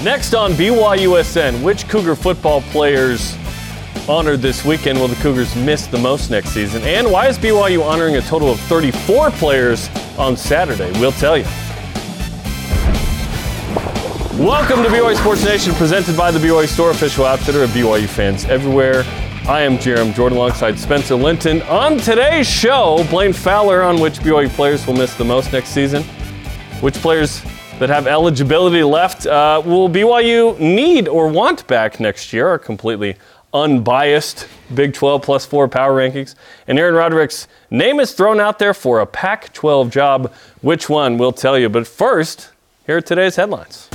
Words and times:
Next 0.00 0.34
on 0.34 0.52
BYUSN, 0.54 1.62
which 1.62 1.88
Cougar 1.88 2.16
football 2.16 2.60
players 2.60 3.36
honored 4.08 4.40
this 4.40 4.64
weekend 4.64 4.98
will 4.98 5.06
the 5.06 5.14
Cougars 5.22 5.54
miss 5.54 5.86
the 5.86 5.98
most 5.98 6.28
next 6.28 6.48
season? 6.48 6.82
And 6.82 7.08
why 7.08 7.28
is 7.28 7.38
BYU 7.38 7.84
honoring 7.84 8.16
a 8.16 8.22
total 8.22 8.50
of 8.50 8.58
34 8.60 9.30
players 9.32 9.88
on 10.18 10.36
Saturday? 10.36 10.90
We'll 10.98 11.12
tell 11.12 11.38
you. 11.38 11.44
Welcome 14.42 14.82
to 14.82 14.88
BYU 14.88 15.16
Sports 15.16 15.44
Nation, 15.44 15.72
presented 15.74 16.16
by 16.16 16.32
the 16.32 16.40
BYU 16.40 16.66
Store, 16.66 16.90
official 16.90 17.24
outfitter 17.24 17.62
of 17.62 17.70
BYU 17.70 18.08
fans 18.08 18.44
everywhere. 18.46 19.04
I 19.46 19.60
am 19.60 19.78
Jarom 19.78 20.14
Jordan 20.14 20.36
alongside 20.36 20.80
Spencer 20.80 21.14
Linton. 21.14 21.62
On 21.62 21.96
today's 21.98 22.48
show, 22.48 23.06
Blaine 23.08 23.32
Fowler 23.32 23.82
on 23.82 24.00
which 24.00 24.18
BYU 24.18 24.48
players 24.48 24.84
will 24.84 24.94
miss 24.94 25.14
the 25.14 25.24
most 25.24 25.52
next 25.52 25.68
season, 25.68 26.02
which 26.80 26.94
players 26.94 27.40
that 27.78 27.88
have 27.88 28.06
eligibility 28.06 28.82
left 28.82 29.26
uh, 29.26 29.62
will 29.64 29.88
BYU 29.88 30.58
need 30.58 31.08
or 31.08 31.28
want 31.28 31.66
back 31.66 32.00
next 32.00 32.32
year, 32.32 32.48
our 32.48 32.58
completely 32.58 33.16
unbiased 33.54 34.48
Big 34.74 34.94
12 34.94 35.22
plus 35.22 35.44
four 35.44 35.68
power 35.68 35.94
rankings. 35.96 36.34
And 36.66 36.78
Aaron 36.78 36.94
Roderick's 36.94 37.48
name 37.70 38.00
is 38.00 38.12
thrown 38.12 38.40
out 38.40 38.58
there 38.58 38.74
for 38.74 39.00
a 39.00 39.06
Pac 39.06 39.52
12 39.52 39.90
job. 39.90 40.32
Which 40.62 40.88
one, 40.88 41.18
we'll 41.18 41.32
tell 41.32 41.58
you. 41.58 41.68
But 41.68 41.86
first, 41.86 42.50
here 42.86 42.96
are 42.96 43.00
today's 43.02 43.36
headlines. 43.36 43.88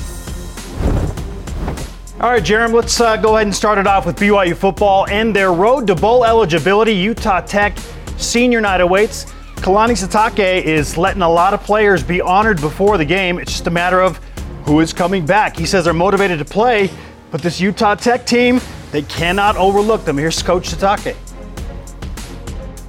All 2.19 2.31
right, 2.31 2.43
Jarom, 2.43 2.73
let's 2.73 2.99
uh, 2.99 3.15
go 3.17 3.35
ahead 3.35 3.45
and 3.45 3.55
start 3.55 3.77
it 3.77 3.85
off 3.85 4.05
with 4.05 4.15
BYU 4.17 4.55
football 4.55 5.07
and 5.07 5.35
their 5.35 5.53
road 5.53 5.85
to 5.87 5.95
bowl 5.95 6.25
eligibility. 6.25 6.93
Utah 6.93 7.41
Tech 7.41 7.77
senior 8.17 8.59
night 8.59 8.81
awaits. 8.81 9.31
Kalani 9.57 9.91
Sitake 9.97 10.63
is 10.63 10.97
letting 10.97 11.21
a 11.21 11.29
lot 11.29 11.53
of 11.53 11.61
players 11.63 12.03
be 12.03 12.21
honored 12.21 12.61
before 12.61 12.97
the 12.97 13.05
game. 13.05 13.37
It's 13.37 13.51
just 13.51 13.67
a 13.67 13.71
matter 13.71 13.99
of 14.01 14.17
who 14.65 14.79
is 14.79 14.93
coming 14.93 15.25
back. 15.25 15.57
He 15.57 15.65
says 15.65 15.83
they're 15.85 15.93
motivated 15.93 16.39
to 16.39 16.45
play, 16.45 16.89
but 17.31 17.41
this 17.41 17.59
Utah 17.59 17.95
Tech 17.95 18.25
team, 18.25 18.61
they 18.91 19.01
cannot 19.01 19.57
overlook 19.57 20.05
them. 20.05 20.17
Here's 20.17 20.41
Coach 20.41 20.69
Sitake. 20.69 21.15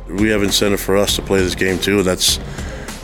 We 0.08 0.28
have 0.28 0.42
incentive 0.42 0.80
for 0.80 0.96
us 0.96 1.16
to 1.16 1.22
play 1.22 1.40
this 1.40 1.54
game 1.54 1.78
too. 1.78 1.98
and 1.98 2.06
That's 2.06 2.38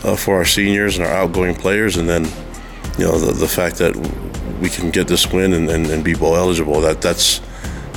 uh, 0.04 0.16
for 0.16 0.36
our 0.36 0.44
seniors 0.44 0.98
and 0.98 1.06
our 1.06 1.12
outgoing 1.12 1.54
players, 1.54 1.96
and 1.96 2.08
then 2.08 2.24
you 2.98 3.04
know 3.04 3.18
the, 3.18 3.32
the 3.32 3.48
fact 3.48 3.76
that 3.78 3.96
we 4.60 4.68
can 4.68 4.90
get 4.90 5.08
this 5.08 5.30
win 5.32 5.52
and, 5.52 5.68
and, 5.68 5.86
and 5.86 6.04
be 6.04 6.14
bowl 6.14 6.36
eligible. 6.36 6.80
That 6.80 7.02
that's 7.02 7.40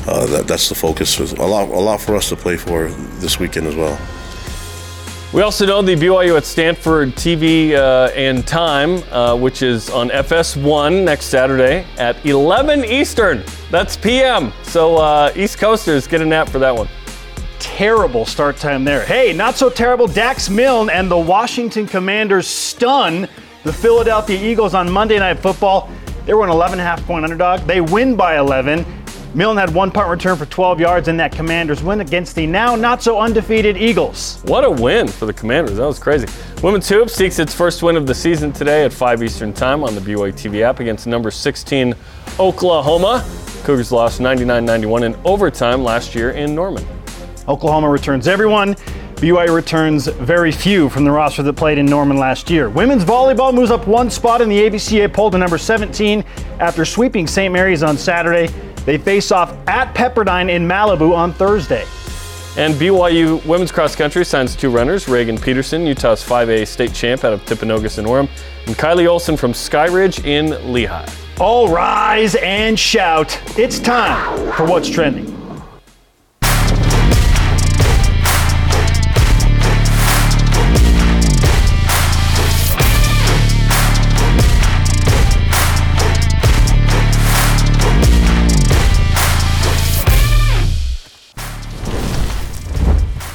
uh, 0.07 0.25
that, 0.27 0.47
that's 0.47 0.69
the 0.69 0.75
focus. 0.75 1.19
A 1.19 1.45
lot 1.45 1.69
a 1.69 1.79
lot 1.79 2.01
for 2.01 2.15
us 2.15 2.29
to 2.29 2.35
play 2.35 2.57
for 2.57 2.89
this 3.19 3.39
weekend 3.39 3.67
as 3.67 3.75
well. 3.75 3.99
We 5.33 5.41
also 5.41 5.65
know 5.65 5.81
the 5.81 5.93
BYU 5.93 6.37
at 6.37 6.45
Stanford 6.45 7.09
TV 7.09 7.73
uh, 7.73 8.09
and 8.15 8.47
time, 8.47 9.03
uh, 9.11 9.35
which 9.35 9.61
is 9.61 9.89
on 9.89 10.09
FS1 10.09 11.03
next 11.03 11.25
Saturday 11.25 11.85
at 11.97 12.25
11 12.25 12.85
Eastern. 12.85 13.43
That's 13.69 13.97
PM. 13.97 14.53
So 14.63 14.95
uh, 14.95 15.33
East 15.35 15.57
Coasters 15.57 16.07
get 16.07 16.21
a 16.21 16.25
nap 16.25 16.47
for 16.47 16.59
that 16.59 16.73
one. 16.73 16.87
Terrible 17.59 18.25
start 18.25 18.55
time 18.55 18.85
there. 18.85 19.03
Hey, 19.05 19.33
not 19.33 19.55
so 19.55 19.69
terrible. 19.69 20.07
Dax 20.07 20.49
Milne 20.49 20.89
and 20.89 21.11
the 21.11 21.17
Washington 21.17 21.87
Commanders 21.87 22.47
stun 22.47 23.27
the 23.63 23.73
Philadelphia 23.73 24.41
Eagles 24.41 24.73
on 24.73 24.89
Monday 24.89 25.19
Night 25.19 25.39
Football. 25.39 25.91
They 26.25 26.35
were 26.35 26.45
an 26.45 26.51
11.5 26.51 27.05
point 27.05 27.25
underdog. 27.25 27.59
They 27.67 27.81
win 27.81 28.15
by 28.15 28.37
11. 28.37 28.85
Milne 29.33 29.57
had 29.57 29.73
one 29.73 29.91
punt 29.91 30.09
return 30.09 30.35
for 30.35 30.45
12 30.45 30.79
yards 30.79 31.07
in 31.07 31.17
that 31.17 31.31
Commanders 31.31 31.83
win 31.83 32.01
against 32.01 32.35
the 32.35 32.47
now 32.47 32.75
not 32.75 33.03
so 33.03 33.19
undefeated 33.19 33.77
Eagles. 33.77 34.41
What 34.45 34.63
a 34.63 34.71
win 34.71 35.07
for 35.07 35.25
the 35.25 35.33
Commanders. 35.33 35.77
That 35.77 35.85
was 35.85 35.99
crazy. 35.99 36.27
Women's 36.63 36.87
Hoop 36.89 37.09
seeks 37.09 37.37
its 37.37 37.53
first 37.53 37.83
win 37.83 37.97
of 37.97 38.07
the 38.07 38.15
season 38.15 38.51
today 38.51 38.85
at 38.85 38.93
5 38.93 39.23
Eastern 39.23 39.53
Time 39.53 39.83
on 39.83 39.95
the 39.95 40.01
BYU 40.01 40.33
TV 40.33 40.61
app 40.61 40.79
against 40.79 41.07
number 41.07 41.29
16 41.29 41.93
Oklahoma. 42.39 43.25
Cougars 43.63 43.91
lost 43.91 44.21
99 44.21 44.63
91 44.63 45.03
in 45.03 45.15
overtime 45.25 45.83
last 45.83 46.15
year 46.15 46.31
in 46.31 46.55
Norman. 46.55 46.85
Oklahoma 47.47 47.89
returns 47.89 48.27
everyone. 48.27 48.75
BYU 49.17 49.53
returns 49.53 50.07
very 50.07 50.51
few 50.51 50.89
from 50.89 51.03
the 51.03 51.11
roster 51.11 51.41
that 51.41 51.53
played 51.53 51.79
in 51.79 51.87
Norman 51.87 52.17
last 52.17 52.51
year. 52.51 52.69
Women's 52.69 53.03
volleyball 53.03 53.51
moves 53.53 53.71
up 53.71 53.87
one 53.87 54.11
spot 54.11 54.41
in 54.41 54.49
the 54.49 54.59
AVCA 54.59 55.11
poll 55.11 55.31
to 55.31 55.37
number 55.39 55.57
17 55.57 56.23
after 56.59 56.85
sweeping 56.85 57.25
St. 57.25 57.51
Mary's 57.51 57.81
on 57.81 57.97
Saturday. 57.97 58.53
They 58.87 58.97
face 58.97 59.33
off 59.33 59.53
at 59.67 59.93
Pepperdine 59.93 60.49
in 60.49 60.65
Malibu 60.65 61.13
on 61.13 61.33
Thursday. 61.33 61.85
And 62.55 62.73
BYU 62.75 63.45
women's 63.45 63.69
cross 63.69 63.97
country 63.97 64.23
signs 64.23 64.55
two 64.55 64.69
runners 64.69 65.09
Reagan 65.09 65.37
Peterson, 65.37 65.85
Utah's 65.85 66.23
5A 66.23 66.65
state 66.65 66.93
champ 66.93 67.25
out 67.25 67.33
of 67.33 67.43
Timpanogos 67.45 67.97
and 67.97 68.07
Orem, 68.07 68.29
and 68.65 68.77
Kylie 68.77 69.05
Olson 69.05 69.35
from 69.35 69.51
Skyridge 69.51 70.23
in 70.23 70.51
Lehi. 70.73 71.05
All 71.37 71.67
rise 71.67 72.35
and 72.35 72.79
shout. 72.79 73.37
It's 73.59 73.77
time 73.77 74.53
for 74.53 74.65
What's 74.65 74.89
Trending. 74.89 75.36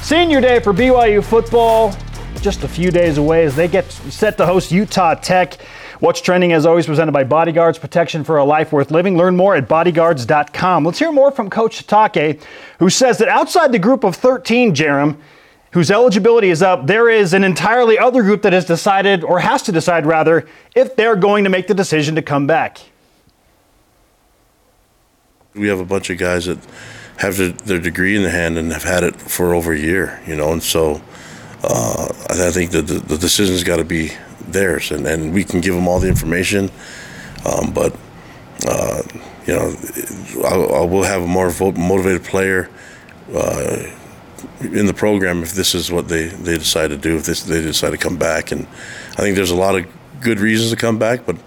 Senior 0.03 0.41
day 0.41 0.59
for 0.59 0.73
BYU 0.73 1.23
football, 1.23 1.95
just 2.41 2.65
a 2.65 2.67
few 2.67 2.91
days 2.91 3.17
away 3.17 3.45
as 3.45 3.55
they 3.55 3.69
get 3.69 3.89
set 3.89 4.35
to 4.35 4.45
host 4.45 4.69
Utah 4.69 5.13
Tech. 5.15 5.61
What's 6.01 6.19
trending, 6.19 6.51
as 6.51 6.65
always, 6.65 6.85
presented 6.85 7.13
by 7.13 7.23
Bodyguards, 7.23 7.77
protection 7.77 8.25
for 8.25 8.35
a 8.35 8.43
life 8.43 8.73
worth 8.73 8.91
living. 8.91 9.15
Learn 9.15 9.37
more 9.37 9.55
at 9.55 9.69
bodyguards.com. 9.69 10.83
Let's 10.83 10.99
hear 10.99 11.13
more 11.13 11.31
from 11.31 11.49
Coach 11.49 11.87
Sitake, 11.87 12.43
who 12.79 12.89
says 12.89 13.17
that 13.19 13.29
outside 13.29 13.71
the 13.71 13.79
group 13.79 14.03
of 14.03 14.17
13, 14.17 14.75
Jarom, 14.75 15.15
whose 15.71 15.89
eligibility 15.89 16.49
is 16.49 16.61
up, 16.61 16.85
there 16.85 17.09
is 17.09 17.33
an 17.33 17.45
entirely 17.45 17.97
other 17.97 18.23
group 18.23 18.41
that 18.41 18.51
has 18.51 18.65
decided, 18.65 19.23
or 19.23 19.39
has 19.39 19.61
to 19.61 19.71
decide 19.71 20.05
rather, 20.05 20.45
if 20.75 20.97
they're 20.97 21.15
going 21.15 21.45
to 21.45 21.49
make 21.49 21.67
the 21.67 21.73
decision 21.73 22.13
to 22.15 22.21
come 22.21 22.45
back. 22.45 22.77
We 25.53 25.69
have 25.69 25.79
a 25.79 25.85
bunch 25.85 26.09
of 26.09 26.17
guys 26.17 26.47
that 26.47 26.59
have 27.17 27.37
their, 27.37 27.79
degree 27.79 28.15
in 28.15 28.23
the 28.23 28.29
hand 28.29 28.57
and 28.57 28.71
have 28.71 28.83
had 28.83 29.03
it 29.03 29.15
for 29.15 29.53
over 29.53 29.73
a 29.73 29.79
year, 29.79 30.21
you 30.25 30.35
know, 30.35 30.51
and 30.51 30.63
so 30.63 31.01
uh, 31.63 32.07
I 32.29 32.51
think 32.51 32.71
the, 32.71 32.81
the 32.81 33.17
decision's 33.17 33.63
got 33.63 33.77
to 33.77 33.83
be 33.83 34.11
theirs, 34.47 34.91
and, 34.91 35.05
and 35.05 35.33
we 35.33 35.43
can 35.43 35.61
give 35.61 35.75
them 35.75 35.87
all 35.87 35.99
the 35.99 36.09
information, 36.09 36.69
um, 37.45 37.71
but 37.73 37.95
uh, 38.67 39.01
you 39.45 39.53
know, 39.53 39.73
I, 40.45 40.55
I, 40.55 40.85
will 40.85 41.03
have 41.03 41.21
a 41.21 41.27
more 41.27 41.51
motivated 41.73 42.23
player 42.23 42.69
uh, 43.33 43.83
in 44.61 44.85
the 44.85 44.93
program 44.93 45.43
if 45.43 45.53
this 45.53 45.75
is 45.75 45.91
what 45.91 46.07
they, 46.07 46.27
they 46.27 46.57
decide 46.57 46.89
to 46.89 46.97
do, 46.97 47.17
if 47.17 47.25
this, 47.25 47.43
they 47.43 47.61
decide 47.61 47.91
to 47.91 47.97
come 47.97 48.17
back, 48.17 48.51
and 48.51 48.67
I 49.11 49.21
think 49.21 49.35
there's 49.35 49.51
a 49.51 49.55
lot 49.55 49.77
of 49.77 49.85
good 50.21 50.39
reasons 50.39 50.71
to 50.71 50.77
come 50.77 50.97
back, 50.97 51.25
but 51.25 51.37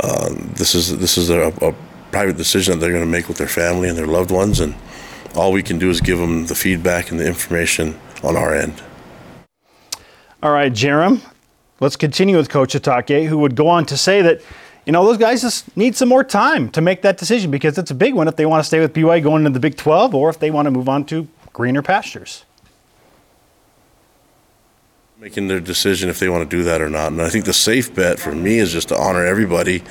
uh, 0.00 0.30
this 0.54 0.74
is 0.74 0.96
this 0.98 1.18
is 1.18 1.28
a, 1.28 1.48
a 1.60 1.74
private 2.10 2.36
decision 2.36 2.74
that 2.74 2.80
they're 2.80 2.92
going 2.92 3.04
to 3.04 3.10
make 3.10 3.28
with 3.28 3.38
their 3.38 3.48
family 3.48 3.88
and 3.88 3.96
their 3.96 4.06
loved 4.06 4.30
ones, 4.30 4.60
and 4.60 4.74
all 5.34 5.52
we 5.52 5.62
can 5.62 5.78
do 5.78 5.90
is 5.90 6.00
give 6.00 6.18
them 6.18 6.46
the 6.46 6.54
feedback 6.54 7.10
and 7.10 7.18
the 7.18 7.26
information 7.26 7.98
on 8.22 8.36
our 8.36 8.54
end. 8.54 8.82
All 10.42 10.52
right, 10.52 10.72
Jarom, 10.72 11.20
let's 11.80 11.96
continue 11.96 12.36
with 12.36 12.48
Coach 12.48 12.74
Sitake, 12.74 13.26
who 13.26 13.38
would 13.38 13.54
go 13.54 13.68
on 13.68 13.86
to 13.86 13.96
say 13.96 14.22
that, 14.22 14.40
you 14.86 14.92
know, 14.92 15.04
those 15.04 15.18
guys 15.18 15.42
just 15.42 15.76
need 15.76 15.94
some 15.94 16.08
more 16.08 16.24
time 16.24 16.68
to 16.70 16.80
make 16.80 17.02
that 17.02 17.16
decision 17.16 17.50
because 17.50 17.78
it's 17.78 17.90
a 17.90 17.94
big 17.94 18.14
one 18.14 18.26
if 18.26 18.36
they 18.36 18.46
want 18.46 18.60
to 18.60 18.66
stay 18.66 18.80
with 18.80 18.92
BYU 18.92 19.22
going 19.22 19.46
into 19.46 19.50
the 19.50 19.60
Big 19.60 19.76
12 19.76 20.14
or 20.14 20.28
if 20.28 20.38
they 20.38 20.50
want 20.50 20.66
to 20.66 20.70
move 20.70 20.88
on 20.88 21.04
to 21.06 21.28
greener 21.52 21.82
pastures. 21.82 22.44
Making 25.20 25.46
their 25.46 25.60
decision 25.60 26.08
if 26.08 26.18
they 26.18 26.28
want 26.28 26.48
to 26.48 26.56
do 26.56 26.64
that 26.64 26.80
or 26.80 26.90
not. 26.90 27.12
And 27.12 27.22
I 27.22 27.28
think 27.28 27.44
the 27.44 27.52
safe 27.52 27.94
bet 27.94 28.18
for 28.18 28.32
me 28.34 28.58
is 28.58 28.72
just 28.72 28.88
to 28.88 28.98
honor 28.98 29.24
everybody 29.24 29.84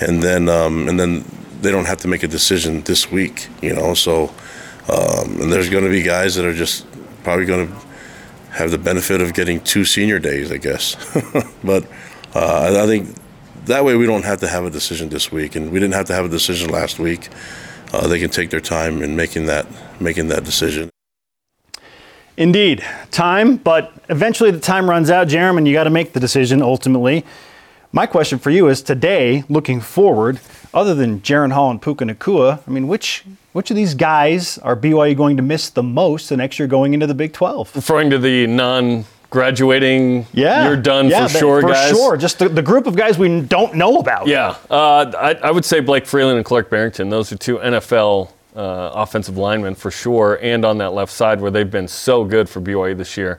and 0.00 0.22
then, 0.22 0.48
um, 0.48 0.86
and 0.88 1.00
then 1.00 1.24
they 1.62 1.70
don't 1.70 1.86
have 1.86 1.98
to 1.98 2.08
make 2.08 2.22
a 2.22 2.28
decision 2.28 2.82
this 2.82 3.10
week, 3.10 3.48
you 3.62 3.74
know, 3.74 3.94
so 3.94 4.32
um, 4.88 5.40
and 5.40 5.52
there's 5.52 5.68
going 5.68 5.84
to 5.84 5.90
be 5.90 6.02
guys 6.02 6.34
that 6.36 6.44
are 6.44 6.54
just 6.54 6.86
probably 7.22 7.44
going 7.44 7.68
to 7.68 7.74
have 8.50 8.70
the 8.70 8.78
benefit 8.78 9.20
of 9.20 9.34
getting 9.34 9.60
two 9.60 9.84
senior 9.84 10.18
days, 10.18 10.50
I 10.50 10.56
guess. 10.56 10.96
but 11.64 11.86
uh, 12.34 12.82
I 12.82 12.86
think 12.86 13.14
that 13.66 13.84
way 13.84 13.96
we 13.96 14.06
don't 14.06 14.24
have 14.24 14.40
to 14.40 14.48
have 14.48 14.64
a 14.64 14.70
decision 14.70 15.08
this 15.10 15.30
week, 15.30 15.54
and 15.56 15.70
we 15.70 15.78
didn't 15.78 15.94
have 15.94 16.06
to 16.06 16.14
have 16.14 16.24
a 16.24 16.28
decision 16.28 16.70
last 16.70 16.98
week. 16.98 17.28
Uh, 17.92 18.06
they 18.06 18.18
can 18.18 18.30
take 18.30 18.50
their 18.50 18.60
time 18.60 19.02
in 19.02 19.16
making 19.16 19.46
that 19.46 19.66
making 20.00 20.28
that 20.28 20.44
decision. 20.44 20.90
Indeed, 22.36 22.84
time, 23.10 23.56
but 23.56 23.92
eventually 24.08 24.50
the 24.50 24.60
time 24.60 24.88
runs 24.88 25.10
out, 25.10 25.26
Jarom. 25.28 25.66
you 25.66 25.72
got 25.72 25.84
to 25.84 25.90
make 25.90 26.12
the 26.12 26.20
decision 26.20 26.62
ultimately. 26.62 27.24
My 27.90 28.04
question 28.06 28.38
for 28.38 28.50
you 28.50 28.68
is 28.68 28.82
today, 28.82 29.44
looking 29.48 29.80
forward, 29.80 30.40
other 30.74 30.94
than 30.94 31.20
Jaren 31.20 31.52
Hall 31.52 31.70
and 31.70 31.80
Puka 31.80 32.04
Nacua, 32.04 32.60
I 32.66 32.70
mean, 32.70 32.86
which 32.86 33.24
which 33.52 33.70
of 33.70 33.76
these 33.76 33.94
guys 33.94 34.58
are 34.58 34.76
BYU 34.76 35.16
going 35.16 35.36
to 35.38 35.42
miss 35.42 35.70
the 35.70 35.82
most 35.82 36.28
the 36.28 36.36
next 36.36 36.58
year 36.58 36.68
going 36.68 36.92
into 36.92 37.06
the 37.06 37.14
Big 37.14 37.32
12? 37.32 37.74
Referring 37.74 38.10
to 38.10 38.18
the 38.18 38.46
non 38.46 39.06
graduating. 39.30 40.26
Yeah, 40.34 40.66
you're 40.68 40.76
done 40.76 41.08
yeah, 41.08 41.26
for 41.26 41.32
that- 41.32 41.38
sure, 41.38 41.60
for 41.62 41.68
guys. 41.68 41.90
sure. 41.90 42.16
Just 42.18 42.38
the, 42.38 42.50
the 42.50 42.62
group 42.62 42.86
of 42.86 42.94
guys 42.94 43.16
we 43.18 43.40
don't 43.40 43.74
know 43.74 43.98
about. 43.98 44.26
Yeah, 44.26 44.56
uh, 44.70 45.10
I, 45.16 45.34
I 45.48 45.50
would 45.50 45.64
say 45.64 45.80
Blake 45.80 46.04
Freeland 46.04 46.36
and 46.36 46.44
Clark 46.44 46.68
Barrington. 46.68 47.08
Those 47.08 47.32
are 47.32 47.36
two 47.38 47.56
NFL 47.56 48.30
uh, 48.54 48.90
offensive 48.94 49.38
linemen 49.38 49.74
for 49.74 49.90
sure, 49.90 50.38
and 50.42 50.62
on 50.66 50.76
that 50.78 50.92
left 50.92 51.12
side 51.12 51.40
where 51.40 51.50
they've 51.50 51.70
been 51.70 51.88
so 51.88 52.22
good 52.24 52.50
for 52.50 52.60
BYU 52.60 52.96
this 52.98 53.16
year. 53.16 53.38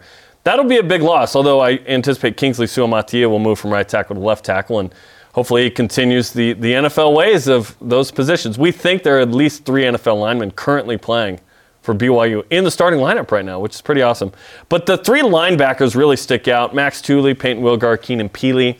That'll 0.49 0.65
be 0.65 0.79
a 0.79 0.83
big 0.83 1.03
loss. 1.03 1.35
Although 1.35 1.59
I 1.59 1.73
anticipate 1.85 2.35
Kingsley 2.35 2.65
Suamataia 2.65 3.29
will 3.29 3.37
move 3.37 3.59
from 3.59 3.71
right 3.71 3.87
tackle 3.87 4.15
to 4.15 4.19
left 4.19 4.43
tackle, 4.43 4.79
and 4.79 4.91
hopefully 5.33 5.65
he 5.65 5.69
continues 5.69 6.31
the 6.33 6.53
the 6.53 6.71
NFL 6.73 7.13
ways 7.13 7.47
of 7.47 7.77
those 7.79 8.09
positions. 8.09 8.57
We 8.57 8.71
think 8.71 9.03
there 9.03 9.17
are 9.17 9.21
at 9.21 9.29
least 9.29 9.63
three 9.63 9.83
NFL 9.83 10.19
linemen 10.19 10.49
currently 10.49 10.97
playing 10.97 11.39
for 11.83 11.93
BYU 11.93 12.43
in 12.49 12.63
the 12.63 12.71
starting 12.71 12.99
lineup 12.99 13.29
right 13.29 13.45
now, 13.45 13.59
which 13.59 13.75
is 13.75 13.81
pretty 13.81 14.01
awesome. 14.01 14.31
But 14.69 14.87
the 14.87 14.97
three 14.97 15.21
linebackers 15.21 15.95
really 15.95 16.15
stick 16.15 16.47
out: 16.47 16.73
Max 16.73 16.99
Tooley, 16.99 17.35
Payton 17.35 17.61
Wilgar, 17.61 18.01
Keenan 18.01 18.29
Pili. 18.29 18.77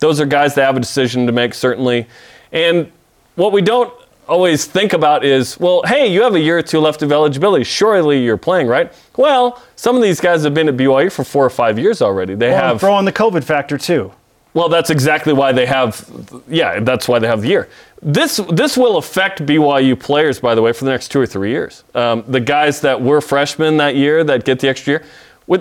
Those 0.00 0.20
are 0.20 0.26
guys 0.26 0.56
that 0.56 0.64
have 0.66 0.76
a 0.76 0.80
decision 0.80 1.26
to 1.26 1.32
make, 1.32 1.54
certainly. 1.54 2.08
And 2.50 2.90
what 3.36 3.52
we 3.52 3.62
don't 3.62 3.94
always 4.32 4.64
think 4.64 4.92
about 4.94 5.24
is, 5.24 5.60
well, 5.60 5.82
hey, 5.84 6.06
you 6.12 6.22
have 6.22 6.34
a 6.34 6.40
year 6.40 6.58
or 6.58 6.62
two 6.62 6.80
left 6.80 7.02
of 7.02 7.12
eligibility. 7.12 7.64
Surely 7.64 8.22
you're 8.24 8.38
playing, 8.38 8.66
right? 8.66 8.92
Well, 9.16 9.62
some 9.76 9.94
of 9.96 10.02
these 10.02 10.20
guys 10.20 10.42
have 10.44 10.54
been 10.54 10.68
at 10.68 10.76
BYU 10.76 11.12
for 11.12 11.22
four 11.24 11.44
or 11.44 11.50
five 11.50 11.78
years 11.78 12.00
already. 12.00 12.34
They 12.34 12.50
Well, 12.50 12.68
have 12.68 12.80
throw 12.80 12.98
in 12.98 13.04
the 13.04 13.12
COVID 13.12 13.44
factor 13.44 13.76
too. 13.76 14.12
well, 14.54 14.68
that's 14.68 14.90
exactly 14.90 15.32
why 15.32 15.52
they 15.52 15.66
have, 15.66 16.08
yeah, 16.48 16.80
that's 16.80 17.06
why 17.08 17.18
they 17.18 17.26
have 17.26 17.42
the 17.42 17.48
year. 17.48 17.68
This 18.04 18.38
this 18.50 18.76
will 18.76 18.96
affect 18.96 19.46
BYU 19.46 19.94
players, 19.98 20.40
by 20.40 20.54
the 20.56 20.62
way, 20.62 20.72
for 20.72 20.84
the 20.84 20.90
next 20.90 21.08
two 21.12 21.20
or 21.20 21.26
three 21.26 21.50
years. 21.50 21.84
Um, 21.94 22.24
the 22.26 22.40
guys 22.40 22.80
that 22.80 23.00
were 23.00 23.20
freshmen 23.20 23.76
that 23.76 23.94
year 23.96 24.24
that 24.24 24.44
get 24.44 24.58
the 24.58 24.68
extra 24.68 24.90
year, 24.94 25.02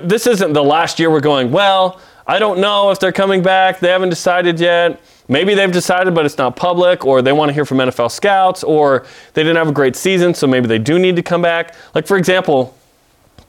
this 0.07 0.25
isn't 0.27 0.53
the 0.53 0.63
last 0.63 1.00
year 1.00 1.12
we're 1.12 1.19
going. 1.19 1.51
Well, 1.51 2.00
I 2.27 2.39
don't 2.39 2.59
know 2.59 2.91
if 2.91 3.00
they're 3.00 3.12
coming 3.12 3.41
back. 3.41 3.79
They 3.79 3.89
haven't 3.89 4.09
decided 4.09 4.59
yet. 4.59 5.01
Maybe 5.27 5.53
they've 5.53 5.71
decided, 5.71 6.13
but 6.13 6.25
it's 6.25 6.38
not 6.38 6.56
public, 6.56 7.06
or 7.06 7.21
they 7.21 7.31
want 7.31 7.50
to 7.50 7.53
hear 7.53 7.65
from 7.65 7.77
NFL 7.77 8.12
scouts, 8.12 8.63
or 8.63 9.06
they 9.33 9.44
didn't 9.44 9.57
have 9.57 9.69
a 9.69 9.73
great 9.73 9.95
season, 9.95 10.33
so 10.33 10.45
maybe 10.47 10.68
they 10.68 10.79
do 10.79 11.00
need 11.00 11.15
to 11.15 11.23
come 11.23 11.41
back. 11.41 11.75
Like 11.95 12.06
for 12.06 12.18
example, 12.18 12.75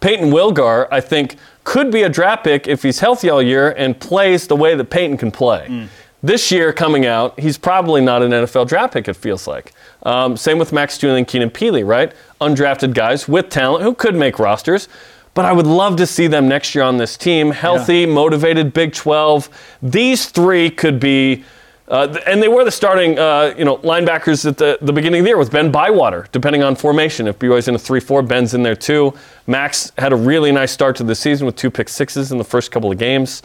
Payton 0.00 0.30
Wilgar, 0.30 0.88
I 0.90 1.00
think, 1.00 1.36
could 1.64 1.90
be 1.90 2.02
a 2.02 2.08
draft 2.08 2.44
pick 2.44 2.66
if 2.66 2.82
he's 2.82 2.98
healthy 2.98 3.30
all 3.30 3.42
year 3.42 3.70
and 3.70 3.98
plays 3.98 4.46
the 4.46 4.56
way 4.56 4.74
that 4.74 4.90
Payton 4.90 5.16
can 5.16 5.30
play. 5.30 5.88
This 6.24 6.52
year, 6.52 6.72
coming 6.72 7.04
out, 7.04 7.38
he's 7.38 7.58
probably 7.58 8.00
not 8.00 8.22
an 8.22 8.30
NFL 8.30 8.68
draft 8.68 8.92
pick, 8.92 9.08
it 9.08 9.14
feels 9.14 9.48
like. 9.48 9.72
Um, 10.04 10.36
same 10.36 10.58
with 10.58 10.72
Max 10.72 11.02
and 11.02 11.26
Keenan 11.26 11.50
Pili, 11.50 11.84
right? 11.86 12.12
Undrafted 12.40 12.94
guys 12.94 13.26
with 13.26 13.48
talent 13.48 13.82
who 13.82 13.92
could 13.94 14.14
make 14.14 14.38
rosters. 14.38 14.88
But 15.34 15.46
I 15.46 15.52
would 15.52 15.66
love 15.66 15.96
to 15.96 16.06
see 16.06 16.26
them 16.26 16.46
next 16.46 16.74
year 16.74 16.84
on 16.84 16.98
this 16.98 17.16
team, 17.16 17.52
healthy, 17.52 18.04
motivated, 18.04 18.74
Big 18.74 18.92
12. 18.92 19.48
These 19.82 20.26
three 20.26 20.68
could 20.70 21.00
be 21.00 21.44
uh, 21.92 22.16
and 22.26 22.42
they 22.42 22.48
were 22.48 22.64
the 22.64 22.70
starting, 22.70 23.18
uh, 23.18 23.54
you 23.58 23.66
know, 23.66 23.76
linebackers 23.78 24.46
at 24.46 24.56
the, 24.56 24.78
the 24.80 24.92
beginning 24.94 25.20
of 25.20 25.24
the 25.24 25.28
year 25.28 25.36
with 25.36 25.50
Ben 25.50 25.70
Bywater, 25.70 26.26
depending 26.32 26.62
on 26.62 26.74
formation. 26.74 27.26
If 27.26 27.38
BYU's 27.38 27.68
in 27.68 27.74
a 27.74 27.78
3-4, 27.78 28.26
Ben's 28.26 28.54
in 28.54 28.62
there 28.62 28.74
too. 28.74 29.12
Max 29.46 29.92
had 29.98 30.10
a 30.10 30.16
really 30.16 30.52
nice 30.52 30.72
start 30.72 30.96
to 30.96 31.04
the 31.04 31.14
season 31.14 31.44
with 31.44 31.54
two 31.54 31.70
pick 31.70 31.90
sixes 31.90 32.32
in 32.32 32.38
the 32.38 32.44
first 32.44 32.70
couple 32.70 32.90
of 32.90 32.96
games. 32.96 33.42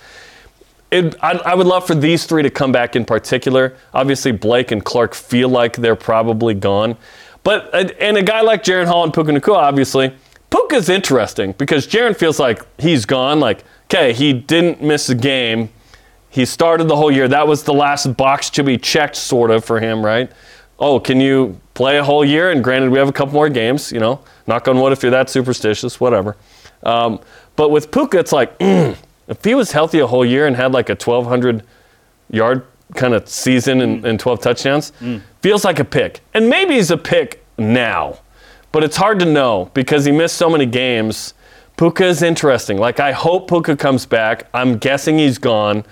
It, 0.91 1.15
I, 1.21 1.33
I 1.33 1.55
would 1.55 1.67
love 1.67 1.85
for 1.85 1.95
these 1.95 2.25
three 2.25 2.41
to 2.41 2.49
come 2.49 2.71
back 2.71 2.95
in 2.95 3.03
particular. 3.03 3.75
Obviously, 3.93 4.31
Blake 4.31 4.71
and 4.71 4.85
Clark 4.85 5.13
feel 5.13 5.49
like 5.49 5.75
they're 5.75 5.97
probably 5.97 6.53
gone. 6.53 6.95
But, 7.43 7.73
uh, 7.73 7.89
and 7.99 8.15
a 8.15 8.23
guy 8.23 8.39
like 8.39 8.63
Jaren 8.63 8.87
Hall 8.87 9.03
and 9.03 9.13
Puka 9.13 9.31
Nacua, 9.31 9.57
obviously, 9.57 10.13
Puka's 10.49 10.89
interesting 10.89 11.53
because 11.53 11.87
Jaren 11.87 12.15
feels 12.15 12.39
like 12.39 12.61
he's 12.79 13.05
gone. 13.05 13.39
Like, 13.39 13.63
okay, 13.85 14.13
he 14.13 14.33
didn't 14.33 14.81
miss 14.81 15.09
a 15.09 15.15
game. 15.15 15.69
He 16.29 16.45
started 16.45 16.87
the 16.87 16.95
whole 16.95 17.11
year. 17.11 17.27
That 17.27 17.47
was 17.47 17.63
the 17.63 17.73
last 17.73 18.15
box 18.17 18.49
to 18.51 18.63
be 18.63 18.77
checked, 18.77 19.15
sort 19.15 19.51
of, 19.51 19.65
for 19.65 19.79
him, 19.79 20.05
right? 20.05 20.31
Oh, 20.79 20.99
can 20.99 21.19
you 21.19 21.59
play 21.73 21.97
a 21.97 22.03
whole 22.03 22.23
year? 22.23 22.51
And 22.51 22.63
granted, 22.63 22.91
we 22.91 22.99
have 22.99 23.09
a 23.09 23.13
couple 23.13 23.33
more 23.33 23.49
games, 23.49 23.91
you 23.91 23.99
know. 23.99 24.19
Knock 24.45 24.67
on 24.67 24.79
wood 24.79 24.93
if 24.93 25.01
you're 25.01 25.11
that 25.11 25.29
superstitious, 25.29 25.99
whatever. 25.99 26.37
Um, 26.83 27.19
but 27.55 27.69
with 27.69 27.91
Puka, 27.91 28.19
it's 28.19 28.31
like, 28.31 28.55
if 28.59 29.43
he 29.43 29.55
was 29.55 29.71
healthy 29.71 29.99
a 29.99 30.07
whole 30.07 30.25
year 30.25 30.45
and 30.47 30.55
had 30.55 30.71
like 30.73 30.89
a 30.89 30.93
1,200 30.93 31.63
yard 32.29 32.65
kind 32.95 33.13
of 33.13 33.27
season 33.27 33.81
and, 33.81 34.05
and 34.05 34.19
12 34.19 34.39
touchdowns, 34.39 34.93
feels 35.41 35.65
like 35.65 35.79
a 35.79 35.85
pick. 35.85 36.21
And 36.33 36.49
maybe 36.49 36.75
he's 36.75 36.91
a 36.91 36.97
pick 36.97 37.43
now, 37.57 38.19
but 38.71 38.83
it's 38.83 38.97
hard 38.97 39.19
to 39.19 39.25
know 39.25 39.69
because 39.73 40.05
he 40.05 40.11
missed 40.11 40.37
so 40.37 40.49
many 40.49 40.65
games. 40.65 41.33
Puka 41.77 42.05
is 42.05 42.21
interesting. 42.21 42.77
Like, 42.77 42.99
I 42.99 43.11
hope 43.11 43.47
Puka 43.47 43.75
comes 43.75 44.05
back. 44.05 44.47
I'm 44.53 44.77
guessing 44.77 45.17
he's 45.17 45.37
gone 45.37 45.83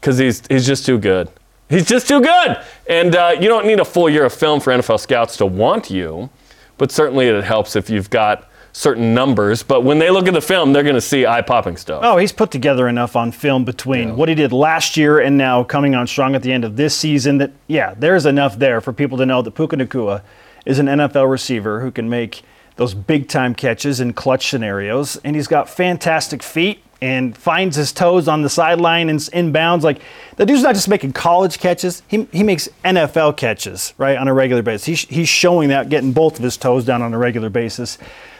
because 0.00 0.18
he's, 0.18 0.46
he's 0.46 0.66
just 0.66 0.86
too 0.86 0.98
good. 0.98 1.28
He's 1.68 1.86
just 1.86 2.06
too 2.06 2.20
good. 2.20 2.58
And 2.88 3.16
uh, 3.16 3.34
you 3.40 3.48
don't 3.48 3.66
need 3.66 3.80
a 3.80 3.84
full 3.84 4.08
year 4.08 4.24
of 4.24 4.32
film 4.32 4.60
for 4.60 4.72
NFL 4.72 5.00
scouts 5.00 5.36
to 5.38 5.46
want 5.46 5.90
you, 5.90 6.30
but 6.78 6.92
certainly 6.92 7.26
it 7.26 7.42
helps 7.42 7.74
if 7.74 7.90
you've 7.90 8.08
got 8.08 8.48
certain 8.72 9.14
numbers. 9.14 9.62
But 9.62 9.82
when 9.82 9.98
they 9.98 10.10
look 10.10 10.28
at 10.28 10.34
the 10.34 10.40
film, 10.40 10.72
they're 10.72 10.82
going 10.82 10.94
to 10.94 11.00
see 11.00 11.26
eye 11.26 11.42
popping 11.42 11.76
stuff. 11.76 12.02
Oh, 12.04 12.18
he's 12.18 12.30
put 12.30 12.50
together 12.50 12.86
enough 12.88 13.16
on 13.16 13.32
film 13.32 13.64
between 13.64 14.16
what 14.16 14.28
he 14.28 14.34
did 14.34 14.52
last 14.52 14.96
year 14.96 15.18
and 15.18 15.36
now 15.36 15.64
coming 15.64 15.94
on 15.94 16.06
strong 16.06 16.34
at 16.34 16.42
the 16.42 16.52
end 16.52 16.64
of 16.64 16.76
this 16.76 16.94
season 16.94 17.38
that, 17.38 17.52
yeah, 17.66 17.94
there's 17.94 18.26
enough 18.26 18.58
there 18.58 18.80
for 18.80 18.92
people 18.92 19.18
to 19.18 19.26
know 19.26 19.42
that 19.42 19.52
Puka 19.52 19.76
Nacua 19.76 20.22
is 20.66 20.78
an 20.78 20.86
NFL 20.86 21.30
receiver 21.30 21.80
who 21.80 21.90
can 21.90 22.10
make 22.10 22.42
those 22.76 22.92
big 22.92 23.28
time 23.28 23.54
catches 23.54 24.00
in 24.00 24.12
clutch 24.12 24.48
scenarios. 24.50 25.16
And 25.24 25.34
he's 25.34 25.48
got 25.48 25.68
fantastic 25.70 26.42
feet 26.42 26.82
and 27.00 27.36
finds 27.36 27.76
his 27.76 27.92
toes 27.92 28.26
on 28.28 28.42
the 28.42 28.48
sideline 28.48 29.08
and 29.08 29.18
inbounds. 29.18 29.82
Like, 29.82 30.00
the 30.36 30.46
dude's 30.46 30.62
not 30.62 30.74
just 30.74 30.88
making 30.88 31.12
college 31.12 31.58
catches, 31.58 32.02
he, 32.08 32.26
he 32.32 32.42
makes 32.42 32.68
NFL 32.84 33.36
catches, 33.36 33.94
right, 33.98 34.16
on 34.16 34.28
a 34.28 34.34
regular 34.34 34.62
basis. 34.62 34.86
He's, 34.86 35.00
he's 35.02 35.28
showing 35.28 35.68
that, 35.68 35.88
getting 35.88 36.12
both 36.12 36.36
of 36.36 36.42
his 36.42 36.56
toes 36.56 36.84
down 36.84 37.02
on 37.02 37.12
a 37.12 37.18
regular 37.18 37.50
basis. 37.50 37.98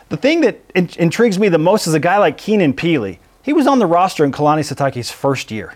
The 0.08 0.16
thing 0.16 0.40
that 0.42 0.58
in- 0.74 0.90
intrigues 0.98 1.38
me 1.38 1.48
the 1.48 1.58
most 1.58 1.86
is 1.86 1.94
a 1.94 2.00
guy 2.00 2.18
like 2.18 2.38
Keenan 2.38 2.74
Pili. 2.74 3.18
He 3.42 3.52
was 3.52 3.66
on 3.66 3.78
the 3.78 3.86
roster 3.86 4.24
in 4.24 4.32
Kalani 4.32 4.60
Sitake's 4.60 5.10
first 5.10 5.50
year. 5.50 5.74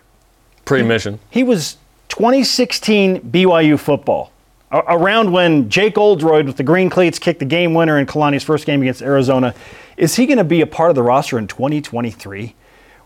Pre 0.65 0.83
mission. 0.83 1.19
He 1.31 1.43
was 1.43 1.77
2016 2.09 3.21
BYU 3.21 3.79
football, 3.79 4.33
around 4.73 5.33
when 5.33 5.69
Jake 5.69 5.99
Oldroyd 5.99 6.47
with 6.47 6.57
the 6.57 6.63
green 6.63 6.91
cleats 6.91 7.19
kicked 7.19 7.41
the 7.41 7.45
game 7.45 7.75
winner 7.75 7.99
in 7.99 8.07
Kalani's 8.07 8.45
first 8.45 8.67
game 8.67 8.83
against 8.83 9.03
Arizona. 9.03 9.55
Is 9.97 10.17
he 10.17 10.27
going 10.27 10.39
to 10.39 10.45
be 10.45 10.61
a 10.61 10.67
part 10.67 10.91
of 10.91 10.97
the 10.97 11.03
roster 11.03 11.39
in 11.39 11.47
2023? 11.47 12.55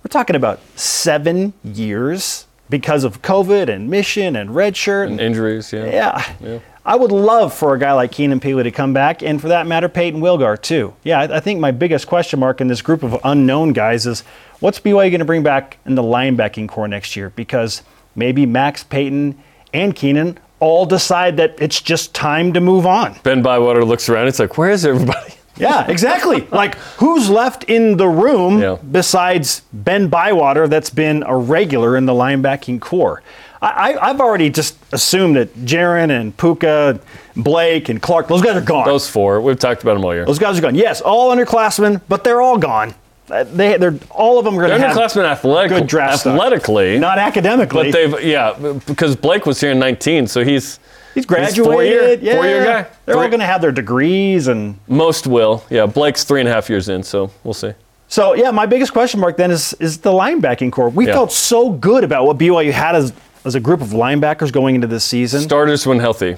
We're 0.03 0.09
talking 0.09 0.37
about 0.37 0.61
seven 0.79 1.55
years 1.63 2.47
because 2.69 3.05
of 3.05 3.23
COVID 3.23 3.69
and 3.69 3.89
mission 3.89 4.37
and 4.37 4.51
redshirt. 4.51 5.07
And 5.07 5.21
Injuries, 5.21 5.73
yeah. 5.73 6.35
yeah. 6.41 6.59
I 6.87 6.97
would 6.97 7.13
love 7.13 7.55
for 7.55 7.75
a 7.75 7.79
guy 7.79 7.93
like 7.93 8.13
Keenan 8.13 8.41
Pili 8.41 8.63
to 8.65 8.71
come 8.71 8.93
back, 8.93 9.23
and 9.23 9.41
for 9.41 9.49
that 9.49 9.67
matter, 9.67 9.89
Payton 9.89 10.21
Wilgar 10.21 10.61
too. 10.61 10.95
Yeah, 11.03 11.21
I, 11.21 11.37
I 11.37 11.41
think 11.41 11.59
my 11.59 11.71
biggest 11.71 12.07
question 12.07 12.39
mark 12.41 12.61
in 12.61 12.69
this 12.69 12.83
group 12.83 13.03
of 13.03 13.19
unknown 13.25 13.73
guys 13.73 14.07
is 14.07 14.21
what's 14.61 14.79
BYU 14.79 15.11
going 15.11 15.21
to 15.21 15.25
bring 15.25 15.43
back 15.43 15.79
in 15.87 15.95
the 15.95 16.03
linebacking 16.03 16.69
core 16.69 16.87
next 16.87 17.17
year? 17.17 17.31
Because 17.31 17.83
maybe 18.15 18.45
Max, 18.45 18.85
Payton, 18.85 19.39
and 19.73 19.97
Keenan 19.97 20.39
all 20.65 20.87
decide 20.87 21.37
that 21.37 21.55
it's 21.59 21.81
just 21.81 22.15
time 22.15 22.53
to 22.55 22.61
move 22.61 22.87
on. 22.87 23.17
Ben 23.23 23.43
Bywater 23.43 23.85
looks 23.85 24.09
around. 24.09 24.29
It's 24.29 24.39
like, 24.39 24.57
where 24.59 24.71
is 24.71 24.85
everybody? 24.87 25.35
Yeah, 25.57 25.87
exactly. 25.89 26.41
like 26.51 26.75
who's 26.99 27.31
left 27.31 27.63
in 27.71 27.97
the 27.97 28.09
room 28.09 28.59
Yeah. 28.61 28.77
besides 28.91 29.63
Ben 29.73 30.09
Bywater 30.09 30.67
that's 30.67 30.91
been 30.91 31.23
a 31.23 31.37
regular 31.37 31.97
in 31.97 32.07
the 32.07 32.13
linebacking 32.13 32.81
core? 32.81 33.23
I, 33.63 33.69
I, 33.93 34.09
I've 34.11 34.21
already 34.21 34.51
just 34.51 34.77
assumed 34.91 35.37
that 35.37 35.55
Jaren 35.65 36.11
and 36.11 36.37
Puka, 36.37 36.99
Blake 37.37 37.89
and 37.89 38.03
Clark, 38.03 38.27
those 38.27 38.43
guys 38.43 38.57
are 38.57 38.61
gone. 38.67 38.85
Those 38.85 39.09
four. 39.09 39.41
We've 39.41 39.57
talked 39.57 39.83
about 39.85 39.95
them 39.95 40.05
all 40.05 40.13
year. 40.13 40.25
Those 40.27 40.41
guys 40.41 40.59
are 40.59 40.61
gone. 40.61 40.75
Yes, 40.75 41.01
all 41.01 41.33
underclassmen, 41.33 42.01
but 42.09 42.25
they're 42.25 42.43
all 42.43 42.59
gone. 42.59 42.93
Uh, 43.31 43.45
They, 43.45 43.77
they're 43.79 43.95
all 44.11 44.39
of 44.39 44.45
them 44.45 44.55
are 44.59 44.67
going 44.67 44.81
to 44.81 44.87
have 44.87 44.97
underclassmen 44.97 45.25
athletic, 45.25 45.71
good 45.79 45.87
draft 45.87 46.27
athletically, 46.27 46.99
not 46.99 47.19
academically. 47.19 47.91
but 47.91 47.93
they've 47.93 48.23
yeah 48.23 48.53
because 48.87 49.17
Blake 49.17 49.47
was 49.47 49.61
here 49.61 49.71
in 49.71 49.79
19, 49.79 50.27
so 50.27 50.45
he's 50.45 50.79
he's 51.15 51.25
graduated. 51.25 51.65
four-year- 51.65 52.19
yeah, 52.21 52.35
four-year 52.37 52.65
guy. 52.65 52.87
They're 53.07 53.17
all 53.17 53.29
going 53.29 53.41
to 53.41 53.47
have 53.47 53.63
their 53.63 53.73
degrees 53.73 54.49
and 54.49 54.79
most 54.89 55.27
will. 55.27 55.65
Yeah, 55.71 55.87
Blake's 55.87 56.25
three 56.25 56.41
and 56.41 56.49
a 56.49 56.53
half 56.53 56.69
years 56.69 56.89
in, 56.89 57.03
so 57.03 57.31
we'll 57.45 57.55
see. 57.55 57.73
So 58.09 58.35
yeah, 58.35 58.51
my 58.51 58.67
biggest 58.67 58.93
question 58.93 59.21
mark 59.21 59.37
then 59.39 59.51
is 59.51 59.73
is 59.81 59.99
the 59.99 60.11
linebacking 60.13 60.71
core. 60.73 60.91
We 60.91 61.07
Yeah. 61.07 61.15
felt 61.15 61.33
so 61.33 61.71
good 61.71 62.05
about 62.05 62.27
what 62.27 62.37
BYU 62.37 62.73
had 62.73 62.95
as 62.95 63.13
as 63.47 63.55
a 63.55 63.61
group 63.61 63.81
of 63.81 63.89
linebackers 63.89 64.53
going 64.53 64.75
into 64.75 64.87
this 64.87 65.05
season. 65.05 65.41
Starters 65.41 65.87
when 65.87 65.99
healthy. 65.99 66.37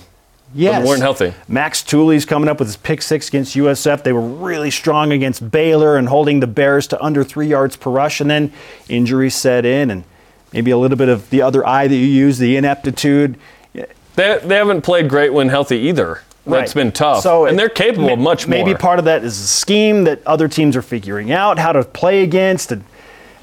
Yes, 0.55 0.87
weren't 0.87 1.03
healthy. 1.03 1.35
Max 1.49 1.83
Tooley's 1.83 2.25
coming 2.25 2.49
up 2.49 2.59
with 2.59 2.69
his 2.69 2.77
pick 2.77 3.03
six 3.03 3.29
against 3.29 3.55
USF. 3.57 4.03
They 4.03 4.13
were 4.13 4.21
really 4.21 4.71
strong 4.71 5.13
against 5.13 5.51
Baylor 5.51 5.97
and 5.97 6.09
holding 6.09 6.41
the 6.41 6.47
Bears 6.47 6.87
to 6.89 7.03
under 7.03 7.25
three 7.25 7.47
yards 7.49 7.77
per 7.77 7.91
rush, 7.91 8.21
and 8.21 8.31
then 8.31 8.53
injuries 8.89 9.35
set 9.35 9.65
in, 9.65 9.91
and 9.91 10.05
maybe 10.53 10.71
a 10.71 10.79
little 10.79 10.97
bit 10.97 11.09
of 11.09 11.29
the 11.31 11.43
other 11.43 11.67
eye 11.67 11.87
that 11.89 11.95
you 11.95 12.07
use, 12.07 12.39
the 12.39 12.57
ineptitude. 12.57 13.39
They, 13.75 14.39
they 14.43 14.55
haven't 14.57 14.81
played 14.81 15.09
great 15.11 15.33
when 15.35 15.49
healthy 15.51 15.77
either. 15.77 16.23
That's 16.47 16.75
Right. 16.77 16.85
been 16.85 16.93
tough. 16.93 17.23
So 17.23 17.47
and 17.47 17.59
they're 17.59 17.69
capable 17.69 18.11
of 18.11 18.19
much 18.21 18.47
more. 18.47 18.57
Maybe 18.57 18.75
part 18.75 18.99
of 19.01 19.05
that 19.07 19.25
is 19.25 19.39
a 19.39 19.47
scheme 19.47 20.05
that 20.05 20.25
other 20.27 20.47
teams 20.49 20.77
are 20.77 20.83
figuring 20.83 21.33
out 21.33 21.59
how 21.59 21.73
to 21.73 21.83
play 21.83 22.23
against. 22.23 22.71
And 22.71 22.85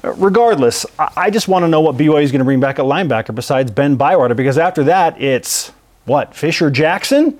uh, 0.02 0.12
regardless, 0.14 0.86
I 0.98 1.10
I 1.16 1.30
just 1.30 1.46
want 1.46 1.64
to 1.64 1.68
know 1.68 1.82
what 1.82 1.96
BYU 1.98 2.22
is 2.22 2.32
going 2.32 2.38
to 2.40 2.44
bring 2.46 2.60
back 2.60 2.78
at 2.78 2.86
linebacker 2.86 3.34
besides 3.34 3.70
Ben 3.70 3.96
Bywater 3.96 4.34
because 4.34 4.56
after 4.56 4.82
that, 4.84 5.20
it's 5.20 5.70
what 6.04 6.34
Fisher 6.34 6.70
Jackson. 6.70 7.38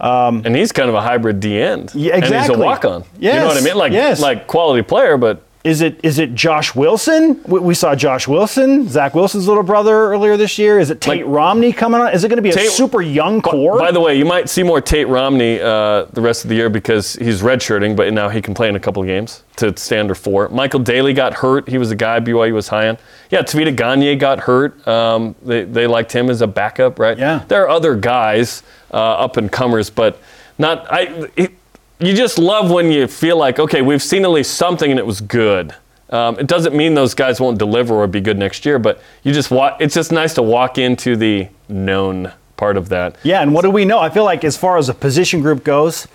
And 0.00 0.54
he's 0.54 0.72
kind 0.72 0.88
of 0.88 0.94
a 0.94 1.00
hybrid 1.00 1.40
D 1.40 1.58
end. 1.60 1.92
Yeah, 1.94 2.14
And 2.14 2.24
he's 2.24 2.32
exactly. 2.32 2.56
a 2.56 2.58
walk 2.64 2.84
on. 2.84 3.04
You 3.18 3.32
know 3.32 3.46
what 3.46 3.56
I 3.56 3.60
mean? 3.64 3.76
Like 3.76 3.92
yes. 3.92 4.20
like 4.20 4.46
quality 4.46 4.82
player, 4.82 5.16
but 5.16 5.42
Is 5.66 5.80
it 5.80 5.98
is 6.04 6.20
it 6.20 6.32
Josh 6.32 6.76
Wilson? 6.76 7.42
We, 7.48 7.58
we 7.58 7.74
saw 7.74 7.96
Josh 7.96 8.28
Wilson, 8.28 8.88
Zach 8.88 9.16
Wilson's 9.16 9.48
little 9.48 9.64
brother 9.64 10.12
earlier 10.12 10.36
this 10.36 10.58
year. 10.58 10.78
Is 10.78 10.90
it 10.90 11.00
Tate 11.00 11.26
Like- 11.26 11.34
Romney 11.34 11.72
coming 11.72 12.00
on? 12.00 12.12
Is 12.12 12.22
it 12.22 12.28
going 12.28 12.36
to 12.36 12.42
be 12.42 12.50
a 12.50 12.70
super 12.70 13.02
young 13.02 13.42
core? 13.42 13.76
By 13.76 13.90
the 13.90 13.98
way, 14.00 14.16
you 14.16 14.24
might 14.24 14.48
see 14.48 14.62
more 14.62 14.80
Tate 14.80 15.08
Romney 15.08 15.60
uh, 15.60 16.04
the 16.12 16.20
rest 16.20 16.44
of 16.44 16.50
the 16.50 16.54
year 16.54 16.70
because 16.70 17.14
he's 17.14 17.42
redshirting, 17.42 17.96
but 17.96 18.12
now 18.12 18.28
he 18.28 18.40
can 18.40 18.54
play 18.54 18.68
in 18.68 18.76
a 18.76 18.80
couple 18.80 19.02
of 19.02 19.08
games 19.08 19.42
to 19.56 19.76
stand 19.76 20.08
or 20.08 20.14
four. 20.14 20.48
Michael 20.50 20.78
Daly 20.78 21.12
got 21.12 21.34
hurt. 21.34 21.68
He 21.68 21.78
was 21.78 21.90
a 21.90 21.96
guy 21.96 22.20
BYU 22.20 22.52
was 22.54 22.68
high 22.68 22.88
on. 22.88 22.96
Yeah, 23.30 23.42
Tavita 23.42 23.74
Gagnier 23.74 24.16
got 24.16 24.38
hurt. 24.38 24.86
Um, 24.86 25.34
they, 25.42 25.64
they 25.64 25.88
liked 25.88 26.12
him 26.12 26.30
as 26.30 26.42
a 26.42 26.46
backup, 26.46 27.00
right? 27.00 27.18
Yeah. 27.18 27.44
There 27.48 27.64
are 27.64 27.68
other 27.68 27.96
guys, 27.96 28.62
uh, 28.92 28.96
up 28.98 29.36
and 29.36 29.50
comers, 29.50 29.90
but 29.90 30.20
not. 30.58 30.86
I. 30.92 31.28
It, 31.34 31.54
you 31.98 32.14
just 32.14 32.38
love 32.38 32.70
when 32.70 32.90
you 32.90 33.06
feel 33.06 33.36
like, 33.36 33.58
okay, 33.58 33.82
we've 33.82 34.02
seen 34.02 34.24
at 34.24 34.30
least 34.30 34.54
something 34.54 34.90
and 34.90 34.98
it 34.98 35.06
was 35.06 35.20
good. 35.20 35.74
Um, 36.10 36.38
it 36.38 36.46
doesn't 36.46 36.74
mean 36.76 36.94
those 36.94 37.14
guys 37.14 37.40
won't 37.40 37.58
deliver 37.58 37.94
or 37.94 38.06
be 38.06 38.20
good 38.20 38.38
next 38.38 38.64
year, 38.64 38.78
but 38.78 39.00
you 39.24 39.32
just 39.32 39.50
wa- 39.50 39.76
It's 39.80 39.94
just 39.94 40.12
nice 40.12 40.34
to 40.34 40.42
walk 40.42 40.78
into 40.78 41.16
the 41.16 41.48
known 41.68 42.32
part 42.56 42.76
of 42.76 42.88
that. 42.90 43.16
yeah, 43.22 43.42
and 43.42 43.52
what 43.52 43.62
do 43.62 43.70
we 43.70 43.84
know? 43.84 43.98
I 43.98 44.08
feel 44.08 44.24
like 44.24 44.44
as 44.44 44.56
far 44.56 44.78
as 44.78 44.88
a 44.88 44.94
position 44.94 45.40
group 45.42 45.64
goes, 45.64 46.06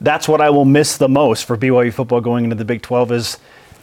that's 0.00 0.28
what 0.28 0.40
I 0.40 0.48
will 0.50 0.64
miss 0.64 0.96
the 0.96 1.08
most 1.08 1.44
for 1.44 1.56
BYU 1.56 1.92
football 1.92 2.20
going 2.20 2.44
into 2.44 2.56
the 2.56 2.64
Big 2.64 2.80
12 2.80 3.12
is 3.12 3.38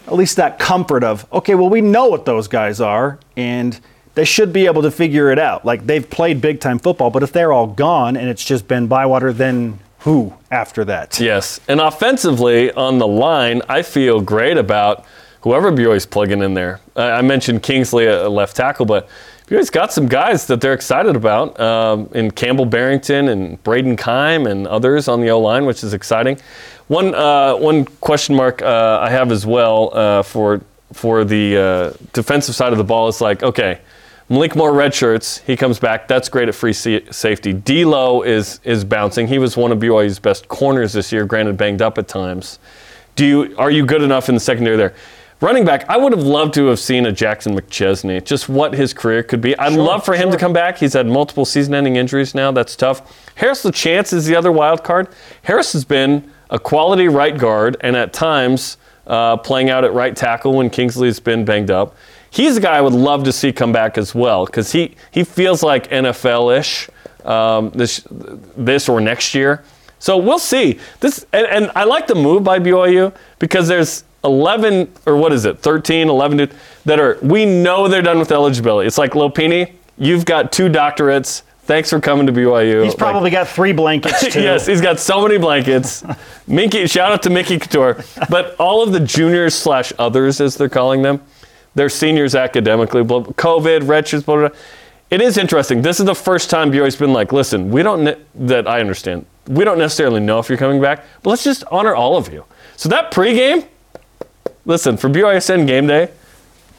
at 0.08 0.14
least 0.16 0.38
that 0.38 0.58
comfort 0.58 1.04
of, 1.04 1.26
okay, 1.34 1.54
well, 1.54 1.70
we 1.70 1.82
know 1.82 2.08
what 2.08 2.26
those 2.26 2.48
guys 2.48 2.80
are, 2.80 3.20
and 3.36 3.80
they 4.16 4.26
should 4.26 4.52
be 4.54 4.66
able 4.66 4.82
to 4.82 4.90
figure 4.90 5.30
it 5.32 5.38
out. 5.38 5.64
Like 5.66 5.86
they've 5.86 6.10
played 6.10 6.40
big 6.42 6.60
time 6.60 6.80
football, 6.80 7.10
but 7.12 7.22
if 7.24 7.32
they're 7.34 7.52
all 7.54 7.68
gone 7.68 8.16
and 8.18 8.30
it's 8.30 8.44
just 8.44 8.68
Ben 8.68 8.88
Bywater, 8.88 9.32
then 9.34 9.78
who 10.00 10.34
after 10.52 10.86
that? 10.86 11.20
Yes, 11.20 11.60
and 11.68 11.80
offensively 11.80 12.72
on 12.72 12.98
the 12.98 13.08
line, 13.08 13.62
I 13.68 13.82
feel 13.82 14.22
great 14.22 14.58
about 14.58 15.06
whoever 15.42 15.72
BYU's 15.72 16.06
plugging 16.06 16.42
in 16.42 16.54
there. 16.54 16.80
I 16.96 17.22
mentioned 17.22 17.64
Kingsley 17.64 18.08
at 18.08 18.30
left 18.32 18.56
tackle, 18.56 18.86
but 18.86 19.08
BYU's 19.48 19.70
got 19.70 19.94
some 19.94 20.08
guys 20.08 20.46
that 20.48 20.60
they're 20.60 20.74
excited 20.74 21.16
about 21.16 21.58
um, 21.60 22.10
in 22.14 22.32
Campbell 22.32 22.66
Barrington 22.66 23.30
and 23.30 23.64
Brayden 23.64 23.98
Keim 23.98 24.46
and 24.46 24.68
others 24.68 25.08
on 25.08 25.22
the 25.22 25.30
O 25.30 25.40
line, 25.40 25.66
which 25.66 25.84
is 25.84 25.94
exciting. 25.94 26.38
One 26.88 27.16
uh, 27.16 27.56
one 27.56 27.86
question 27.86 28.36
mark 28.36 28.62
uh, 28.62 29.00
I 29.02 29.10
have 29.10 29.32
as 29.32 29.46
well 29.46 29.92
uh, 29.94 30.24
for 30.24 30.62
for 30.94 31.24
the 31.24 31.58
uh, 31.58 32.06
defensive 32.14 32.56
side 32.56 32.72
of 32.72 32.78
the 32.78 32.84
ball 32.84 33.08
is 33.08 33.22
like, 33.22 33.44
okay, 33.44 33.80
Malik 34.30 34.56
Moore 34.56 34.74
red 34.74 34.94
shirts. 34.94 35.38
He 35.40 35.56
comes 35.56 35.80
back. 35.80 36.08
That's 36.08 36.28
great 36.28 36.50
at 36.50 36.56
free 36.56 36.74
sa- 36.74 37.00
safety. 37.12 37.54
D'Lo 37.54 38.24
is 38.24 38.60
is 38.64 38.84
bouncing. 38.84 39.28
He 39.28 39.40
was 39.40 39.56
one 39.56 39.72
of 39.72 39.80
BYU's 39.80 40.20
best 40.20 40.48
corners 40.50 40.94
this 40.94 41.12
year. 41.12 41.26
Granted, 41.26 41.58
banged 41.58 41.82
up 41.82 41.98
at 41.98 42.08
times. 42.08 42.60
Do 43.16 43.26
you 43.26 43.56
are 43.58 43.72
you 43.72 43.86
good 43.86 44.02
enough 44.02 44.28
in 44.28 44.36
the 44.36 44.42
secondary 44.42 44.76
there? 44.76 44.94
Running 45.40 45.66
back, 45.66 45.88
I 45.88 45.98
would 45.98 46.14
have 46.14 46.24
loved 46.24 46.56
to 46.56 46.66
have 46.66 46.80
seen 46.80 47.06
a 47.06 47.12
Jackson 47.12 47.56
McChesney. 47.56 48.24
Just 48.26 48.50
what 48.50 48.74
his 48.74 48.92
career 48.92 49.22
could 49.22 49.40
be. 49.40 49.58
I'd 49.60 49.74
love 49.74 50.04
for 50.04 50.16
him 50.16 50.32
to 50.32 50.38
come 50.38 50.52
back. 50.52 50.80
He's 50.80 50.94
had 50.94 51.06
multiple 51.06 51.46
season-ending 51.46 51.96
injuries 51.96 52.34
now. 52.34 52.52
That's 52.52 52.76
tough. 52.76 53.32
Harris 53.36 53.64
LaChance 53.64 54.14
is 54.14 54.26
the 54.26 54.36
other 54.36 54.52
wild 54.52 54.84
card. 54.84 55.10
Harris 55.44 55.74
has 55.74 55.86
been 55.86 56.32
a 56.50 56.58
quality 56.58 57.08
right 57.08 57.38
guard 57.38 57.78
and 57.82 57.96
at 57.96 58.14
times 58.14 58.78
uh, 59.06 59.38
playing 59.38 59.70
out 59.70 59.84
at 59.84 59.94
right 59.94 60.16
tackle 60.16 60.54
when 60.54 60.72
Kingsley's 60.72 61.20
been 61.20 61.46
banged 61.46 61.70
up. 61.70 61.96
He's 62.38 62.56
a 62.56 62.62
guy 62.62 62.78
I 62.78 62.82
would 62.82 62.94
love 62.94 63.24
to 63.24 63.32
see 63.32 63.52
come 63.52 63.72
back 63.72 63.98
as 63.98 64.14
well 64.14 64.46
because 64.46 64.72
he, 64.72 64.94
he 65.10 65.24
feels 65.24 65.64
like 65.64 65.90
NFL-ish 65.90 66.88
um, 67.26 67.72
this 67.72 68.06
this 68.56 68.88
or 68.88 69.02
next 69.02 69.34
year. 69.34 69.64
So 69.98 70.18
we'll 70.18 70.38
see. 70.38 70.80
This 71.00 71.26
and, 71.34 71.48
and 71.48 71.72
I 71.76 71.86
like 71.86 72.06
the 72.06 72.14
move 72.14 72.44
by 72.44 72.60
BYU 72.60 73.12
because 73.40 73.68
there's 73.68 74.04
11 74.24 74.94
or 75.08 75.18
what 75.18 75.34
is 75.34 75.46
it 75.46 75.58
13 75.58 76.10
11 76.10 76.52
that 76.86 77.00
are 77.00 77.18
we 77.24 77.44
know 77.44 77.88
they're 77.88 78.04
done 78.04 78.20
with 78.20 78.32
eligibility. 78.32 78.86
It's 78.86 79.00
like 79.00 79.14
Lopini, 79.14 79.74
you've 79.98 80.26
got 80.26 80.52
two 80.52 80.70
doctorates. 80.70 81.42
Thanks 81.64 81.90
for 81.90 82.00
coming 82.00 82.28
to 82.28 82.32
BYU. 82.32 82.84
He's 82.84 82.94
probably 82.94 83.32
got 83.32 83.48
three 83.48 83.74
blankets 83.74 84.22
too. 84.32 84.44
yes, 84.44 84.68
he's 84.68 84.80
got 84.80 85.00
so 85.00 85.24
many 85.24 85.40
blankets. 85.40 86.04
Mickey, 86.48 86.86
shout 86.86 87.12
out 87.12 87.24
to 87.24 87.32
Mickey 87.32 87.58
Couture. 87.58 88.04
But 88.30 88.56
all 88.60 88.84
of 88.84 88.92
the 88.92 89.00
juniors 89.00 89.56
slash 89.56 89.92
others, 89.98 90.40
as 90.40 90.56
they're 90.56 90.70
calling 90.70 91.02
them, 91.02 91.20
they're 91.78 91.90
seniors 91.90 92.36
academically. 92.36 93.04
blah- 93.04 93.22
COVID, 93.24 93.82
retros, 93.82 94.26
blah, 94.26 94.36
blah, 94.36 94.48
blah. 94.50 94.58
It 95.10 95.22
is 95.22 95.38
interesting. 95.38 95.82
This 95.82 96.00
is 96.02 96.06
the 96.06 96.16
first 96.16 96.50
time 96.50 96.70
BYU's 96.72 96.98
been 96.98 97.14
like, 97.14 97.32
listen, 97.32 97.72
we 97.72 97.82
don't, 97.82 98.04
ne- 98.04 98.18
that 98.36 98.68
I 98.68 98.82
understand, 98.82 99.26
we 99.48 99.64
don't 99.64 99.78
necessarily 99.78 100.20
know 100.20 100.40
if 100.40 100.50
you're 100.50 100.58
coming 100.58 100.82
back, 100.82 101.06
but 101.24 101.30
let's 101.30 101.44
just 101.46 101.64
honor 101.72 101.96
all 101.96 102.18
of 102.18 102.34
you. 102.34 102.44
So 102.76 102.90
that 102.90 103.12
pregame, 103.12 103.66
listen, 104.66 104.98
for 104.98 105.10
BYSN 105.10 105.66
game 105.66 105.88
day, 105.88 106.10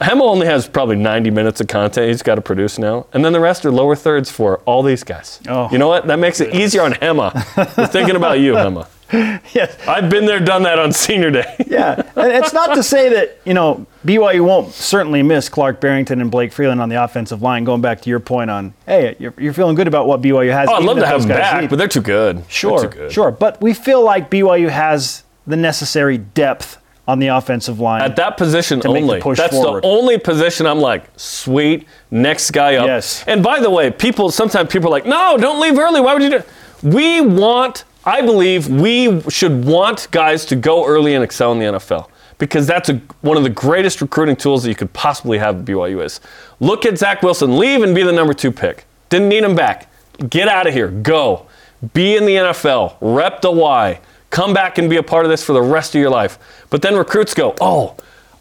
Hema 0.01 0.21
only 0.21 0.47
has 0.47 0.69
probably 0.69 0.97
90 0.97 1.31
minutes 1.31 1.61
of 1.61 1.67
content 1.69 2.09
he's 2.09 2.23
got 2.23 2.35
to 2.37 2.41
produce 2.41 2.79
now, 2.79 3.07
and 3.13 3.25
then 3.25 3.33
the 3.33 3.41
rest 3.41 3.65
are 3.65 3.73
lower 3.73 3.97
thirds 3.97 4.31
for 4.31 4.59
all 4.67 4.83
these 4.83 5.03
guys. 5.03 5.41
Oh. 5.49 5.69
You 5.73 5.79
know 5.79 5.89
what? 5.89 6.07
That 6.07 6.19
makes 6.19 6.41
it 6.41 6.55
easier 6.55 6.83
on 6.83 6.93
Hema. 6.93 7.33
We're 7.77 7.87
thinking 7.87 8.15
about 8.15 8.39
you, 8.41 8.53
Hema. 8.55 8.87
Yes. 9.55 9.77
I've 9.89 10.11
been 10.11 10.27
there, 10.27 10.41
done 10.41 10.63
that 10.65 10.79
on 10.79 10.93
senior 10.93 11.31
day. 11.31 11.55
Yeah, 11.69 12.03
and 12.17 12.33
it's 12.33 12.53
not 12.53 12.75
to 12.75 12.83
say 12.83 13.11
that 13.11 13.39
you 13.45 13.53
know 13.55 13.87
BYU 14.05 14.45
won't 14.45 14.73
certainly 14.73 15.23
miss 15.23 15.49
Clark 15.49 15.81
Barrington 15.81 16.21
and 16.21 16.31
Blake 16.31 16.53
Freeland 16.53 16.81
on 16.81 16.89
the 16.89 17.03
offensive 17.03 17.43
line. 17.43 17.65
Going 17.65 17.81
back 17.83 18.01
to 18.03 18.11
your 18.11 18.21
point 18.21 18.51
on, 18.51 18.73
hey, 18.87 19.17
you're, 19.19 19.35
you're 19.39 19.53
feeling 19.53 19.75
good 19.75 19.87
about 19.89 20.07
what 20.07 20.23
BYU 20.23 20.51
has. 20.53 20.69
Oh, 20.69 20.75
I'd 20.75 20.85
love 20.85 20.99
to 20.99 21.07
have 21.07 21.21
them 21.23 21.29
back, 21.29 21.61
leave. 21.61 21.71
but 21.71 21.77
they're 21.77 21.89
too 21.89 22.01
good. 22.01 22.43
sure, 22.49 22.83
too 22.83 22.89
good. 22.89 23.13
sure. 23.13 23.31
But 23.31 23.61
we 23.61 23.75
feel 23.75 24.03
like 24.03 24.31
BYU 24.31 24.69
has 24.71 25.25
the 25.47 25.57
necessary 25.57 26.19
depth 26.19 26.79
on 27.07 27.19
the 27.19 27.29
offensive 27.29 27.81
line. 27.81 28.03
At 28.03 28.17
that 28.17 28.37
position 28.37 28.81
the 28.81 28.89
only. 28.89 29.21
push 29.21 29.39
That's 29.39 29.55
forward. 29.55 29.83
the 29.83 29.89
only 29.89 30.19
position 30.19 30.67
I'm 30.67 30.79
like, 30.81 31.05
sweet, 31.19 31.87
next 32.11 32.51
guy 32.51 32.77
up. 32.77 32.87
Yes. 32.87 33.25
And 33.27 33.43
by 33.43 33.61
the 33.61 33.71
way, 33.71 33.91
people 33.91 34.31
sometimes 34.31 34.71
people 34.71 34.89
are 34.89 34.93
like, 34.93 35.07
no, 35.07 35.37
don't 35.39 35.61
leave 35.61 35.79
early. 35.79 36.01
Why 36.03 36.13
would 36.15 36.23
you 36.23 36.31
do? 36.31 36.43
We 36.83 37.21
want, 37.23 37.85
I 38.09 38.23
believe, 38.23 38.69
we 38.69 39.21
should 39.29 39.67
want 39.67 40.09
guys 40.11 40.47
to 40.47 40.57
go 40.57 40.87
early 40.87 41.15
and 41.15 41.23
excel 41.23 41.53
in 41.53 41.59
the 41.59 41.67
NFL 41.67 42.09
because 42.39 42.67
that's 42.67 42.89
a, 42.89 42.95
one 43.21 43.37
of 43.37 43.43
the 43.43 43.51
greatest 43.51 44.01
recruiting 44.01 44.35
tools 44.35 44.63
that 44.63 44.71
you 44.71 44.75
could 44.75 44.91
possibly 44.95 45.37
have 45.37 45.59
at 45.59 45.65
BYU 45.67 46.03
is. 46.03 46.21
Look 46.59 46.87
at 46.87 46.97
Zach 46.97 47.23
Wilson, 47.23 47.59
leave 47.59 47.83
and 47.83 47.95
be 47.95 48.03
the 48.03 48.13
number 48.13 48.33
two 48.33 48.51
pick. 48.51 48.87
Didn't 49.11 49.29
need 49.29 49.45
him 49.45 49.55
back. 49.55 49.93
Get 50.31 50.49
out 50.49 50.67
of 50.67 50.73
here. 50.73 50.89
Go. 50.89 51.49
Be 51.93 52.17
in 52.17 52.25
the 52.25 52.37
NFL. 52.37 52.97
Rep 53.03 53.43
the 53.43 53.51
Y. 53.51 54.01
Come 54.31 54.55
back 54.55 54.79
and 54.79 54.89
be 54.89 54.97
a 54.97 55.03
part 55.03 55.27
of 55.27 55.31
this 55.31 55.45
for 55.45 55.53
the 55.53 55.61
rest 55.61 55.95
of 55.95 56.01
your 56.01 56.11
life. 56.11 56.39
But 56.71 56.81
then 56.81 56.97
recruits 56.97 57.35
go, 57.35 57.55
oh, 57.61 57.95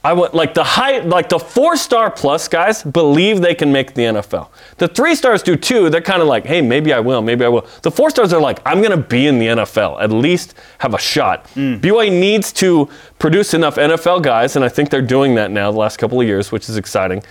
I 0.08 0.14
want 0.14 0.34
like 0.34 0.54
the 0.54 0.64
high, 0.64 1.00
like 1.00 1.28
the 1.28 1.38
four 1.38 1.76
star 1.76 2.10
plus 2.10 2.48
guys 2.48 2.82
believe 2.82 3.42
they 3.42 3.54
can 3.54 3.74
make 3.74 3.94
the 3.94 4.04
NFL. 4.04 4.48
The 4.78 4.88
three 4.88 5.16
stars 5.16 5.44
do 5.44 5.58
too. 5.58 5.90
They're 5.90 6.00
kind 6.00 6.22
of 6.22 6.30
like, 6.30 6.46
hey, 6.46 6.62
maybe 6.62 6.94
I 6.94 7.02
will, 7.02 7.22
maybe 7.22 7.44
I 7.44 7.50
will. 7.50 7.68
The 7.82 7.92
four 7.92 8.10
stars 8.10 8.32
are 8.32 8.40
like, 8.40 8.62
I'm 8.66 8.82
gonna 8.82 8.96
be 8.96 9.28
in 9.28 9.38
the 9.38 9.48
NFL, 9.48 10.02
at 10.02 10.10
least 10.10 10.54
have 10.78 10.94
a 10.94 10.98
shot. 10.98 11.46
Mm. 11.56 11.82
BYU 11.82 12.10
needs 12.10 12.54
to 12.54 12.88
produce 13.20 13.54
enough 13.54 13.76
NFL 13.76 14.22
guys, 14.24 14.56
and 14.56 14.64
I 14.64 14.70
think 14.70 14.92
they're 14.92 15.02
doing 15.02 15.36
that 15.36 15.52
now 15.52 15.74
the 15.74 15.78
last 15.78 15.98
couple 15.98 16.22
of 16.22 16.26
years, 16.26 16.54
which 16.54 16.70
is 16.70 16.78
exciting. 16.78 17.22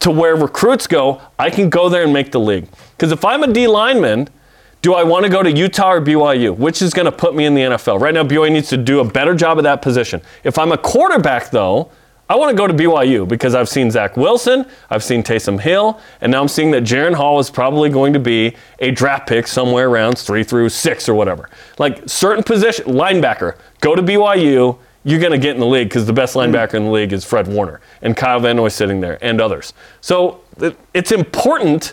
To 0.00 0.10
where 0.10 0.34
recruits 0.34 0.86
go, 0.86 1.20
I 1.38 1.50
can 1.50 1.68
go 1.68 1.90
there 1.90 2.04
and 2.04 2.14
make 2.14 2.32
the 2.32 2.40
league. 2.40 2.66
Because 2.96 3.12
if 3.12 3.26
I'm 3.26 3.42
a 3.42 3.52
D 3.52 3.66
lineman, 3.66 4.30
do 4.80 4.94
I 4.94 5.02
want 5.02 5.26
to 5.26 5.30
go 5.30 5.42
to 5.42 5.52
Utah 5.52 5.92
or 5.92 6.00
BYU? 6.00 6.56
Which 6.56 6.80
is 6.80 6.94
going 6.94 7.04
to 7.04 7.12
put 7.12 7.36
me 7.36 7.44
in 7.44 7.54
the 7.54 7.60
NFL? 7.60 8.00
Right 8.00 8.14
now, 8.14 8.24
BYU 8.24 8.50
needs 8.50 8.70
to 8.70 8.78
do 8.78 9.00
a 9.00 9.04
better 9.04 9.34
job 9.34 9.58
of 9.58 9.64
that 9.64 9.82
position. 9.82 10.22
If 10.44 10.58
I'm 10.58 10.72
a 10.72 10.78
quarterback, 10.78 11.50
though, 11.50 11.92
I 12.32 12.34
want 12.34 12.50
to 12.50 12.56
go 12.56 12.66
to 12.66 12.72
BYU 12.72 13.28
because 13.28 13.54
I've 13.54 13.68
seen 13.68 13.90
Zach 13.90 14.16
Wilson, 14.16 14.64
I've 14.88 15.04
seen 15.04 15.22
Taysom 15.22 15.60
Hill, 15.60 16.00
and 16.22 16.32
now 16.32 16.40
I'm 16.40 16.48
seeing 16.48 16.70
that 16.70 16.82
Jaren 16.82 17.12
Hall 17.12 17.38
is 17.38 17.50
probably 17.50 17.90
going 17.90 18.14
to 18.14 18.18
be 18.18 18.56
a 18.78 18.90
draft 18.90 19.28
pick 19.28 19.46
somewhere 19.46 19.90
around 19.90 20.16
three 20.16 20.42
through 20.42 20.70
six 20.70 21.10
or 21.10 21.14
whatever. 21.14 21.50
Like 21.76 22.08
certain 22.08 22.42
position, 22.42 22.86
linebacker, 22.86 23.58
go 23.80 23.94
to 23.94 24.02
BYU. 24.02 24.78
You're 25.04 25.20
going 25.20 25.32
to 25.32 25.38
get 25.38 25.56
in 25.56 25.60
the 25.60 25.66
league 25.66 25.90
because 25.90 26.06
the 26.06 26.14
best 26.14 26.34
mm-hmm. 26.34 26.54
linebacker 26.54 26.72
in 26.72 26.86
the 26.86 26.90
league 26.90 27.12
is 27.12 27.22
Fred 27.22 27.48
Warner 27.48 27.82
and 28.00 28.16
Kyle 28.16 28.40
Van 28.40 28.56
Noy 28.56 28.68
sitting 28.68 29.02
there 29.02 29.18
and 29.22 29.38
others. 29.38 29.74
So 30.00 30.40
it's 30.94 31.12
important 31.12 31.92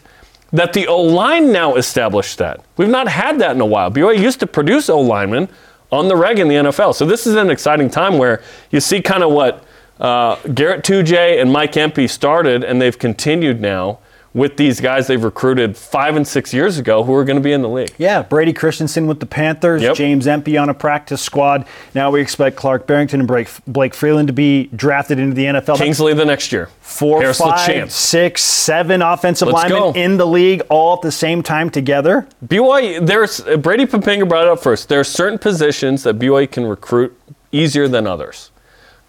that 0.53 0.71
the 0.71 0.87
O 0.87 1.01
line 1.01 1.51
now 1.51 1.75
established 1.75 2.37
that. 2.37 2.63
We've 2.77 2.87
not 2.87 3.09
had 3.09 3.39
that 3.39 3.57
in 3.57 3.59
a 3.59 3.65
while. 3.65 3.91
BYU 3.91 4.17
used 4.21 4.39
to 4.39 4.47
produce 4.47 4.89
O 4.89 5.01
linemen 5.01 5.49
on 5.91 6.07
the 6.07 6.15
reg 6.15 6.39
in 6.39 6.47
the 6.47 6.55
NFL. 6.55 6.95
So 6.95 7.05
this 7.05 7.27
is 7.27 7.35
an 7.35 7.49
exciting 7.49 7.89
time 7.89 8.17
where 8.17 8.41
you 8.71 8.79
see 8.79 9.01
kind 9.01 9.21
of 9.21 9.33
what 9.33 9.65
uh, 9.99 10.35
Garrett 10.53 10.83
Tujague 10.83 11.41
and 11.41 11.51
Mike 11.51 11.75
Empey 11.77 12.07
started, 12.07 12.63
and 12.63 12.81
they've 12.81 12.97
continued 12.97 13.59
now, 13.59 13.99
with 14.31 14.57
these 14.57 14.79
guys 14.79 15.07
they've 15.07 15.23
recruited 15.23 15.75
five 15.75 16.15
and 16.15 16.25
six 16.25 16.53
years 16.53 16.77
ago 16.77 17.03
who 17.03 17.15
are 17.15 17.25
going 17.25 17.35
to 17.35 17.41
be 17.41 17.51
in 17.51 17.63
the 17.63 17.67
league. 17.67 17.91
Yeah, 17.97 18.21
Brady 18.21 18.53
Christensen 18.53 19.07
with 19.07 19.19
the 19.19 19.25
Panthers, 19.25 19.81
Yep. 19.81 19.95
James 19.95 20.27
Empey 20.27 20.55
on 20.55 20.69
a 20.69 20.73
practice 20.75 21.19
squad. 21.19 21.65
Now 21.95 22.11
we 22.11 22.21
expect 22.21 22.55
Clark 22.55 22.85
Barrington 22.85 23.21
and 23.21 23.47
Blake, 23.67 23.93
Freeland 23.95 24.27
to 24.27 24.33
be 24.33 24.67
drafted 24.75 25.17
into 25.17 25.33
the 25.35 25.45
NFL. 25.45 25.77
Kingsley 25.77 26.13
the 26.13 26.25
next 26.25 26.51
year. 26.51 26.69
Four, 26.79 27.21
Harris 27.21 27.39
five, 27.39 27.67
LaChance. 27.67 27.89
six, 27.91 28.43
seven 28.43 29.01
offensive 29.01 29.47
Let's 29.47 29.63
linemen 29.71 29.93
go. 29.93 29.99
in 29.99 30.17
the 30.17 30.27
league 30.27 30.61
all 30.69 30.93
at 30.93 31.01
the 31.01 31.11
same 31.11 31.41
time 31.41 31.71
together. 31.71 32.27
BYU, 32.45 33.03
there's 33.05 33.41
Brady 33.57 33.87
Papinga 33.87 34.29
brought 34.29 34.45
it 34.45 34.51
up 34.51 34.61
first. 34.61 34.89
There 34.89 34.99
are 34.99 35.03
certain 35.03 35.39
positions 35.39 36.03
that 36.03 36.19
BYU 36.19 36.49
can 36.51 36.67
recruit 36.67 37.19
easier 37.51 37.87
than 37.87 38.05
others. 38.05 38.51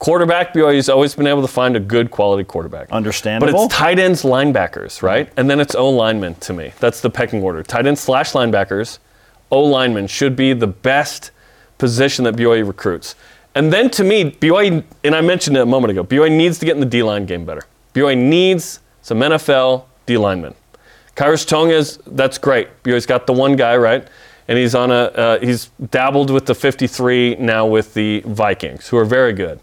Quarterback, 0.01 0.55
BYU's 0.55 0.89
always 0.89 1.15
been 1.15 1.27
able 1.27 1.43
to 1.43 1.49
find 1.49 1.77
a 1.77 1.81
good 1.81 2.11
quality 2.11 2.43
quarterback. 2.43 2.91
Understandable. 2.91 3.53
But 3.53 3.65
it's 3.67 3.75
tight 3.75 3.99
ends, 3.99 4.23
linebackers, 4.23 5.03
right? 5.03 5.31
And 5.37 5.49
then 5.49 5.61
it's 5.61 5.75
O 5.75 5.91
linemen 5.91 6.37
to 6.37 6.55
me. 6.55 6.73
That's 6.81 7.03
the 7.03 7.11
pecking 7.11 7.43
order. 7.43 7.63
Tight 7.63 7.87
ends 7.87 8.01
slash 8.01 8.33
linebackers, 8.33 8.99
O 9.51 9.63
linemen 9.63 10.07
should 10.07 10.37
be 10.37 10.55
the 10.55 10.67
best 10.67 11.33
position 11.77 12.25
that 12.25 12.35
BYU 12.35 12.67
recruits. 12.67 13.15
And 13.55 13.71
then 13.71 13.91
to 13.91 14.03
me, 14.03 14.31
BYU, 14.31 14.83
and 15.05 15.15
I 15.15 15.21
mentioned 15.21 15.59
it 15.59 15.61
a 15.61 15.67
moment 15.67 15.91
ago, 15.91 16.03
BYU 16.03 16.35
needs 16.35 16.59
to 16.61 16.65
get 16.65 16.75
in 16.75 16.81
the 16.81 16.87
D 16.87 17.03
line 17.03 17.27
game 17.27 17.45
better. 17.45 17.65
BYU 17.93 18.17
needs 18.17 18.81
some 19.03 19.19
NFL 19.19 19.85
D 20.07 20.17
linemen. 20.17 20.55
Khyiris 21.15 21.47
Tonga 21.47 21.75
is 21.75 21.99
that's 22.07 22.39
great. 22.39 22.83
BYU's 22.85 23.05
got 23.05 23.27
the 23.27 23.35
one 23.35 23.55
guy 23.55 23.77
right, 23.77 24.09
and 24.49 24.57
he's 24.57 24.75
on 24.75 24.91
a 24.91 24.95
uh, 24.95 25.41
he's 25.41 25.67
dabbled 25.91 26.31
with 26.31 26.47
the 26.47 26.55
53 26.55 27.37
now 27.37 27.67
with 27.67 27.93
the 27.93 28.21
Vikings, 28.21 28.89
who 28.89 28.97
are 28.97 29.05
very 29.05 29.35
good. 29.35 29.61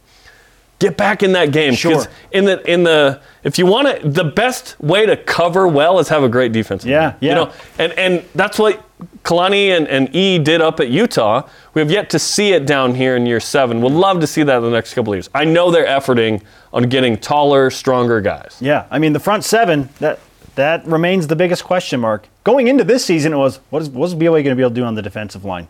Get 0.80 0.96
back 0.96 1.24
in 1.24 1.32
that 1.32 1.52
game. 1.52 1.74
Sure. 1.74 2.06
In 2.32 2.46
the 2.46 2.72
in 2.72 2.84
the 2.84 3.20
if 3.44 3.58
you 3.58 3.66
want 3.66 4.02
to, 4.02 4.08
the 4.08 4.24
best 4.24 4.80
way 4.80 5.08
to 5.08 5.18
cover 5.18 5.68
well 5.68 5.98
is 5.98 6.08
have 6.10 6.22
a 6.22 6.30
great 6.30 6.52
defense. 6.52 6.86
Yeah, 6.86 7.16
yeah. 7.20 7.30
You 7.30 7.36
know, 7.36 7.54
and 7.80 7.94
and 7.94 8.26
that's 8.36 8.60
what 8.60 8.84
Kalani 9.24 9.76
and, 9.76 9.88
and 9.88 10.16
E 10.16 10.38
did 10.38 10.62
up 10.62 10.80
at 10.80 10.90
Utah. 10.90 11.48
We 11.74 11.82
have 11.82 11.90
yet 11.90 12.12
to 12.12 12.20
see 12.20 12.54
it 12.54 12.68
down 12.68 12.94
here 12.94 13.16
in 13.16 13.26
year 13.26 13.40
seven. 13.40 13.82
We'll 13.82 13.92
love 13.92 14.20
to 14.20 14.28
see 14.28 14.44
that 14.44 14.58
in 14.58 14.64
the 14.64 14.70
next 14.70 14.94
couple 14.94 15.14
of 15.14 15.18
years. 15.18 15.30
I 15.34 15.46
know 15.46 15.72
they're 15.72 15.88
efforting 15.88 16.44
on 16.72 16.84
getting 16.84 17.18
taller, 17.18 17.72
stronger 17.72 18.22
guys. 18.22 18.58
Yeah, 18.60 18.86
I 18.92 19.00
mean 19.00 19.14
the 19.14 19.20
front 19.20 19.44
seven 19.46 19.90
that 20.00 20.20
that 20.54 20.86
remains 20.86 21.26
the 21.28 21.36
biggest 21.36 21.64
question 21.64 22.00
mark 22.00 22.28
going 22.44 22.68
into 22.68 22.84
this 22.84 23.04
season. 23.04 23.34
It 23.34 23.38
was 23.38 23.60
what 23.72 23.82
is 23.82 23.90
what's 23.90 24.14
BYU 24.14 24.30
going 24.30 24.46
to 24.46 24.56
be 24.56 24.62
able 24.62 24.70
to 24.72 24.76
do 24.76 24.84
on 24.84 24.94
the 24.94 25.02
defensive 25.02 25.44
line, 25.44 25.68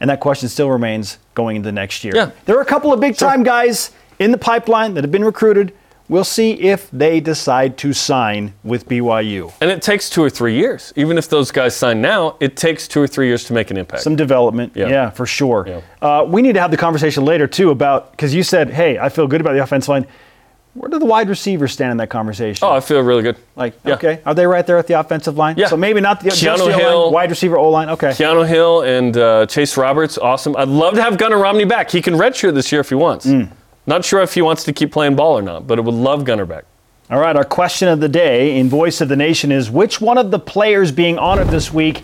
and 0.00 0.10
that 0.10 0.18
question 0.18 0.48
still 0.48 0.70
remains 0.70 1.18
going 1.34 1.56
into 1.56 1.70
next 1.70 2.02
year. 2.02 2.14
Yeah. 2.16 2.30
there 2.46 2.56
are 2.56 2.62
a 2.62 2.66
couple 2.66 2.92
of 2.92 2.98
big 2.98 3.16
time 3.16 3.44
guys 3.44 3.92
in 4.20 4.30
the 4.30 4.38
pipeline 4.38 4.94
that 4.94 5.02
have 5.02 5.10
been 5.10 5.24
recruited. 5.24 5.72
We'll 6.08 6.24
see 6.24 6.54
if 6.54 6.90
they 6.90 7.20
decide 7.20 7.78
to 7.78 7.92
sign 7.92 8.52
with 8.64 8.88
BYU. 8.88 9.52
And 9.60 9.70
it 9.70 9.80
takes 9.80 10.10
two 10.10 10.24
or 10.24 10.28
three 10.28 10.56
years. 10.56 10.92
Even 10.96 11.16
if 11.16 11.28
those 11.28 11.52
guys 11.52 11.76
sign 11.76 12.00
now, 12.02 12.36
it 12.40 12.56
takes 12.56 12.88
two 12.88 13.00
or 13.00 13.06
three 13.06 13.28
years 13.28 13.44
to 13.44 13.52
make 13.52 13.70
an 13.70 13.76
impact. 13.76 14.02
Some 14.02 14.16
development, 14.16 14.72
Yeah. 14.74 14.88
yeah, 14.88 15.10
for 15.10 15.24
sure. 15.24 15.66
Yeah. 15.68 15.80
Uh, 16.02 16.24
we 16.24 16.42
need 16.42 16.54
to 16.54 16.60
have 16.60 16.72
the 16.72 16.76
conversation 16.76 17.24
later 17.24 17.46
too 17.46 17.70
about 17.70 18.10
because 18.10 18.34
you 18.34 18.42
said, 18.42 18.70
"Hey, 18.70 18.98
I 18.98 19.08
feel 19.08 19.28
good 19.28 19.40
about 19.40 19.52
the 19.52 19.62
offensive 19.62 19.88
line." 19.88 20.06
Where 20.74 20.88
do 20.88 20.98
the 21.00 21.04
wide 21.06 21.28
receivers 21.28 21.72
stand 21.72 21.90
in 21.92 21.96
that 21.98 22.10
conversation? 22.10 22.66
oh, 22.66 22.72
I 22.72 22.80
feel 22.80 23.00
really 23.02 23.22
good. 23.22 23.36
like, 23.56 23.74
yeah. 23.84 23.94
okay, 23.94 24.20
are 24.24 24.34
they 24.34 24.46
right 24.46 24.64
there 24.64 24.78
at 24.78 24.86
the 24.86 24.98
offensive 24.98 25.36
line? 25.36 25.56
Yeah. 25.58 25.66
So 25.66 25.76
maybe 25.76 26.00
not 26.00 26.20
the 26.20 26.30
Keanu 26.30 26.58
the 26.58 26.86
O-line, 26.88 27.12
wide 27.12 27.30
receiver, 27.30 27.58
O 27.58 27.70
line. 27.70 27.88
Okay. 27.88 28.10
Keanu 28.10 28.46
Hill 28.46 28.82
and 28.82 29.16
uh, 29.16 29.46
Chase 29.46 29.76
Roberts, 29.76 30.16
awesome. 30.16 30.56
I'd 30.56 30.68
love 30.68 30.94
to 30.94 31.02
have 31.02 31.18
Gunnar 31.18 31.38
Romney 31.38 31.64
back. 31.64 31.90
He 31.90 32.00
can 32.00 32.14
redshirt 32.14 32.54
this 32.54 32.70
year 32.70 32.80
if 32.80 32.88
he 32.88 32.94
wants. 32.94 33.26
Mm. 33.26 33.50
Not 33.86 34.04
sure 34.04 34.20
if 34.20 34.34
he 34.34 34.42
wants 34.42 34.64
to 34.64 34.72
keep 34.72 34.92
playing 34.92 35.16
ball 35.16 35.38
or 35.38 35.42
not, 35.42 35.66
but 35.66 35.78
I 35.78 35.82
would 35.82 35.94
love 35.94 36.24
Gunnar 36.24 36.46
back. 36.46 36.64
All 37.10 37.18
right, 37.18 37.34
our 37.34 37.44
question 37.44 37.88
of 37.88 37.98
the 37.98 38.08
day 38.08 38.56
in 38.58 38.68
Voice 38.68 39.00
of 39.00 39.08
the 39.08 39.16
Nation 39.16 39.50
is 39.50 39.68
which 39.70 40.00
one 40.00 40.16
of 40.16 40.30
the 40.30 40.38
players 40.38 40.92
being 40.92 41.18
honored 41.18 41.48
this 41.48 41.72
week 41.72 42.02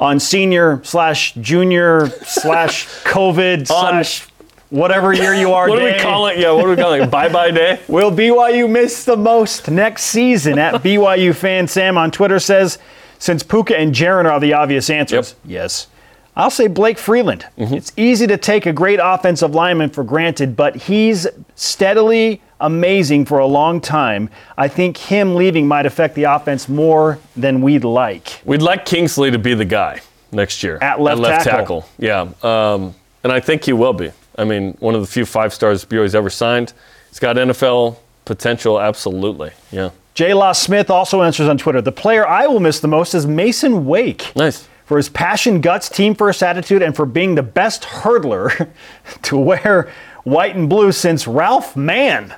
on 0.00 0.18
senior 0.18 0.80
slash 0.82 1.32
junior 1.34 2.08
slash 2.24 2.86
COVID 3.04 3.68
slash 3.68 4.26
whatever 4.70 5.12
year 5.12 5.32
you 5.34 5.52
are 5.52 5.68
What 5.70 5.78
do 5.78 5.84
we 5.84 5.94
call 5.98 6.26
it? 6.26 6.38
Yeah, 6.38 6.50
what 6.52 6.62
do 6.64 6.70
we 6.70 6.76
call 6.76 6.92
it? 6.94 7.08
Bye 7.08 7.28
bye 7.28 7.52
day? 7.52 7.80
Will 7.88 8.10
BYU 8.10 8.68
miss 8.68 9.04
the 9.04 9.16
most 9.16 9.70
next 9.70 10.04
season? 10.04 10.58
At 10.58 10.82
BYU 10.82 11.34
fan 11.36 11.68
Sam 11.68 11.96
on 11.96 12.10
Twitter 12.10 12.40
says, 12.40 12.78
since 13.20 13.42
Puka 13.44 13.78
and 13.78 13.94
Jaren 13.94 14.24
are 14.28 14.40
the 14.40 14.54
obvious 14.54 14.90
answers, 14.90 15.36
Yep. 15.44 15.50
yes. 15.52 15.86
I'll 16.38 16.50
say 16.50 16.68
Blake 16.68 16.98
Freeland. 16.98 17.44
Mm-hmm. 17.58 17.74
It's 17.74 17.92
easy 17.96 18.28
to 18.28 18.36
take 18.36 18.64
a 18.64 18.72
great 18.72 19.00
offensive 19.02 19.56
lineman 19.56 19.90
for 19.90 20.04
granted, 20.04 20.54
but 20.54 20.76
he's 20.76 21.26
steadily 21.56 22.40
amazing 22.60 23.24
for 23.24 23.40
a 23.40 23.46
long 23.46 23.80
time. 23.80 24.30
I 24.56 24.68
think 24.68 24.96
him 24.96 25.34
leaving 25.34 25.66
might 25.66 25.84
affect 25.84 26.14
the 26.14 26.24
offense 26.24 26.68
more 26.68 27.18
than 27.36 27.60
we'd 27.60 27.84
like. 27.84 28.40
We'd 28.44 28.62
like 28.62 28.86
Kingsley 28.86 29.32
to 29.32 29.38
be 29.38 29.54
the 29.54 29.64
guy 29.64 30.00
next 30.30 30.62
year. 30.62 30.78
At 30.80 31.00
left 31.00 31.44
tackle. 31.44 31.88
Yeah. 31.98 32.28
Um, 32.42 32.94
and 33.24 33.32
I 33.32 33.40
think 33.40 33.64
he 33.64 33.72
will 33.72 33.92
be. 33.92 34.12
I 34.36 34.44
mean, 34.44 34.74
one 34.78 34.94
of 34.94 35.00
the 35.00 35.08
few 35.08 35.26
five 35.26 35.52
stars 35.52 35.84
BYU's 35.84 36.14
ever 36.14 36.30
signed. 36.30 36.72
He's 37.08 37.18
got 37.18 37.34
NFL 37.34 37.96
potential, 38.24 38.80
absolutely. 38.80 39.50
Yeah. 39.72 39.90
J. 40.14 40.34
Law 40.34 40.52
Smith 40.52 40.90
also 40.90 41.22
answers 41.22 41.48
on 41.48 41.58
Twitter. 41.58 41.80
The 41.80 41.92
player 41.92 42.26
I 42.26 42.46
will 42.46 42.60
miss 42.60 42.78
the 42.78 42.88
most 42.88 43.14
is 43.14 43.26
Mason 43.26 43.86
Wake. 43.86 44.32
Nice. 44.36 44.68
For 44.88 44.96
his 44.96 45.10
passion, 45.10 45.60
guts, 45.60 45.90
team 45.90 46.14
first 46.14 46.42
attitude, 46.42 46.80
and 46.80 46.96
for 46.96 47.04
being 47.04 47.34
the 47.34 47.42
best 47.42 47.82
hurdler 47.82 48.70
to 49.22 49.36
wear 49.36 49.92
white 50.24 50.56
and 50.56 50.66
blue 50.66 50.92
since 50.92 51.26
Ralph 51.26 51.76
Mann. 51.76 52.34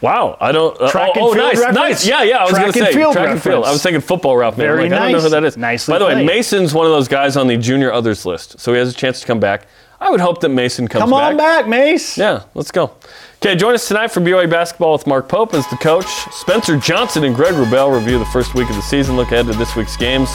Wow, 0.00 0.36
I 0.40 0.50
don't. 0.50 0.78
Uh, 0.80 0.90
Track 0.90 1.10
oh, 1.10 1.12
and 1.12 1.22
oh, 1.22 1.32
field 1.32 1.46
nice, 1.46 1.56
reference? 1.56 1.76
nice. 1.76 2.06
Yeah, 2.06 2.22
yeah. 2.24 2.38
I 2.38 2.44
was 2.44 2.52
going 2.52 2.72
to 2.72 2.78
say 2.78 2.92
field 2.92 3.12
track 3.12 3.28
and 3.28 3.40
field. 3.40 3.64
I 3.64 3.70
was 3.70 3.80
thinking 3.80 4.00
football, 4.00 4.36
Ralph. 4.36 4.58
Man. 4.58 4.66
I'm 4.66 4.76
Very 4.76 4.90
like, 4.90 4.98
I 4.98 5.02
don't 5.02 5.12
know 5.12 5.18
nice. 5.18 5.22
who 5.22 5.30
that 5.30 5.44
is. 5.44 5.56
Nicely 5.56 5.92
By 5.92 5.98
the 6.00 6.06
way. 6.06 6.26
Mason's 6.26 6.74
one 6.74 6.84
of 6.84 6.92
those 6.92 7.06
guys 7.06 7.36
on 7.36 7.46
the 7.46 7.56
junior 7.56 7.92
others 7.92 8.26
list, 8.26 8.58
so 8.58 8.72
he 8.72 8.78
has 8.80 8.92
a 8.92 8.96
chance 8.96 9.20
to 9.20 9.26
come 9.26 9.38
back. 9.38 9.68
I 10.00 10.10
would 10.10 10.20
hope 10.20 10.40
that 10.40 10.50
Mason 10.50 10.88
comes 10.88 11.00
back. 11.02 11.06
Come 11.08 11.14
on 11.14 11.36
back, 11.36 11.68
Mace. 11.68 12.18
Yeah, 12.18 12.42
let's 12.54 12.70
go. 12.70 12.92
Okay, 13.36 13.56
join 13.56 13.74
us 13.74 13.86
tonight 13.86 14.08
for 14.08 14.20
BYU 14.20 14.48
basketball 14.48 14.92
with 14.92 15.06
Mark 15.06 15.28
Pope 15.28 15.54
as 15.54 15.66
the 15.68 15.76
coach. 15.76 16.06
Spencer 16.32 16.78
Johnson 16.78 17.24
and 17.24 17.34
Greg 17.34 17.54
Wrubell 17.54 17.94
review 17.94 18.18
the 18.18 18.24
first 18.26 18.54
week 18.54 18.70
of 18.70 18.76
the 18.76 18.82
season, 18.82 19.16
look 19.16 19.28
ahead 19.32 19.46
to 19.46 19.52
this 19.52 19.76
week's 19.76 19.96
games. 19.96 20.30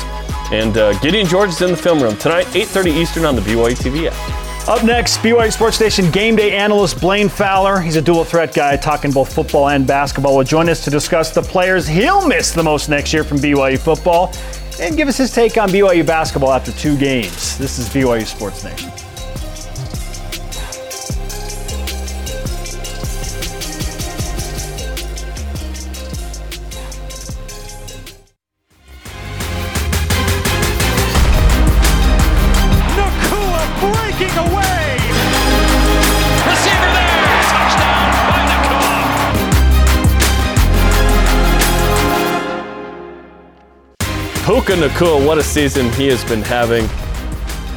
And 0.51 0.77
uh, 0.77 0.97
Gideon 0.99 1.25
George 1.27 1.49
is 1.49 1.61
in 1.61 1.71
the 1.71 1.77
film 1.77 2.01
room 2.01 2.15
tonight, 2.17 2.45
8.30 2.47 2.87
Eastern 2.87 3.25
on 3.25 3.35
the 3.35 3.41
BYU 3.41 3.75
TV 3.75 4.11
app. 4.11 4.69
Up 4.69 4.83
next, 4.83 5.17
BYU 5.17 5.51
Sports 5.51 5.79
Nation 5.79 6.11
game 6.11 6.35
day 6.35 6.55
analyst 6.55 7.01
Blaine 7.01 7.29
Fowler. 7.29 7.79
He's 7.79 7.95
a 7.95 8.01
dual 8.01 8.23
threat 8.23 8.53
guy 8.53 8.77
talking 8.77 9.11
both 9.11 9.33
football 9.33 9.69
and 9.69 9.87
basketball. 9.87 10.37
Will 10.37 10.43
join 10.43 10.69
us 10.69 10.83
to 10.83 10.91
discuss 10.91 11.31
the 11.31 11.41
players 11.41 11.87
he'll 11.87 12.27
miss 12.27 12.51
the 12.51 12.61
most 12.61 12.89
next 12.89 13.11
year 13.11 13.23
from 13.23 13.39
BYU 13.39 13.79
football 13.79 14.31
and 14.79 14.95
give 14.95 15.07
us 15.07 15.17
his 15.17 15.33
take 15.33 15.57
on 15.57 15.69
BYU 15.69 16.05
basketball 16.05 16.53
after 16.53 16.71
two 16.73 16.95
games. 16.97 17.57
This 17.57 17.79
is 17.79 17.89
BYU 17.89 18.27
Sports 18.27 18.63
Nation. 18.63 18.91
Puka 44.69 44.87
Nacua, 44.87 45.25
what 45.25 45.39
a 45.39 45.43
season 45.43 45.91
he 45.93 46.05
has 46.09 46.23
been 46.25 46.43
having. 46.43 46.85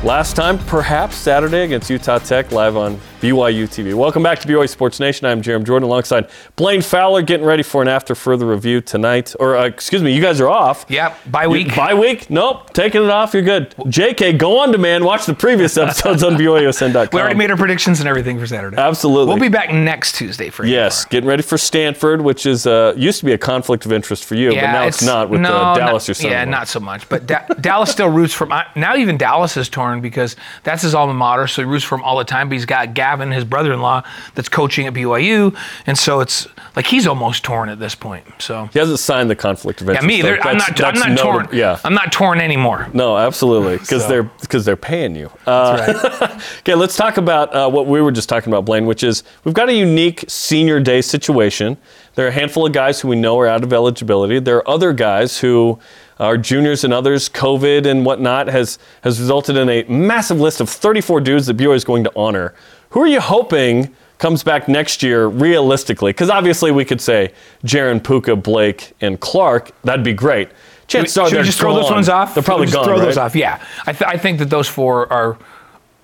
Last 0.07 0.37
time, 0.37 0.59
perhaps 0.59 1.17
Saturday 1.17 1.65
against 1.65 1.89
Utah 1.89 2.19
Tech, 2.19 2.53
live 2.53 2.77
on 2.77 3.01
BYU 3.23 3.69
TV. 3.69 3.95
Welcome 3.95 4.25
back 4.25 4.41
to 4.41 4.49
BYU 4.49 4.69
Sports 4.69 4.99
Nation. 4.99 5.29
I'm 5.29 5.43
Jarom 5.43 5.63
Jordan 5.63 5.89
alongside 5.89 6.29
Blaine 6.57 6.83
Fowler, 6.83 7.23
getting 7.23 7.47
ready 7.47 7.63
for 7.63 7.81
an 7.81 7.87
after 7.87 8.17
further 8.17 8.47
review 8.47 8.81
tonight. 8.81 9.33
Or, 9.39 9.57
uh, 9.57 9.67
excuse 9.67 10.03
me, 10.03 10.13
you 10.13 10.21
guys 10.21 10.41
are 10.41 10.49
off. 10.49 10.85
Yep, 10.89 11.31
bye 11.31 11.47
week. 11.47 11.77
Bye 11.77 11.95
week? 11.95 12.31
Nope, 12.31 12.73
taking 12.73 13.05
it 13.05 13.11
off. 13.11 13.33
You're 13.33 13.45
good. 13.45 13.77
JK, 13.77 14.39
go 14.39 14.59
on 14.59 14.73
demand. 14.73 15.05
Watch 15.05 15.27
the 15.27 15.35
previous 15.35 15.77
episodes 15.77 16.25
on 16.25 16.35
BYUSN.com. 16.35 17.11
We 17.13 17.21
already 17.21 17.37
made 17.37 17.51
our 17.53 17.57
predictions 17.57 18.01
and 18.01 18.09
everything 18.09 18.41
for 18.41 18.47
Saturday. 18.49 18.77
Absolutely. 18.77 19.27
We'll 19.27 19.41
be 19.41 19.49
back 19.49 19.73
next 19.73 20.17
Tuesday 20.17 20.51
for 20.51 20.65
you. 20.65 20.73
Yes, 20.73 21.05
getting 21.05 21.29
ready 21.29 21.43
for 21.43 21.57
Stanford, 21.57 22.23
which 22.23 22.45
is 22.45 22.67
uh, 22.67 22.93
used 22.97 23.21
to 23.21 23.25
be 23.27 23.33
a 23.33 23.39
conflict 23.39 23.87
of 23.87 23.93
interest 23.93 24.25
for 24.25 24.35
you, 24.35 24.49
but 24.51 24.63
now 24.63 24.85
it's, 24.85 25.03
not 25.03 25.31
with 25.31 25.43
no, 25.43 25.55
uh, 25.55 25.75
Dallas 25.77 26.09
not, 26.09 26.11
or 26.11 26.15
something. 26.15 26.31
Yeah, 26.33 26.45
not 26.45 26.67
so 26.67 26.81
much. 26.81 27.09
But 27.09 27.27
da- 27.27 27.47
Dallas 27.61 27.93
still 27.93 28.09
roots 28.09 28.35
from 28.35 28.49
now. 28.49 28.97
Even 28.97 29.17
Dallas 29.17 29.57
is 29.57 29.69
torn 29.69 30.01
because 30.01 30.35
that's 30.65 30.83
his 30.83 30.93
alma 30.95 31.15
mater, 31.15 31.47
so 31.47 31.63
he 31.63 31.69
roots 31.69 31.85
for 31.85 31.95
him 31.95 32.03
all 32.03 32.19
the 32.19 32.25
time. 32.25 32.49
But 32.49 32.55
he's 32.55 32.67
got 32.67 32.95
Gavin 33.13 33.31
his 33.31 33.45
brother-in-law 33.45 34.03
that's 34.35 34.49
coaching 34.49 34.87
at 34.87 34.95
BYU, 34.95 35.55
and 35.87 35.99
so 35.99 36.21
it's 36.21 36.49
like 36.75 36.87
he's 36.87 37.07
almost 37.07 37.45
torn 37.45 37.69
at 37.69 37.79
this 37.79 37.95
point. 37.95 38.25
So 38.39 38.71
He 38.73 38.79
hasn't 38.79 39.01
signed 39.01 39.29
the 39.29 39.37
conflict 39.37 39.83
of 39.83 39.89
interest. 39.91 40.03
yeah, 40.03 40.23
me, 40.23 40.23
so 40.23 40.49
I'm 40.49 40.57
not, 40.57 40.83
I'm 40.83 40.95
not 40.95 41.19
torn. 41.19 41.49
Yeah. 41.53 41.79
I'm 41.85 41.93
not 41.93 42.11
torn 42.11 42.41
anymore. 42.41 42.89
No, 42.95 43.19
absolutely, 43.19 43.77
because 43.77 44.03
So- 44.03 44.09
they're 44.09 44.23
because 44.23 44.65
they're 44.65 44.77
paying 44.77 45.15
you. 45.15 45.31
Uh, 45.47 45.77
That's 45.87 46.21
right. 46.21 46.31
okay, 46.61 46.75
let's 46.75 46.97
talk 46.97 47.19
about 47.19 47.55
uh, 47.55 47.69
what 47.69 47.87
we 47.87 48.01
were 48.01 48.13
just 48.13 48.29
talking 48.31 48.51
about, 48.51 48.65
Blaine, 48.65 48.87
which 48.87 49.03
is 49.03 49.25
we've 49.45 49.55
got 49.55 49.69
a 49.69 49.75
unique 49.75 50.25
senior 50.29 50.81
day 50.81 51.03
situation. 51.03 51.77
There 52.15 52.25
are 52.27 52.29
a 52.31 52.33
handful 52.33 52.67
of 52.67 52.73
guys 52.73 53.01
who 53.01 53.09
we 53.09 53.17
know 53.17 53.39
are 53.41 53.47
out 53.47 53.63
of 53.63 53.73
eligibility. 53.73 54.39
There 54.39 54.57
are 54.59 54.69
other 54.69 54.93
guys 54.95 55.39
who 55.39 55.79
are 56.21 56.37
juniors 56.39 56.85
and 56.85 56.93
others. 56.95 57.29
COVID 57.29 57.87
and 57.87 58.05
whatnot 58.07 58.49
has 58.49 58.79
has 59.03 59.19
resulted 59.21 59.57
in 59.57 59.69
a 59.69 59.83
massive 59.85 60.41
list 60.41 60.61
of 60.63 60.69
34 60.71 61.21
dudes 61.21 61.47
that 61.47 61.57
BYU 61.59 61.75
is 61.75 61.85
going 61.85 62.05
to 62.05 62.13
honor. 62.17 62.55
Who 62.93 63.01
are 63.03 63.07
you 63.07 63.21
hoping? 63.21 63.95
Comes 64.19 64.45
back 64.45 64.69
next 64.69 65.03
year 65.03 65.27
realistically, 65.27 66.11
because 66.13 66.31
obviously 66.31 66.71
we 66.71 66.85
could 66.85 67.01
say 67.01 67.33
Jaren, 67.65 68.03
Puka, 68.05 68.37
Blake, 68.37 68.93
and 69.01 69.19
Clark. 69.19 69.73
That'd 69.83 70.05
be 70.05 70.13
great. 70.13 70.49
Chances 70.87 71.19
are 71.19 71.25
Should 71.27 71.33
we 71.33 71.37
they're 71.39 71.45
just 71.45 71.59
throw 71.59 71.75
those 71.75 71.91
ones 71.91 72.09
off? 72.09 72.35
They're 72.35 72.43
probably 72.43 72.67
Just 72.67 72.77
gone. 72.77 72.85
Throw 72.85 73.01
those 73.01 73.17
off. 73.17 73.35
Yeah, 73.35 73.61
I, 73.87 73.93
th- 73.93 74.09
I 74.09 74.17
think 74.19 74.39
that 74.39 74.51
those 74.51 74.69
four 74.69 75.13
are 75.13 75.39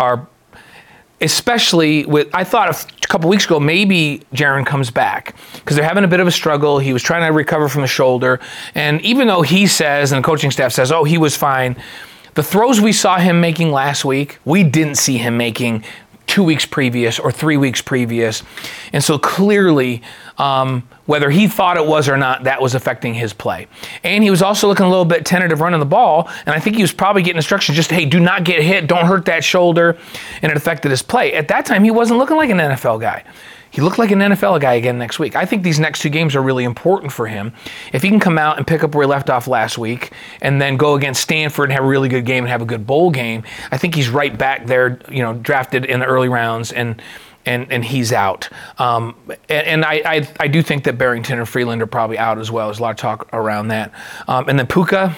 are 0.01 0.27
especially 1.21 2.07
with. 2.07 2.29
I 2.35 2.43
thought 2.43 2.71
a 2.71 3.07
couple 3.07 3.29
weeks 3.31 3.45
ago 3.45 3.61
maybe 3.61 4.23
Jaren 4.33 4.65
comes 4.67 4.91
back 4.91 5.37
because 5.55 5.77
they're 5.77 5.87
having 5.87 6.05
a 6.05 6.09
bit 6.09 6.21
of 6.21 6.27
a 6.27 6.33
struggle. 6.33 6.79
He 6.79 6.93
was 6.93 7.03
trying 7.03 7.25
to 7.25 7.33
recover 7.33 7.69
from 7.69 7.83
the 7.83 7.89
shoulder, 7.89 8.41
and 8.75 9.01
even 9.03 9.29
though 9.29 9.43
he 9.43 9.67
says 9.67 10.11
and 10.11 10.25
the 10.25 10.27
coaching 10.27 10.51
staff 10.51 10.73
says, 10.73 10.91
"Oh, 10.91 11.05
he 11.05 11.19
was 11.19 11.37
fine," 11.37 11.77
the 12.35 12.43
throws 12.43 12.81
we 12.81 12.93
saw 12.93 13.19
him 13.19 13.41
making 13.41 13.71
last 13.71 14.05
week, 14.05 14.39
we 14.45 14.65
didn't 14.65 14.97
see 14.97 15.19
him 15.19 15.37
making 15.37 15.85
two 16.29 16.45
weeks 16.45 16.65
previous 16.65 17.19
or 17.19 17.33
three 17.33 17.57
weeks 17.57 17.83
previous. 17.83 18.45
And 18.93 19.03
so 19.03 19.19
clearly, 19.19 20.03
um, 20.37 20.87
whether 21.07 21.31
he 21.31 21.49
thought 21.49 21.77
it 21.77 21.87
was 21.87 22.09
or 22.09 22.17
not, 22.17 22.45
that 22.45 22.63
was 22.63 22.75
affecting 22.75 23.15
his 23.15 23.33
play. 23.33 23.67
And 24.05 24.23
he 24.23 24.31
was 24.31 24.43
also 24.43 24.69
looking 24.69 24.87
a 24.87 24.89
little 24.89 25.07
bit 25.07 25.25
tentative 25.25 25.61
running 25.61 25.81
the 25.81 25.87
ball. 25.87 26.29
And 26.47 26.55
I 26.55 26.61
think 26.61 26.77
he 26.77 26.83
was 26.83 26.93
probably 26.93 27.23
getting 27.23 27.39
instructions 27.39 27.75
just, 27.75 27.91
hey, 27.91 28.05
do 28.05 28.21
not 28.21 28.45
get 28.45 28.63
hit, 28.63 28.87
don't 28.87 29.07
hurt 29.07 29.25
that 29.25 29.43
shoulder. 29.43 29.99
And 30.43 30.53
it 30.53 30.57
affected 30.57 30.91
his 30.91 31.03
play. 31.03 31.33
At 31.33 31.49
that 31.49 31.67
time, 31.67 31.83
he 31.83 31.91
wasn't 31.91 32.19
looking 32.19 32.37
like 32.37 32.51
an 32.51 32.59
NFL 32.59 33.01
guy. 33.01 33.25
He 33.71 33.83
looked 33.83 33.99
like 33.99 34.11
an 34.11 34.19
NFL 34.19 34.61
guy 34.61 34.75
again 34.75 34.99
next 34.99 35.19
week. 35.19 35.37
I 35.37 35.45
think 35.45 35.63
these 35.63 35.79
next 35.79 36.01
two 36.01 36.09
games 36.09 36.35
are 36.35 36.43
really 36.43 36.65
important 36.65 37.13
for 37.13 37.27
him. 37.27 37.53
If 37.93 38.03
he 38.03 38.09
can 38.09 38.21
come 38.21 38.39
out 38.39 38.57
and 38.57 38.67
pick 38.67 38.83
up 38.83 38.95
where 38.95 39.05
he 39.05 39.09
left 39.09 39.31
off 39.31 39.47
last 39.47 39.79
week 39.79 40.13
and 40.41 40.61
then 40.61 40.77
go 40.77 40.95
against 40.95 41.23
Stanford 41.23 41.71
and 41.71 41.73
have 41.73 41.85
a 41.85 41.89
really 41.89 42.09
good 42.09 42.25
game 42.25 42.45
and 42.45 42.51
have 42.51 42.63
a 42.63 42.67
good 42.67 42.87
bowl 42.87 43.11
game, 43.11 43.43
I 43.71 43.79
think 43.79 43.95
he's 43.95 44.09
right 44.09 44.37
back 44.37 44.67
there, 44.67 44.99
you 45.11 45.23
know, 45.23 45.35
drafted 45.35 45.85
in 45.85 46.01
the 46.01 46.07
early 46.07 46.29
rounds 46.29 46.73
and 46.73 47.01
and, 47.47 47.73
and 47.73 47.83
he's 47.83 48.13
out. 48.13 48.49
Um, 48.79 49.15
and 49.49 49.67
and 49.67 49.85
I, 49.85 50.03
I, 50.05 50.29
I 50.41 50.49
do 50.49 50.61
think 50.63 50.85
that 50.85 50.99
Barrington 50.99 51.39
and 51.39 51.49
Freeland 51.49 51.81
are 51.81 51.87
probably 51.87 52.19
out 52.19 52.39
as 52.39 52.51
well. 52.51 52.67
There's 52.67 52.79
a 52.79 52.83
lot 52.83 52.91
of 52.91 52.97
talk 52.97 53.29
around 53.33 53.69
that. 53.69 53.93
Um, 54.27 54.49
and 54.49 54.59
then 54.59 54.67
Puka, 54.67 55.17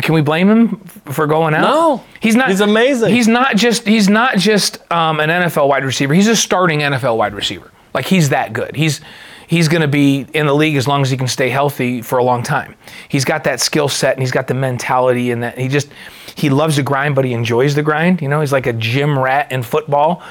can 0.00 0.14
we 0.14 0.22
blame 0.22 0.48
him 0.48 0.76
for 1.12 1.26
going 1.26 1.54
out? 1.54 1.62
No. 1.62 2.04
he's 2.20 2.34
not. 2.34 2.48
He's 2.48 2.60
amazing. 2.60 3.14
He's 3.14 3.28
not 3.28 3.56
just. 3.56 3.86
He's 3.86 4.08
not 4.08 4.36
just 4.36 4.78
um, 4.90 5.20
an 5.20 5.28
NFL 5.28 5.68
wide 5.68 5.84
receiver. 5.84 6.14
He's 6.14 6.28
a 6.28 6.36
starting 6.36 6.80
NFL 6.80 7.16
wide 7.16 7.34
receiver. 7.34 7.70
Like 7.92 8.06
he's 8.06 8.30
that 8.30 8.52
good. 8.52 8.74
He's 8.74 9.00
he's 9.46 9.68
going 9.68 9.82
to 9.82 9.88
be 9.88 10.26
in 10.34 10.46
the 10.46 10.54
league 10.54 10.76
as 10.76 10.88
long 10.88 11.02
as 11.02 11.10
he 11.10 11.16
can 11.16 11.28
stay 11.28 11.48
healthy 11.48 12.02
for 12.02 12.18
a 12.18 12.24
long 12.24 12.42
time. 12.42 12.74
He's 13.08 13.24
got 13.24 13.44
that 13.44 13.60
skill 13.60 13.88
set 13.88 14.14
and 14.14 14.22
he's 14.22 14.32
got 14.32 14.48
the 14.48 14.54
mentality 14.54 15.30
and 15.30 15.42
that 15.42 15.58
he 15.58 15.68
just 15.68 15.88
he 16.34 16.50
loves 16.50 16.76
the 16.76 16.82
grind, 16.82 17.14
but 17.14 17.24
he 17.24 17.32
enjoys 17.32 17.74
the 17.74 17.82
grind. 17.82 18.20
You 18.20 18.28
know, 18.28 18.40
he's 18.40 18.52
like 18.52 18.66
a 18.66 18.72
gym 18.72 19.16
rat 19.18 19.52
in 19.52 19.62
football, 19.62 20.22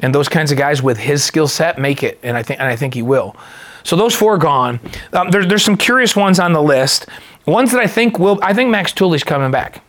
and 0.00 0.12
those 0.12 0.28
kinds 0.28 0.50
of 0.50 0.58
guys 0.58 0.82
with 0.82 0.98
his 0.98 1.22
skill 1.22 1.46
set 1.46 1.78
make 1.78 2.02
it. 2.02 2.18
And 2.22 2.36
I 2.36 2.42
think 2.42 2.58
and 2.58 2.68
I 2.68 2.76
think 2.76 2.94
he 2.94 3.02
will. 3.02 3.36
So 3.84 3.96
those 3.96 4.14
four 4.14 4.34
are 4.34 4.38
gone. 4.38 4.80
Um, 5.12 5.30
there, 5.30 5.44
there's 5.44 5.64
some 5.64 5.76
curious 5.76 6.16
ones 6.16 6.38
on 6.38 6.52
the 6.52 6.62
list. 6.62 7.06
Ones 7.46 7.72
that 7.72 7.80
I 7.80 7.86
think 7.86 8.18
will. 8.18 8.38
I 8.42 8.54
think 8.54 8.70
Max 8.70 8.92
Tooley's 8.92 9.24
coming 9.24 9.50
back. 9.50 9.82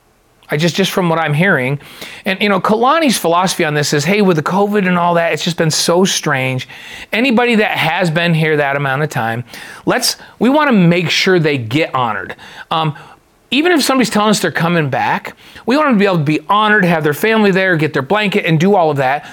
I 0.50 0.58
just 0.58 0.76
just 0.76 0.92
from 0.92 1.10
what 1.10 1.20
I'm 1.20 1.34
hearing, 1.34 1.80
and 2.26 2.42
you 2.42 2.50
know, 2.50 2.60
Kalani's 2.60 3.18
philosophy 3.18 3.64
on 3.64 3.74
this 3.74 3.94
is, 3.94 4.06
hey, 4.06 4.22
with 4.22 4.38
the 4.38 4.44
COVID 4.44 4.88
and 4.88 4.98
all 4.98 5.14
that, 5.16 5.34
it's 5.34 5.44
just 5.44 5.58
been 5.58 5.72
so 5.72 6.04
strange. 6.04 6.68
Anybody 7.12 7.56
that 7.56 7.78
has 7.78 8.12
been 8.12 8.34
here 8.34 8.58
that 8.58 8.76
amount 8.76 9.04
of 9.04 9.10
time, 9.10 9.46
let's 9.86 10.18
we 10.40 10.50
want 10.50 10.70
to 10.70 10.74
make 10.74 11.10
sure 11.10 11.40
they 11.40 11.58
get 11.58 11.96
honored. 11.96 12.36
Um, 12.70 12.96
even 13.52 13.72
if 13.72 13.84
somebody's 13.84 14.10
telling 14.10 14.32
us 14.32 14.40
they're 14.40 14.52
coming 14.52 14.90
back, 14.90 15.38
we 15.68 15.78
want 15.78 15.90
them 15.90 15.96
to 15.96 16.00
be 16.00 16.06
able 16.06 16.18
to 16.18 16.24
be 16.24 16.40
honored, 16.50 16.84
have 16.86 17.04
their 17.04 17.14
family 17.14 17.52
there, 17.52 17.78
get 17.78 17.94
their 17.94 18.02
blanket, 18.02 18.46
and 18.46 18.60
do 18.60 18.76
all 18.76 18.90
of 18.90 18.98
that. 18.98 19.30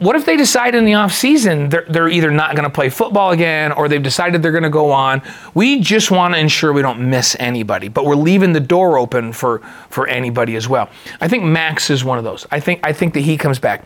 What 0.00 0.16
if 0.16 0.24
they 0.24 0.38
decide 0.38 0.74
in 0.74 0.86
the 0.86 0.94
off 0.94 1.12
season 1.12 1.68
they're, 1.68 1.84
they're 1.86 2.08
either 2.08 2.30
not 2.30 2.56
going 2.56 2.64
to 2.64 2.70
play 2.70 2.88
football 2.88 3.32
again 3.32 3.70
or 3.70 3.86
they've 3.86 4.02
decided 4.02 4.42
they're 4.42 4.50
going 4.50 4.62
to 4.62 4.70
go 4.70 4.92
on? 4.92 5.20
We 5.52 5.78
just 5.78 6.10
want 6.10 6.32
to 6.32 6.40
ensure 6.40 6.72
we 6.72 6.80
don't 6.80 7.10
miss 7.10 7.36
anybody, 7.38 7.88
but 7.88 8.06
we're 8.06 8.16
leaving 8.16 8.54
the 8.54 8.60
door 8.60 8.96
open 8.96 9.34
for 9.34 9.58
for 9.90 10.08
anybody 10.08 10.56
as 10.56 10.66
well. 10.66 10.88
I 11.20 11.28
think 11.28 11.44
Max 11.44 11.90
is 11.90 12.02
one 12.02 12.16
of 12.16 12.24
those. 12.24 12.46
I 12.50 12.60
think 12.60 12.80
I 12.82 12.94
think 12.94 13.12
that 13.12 13.20
he 13.20 13.36
comes 13.36 13.58
back. 13.58 13.84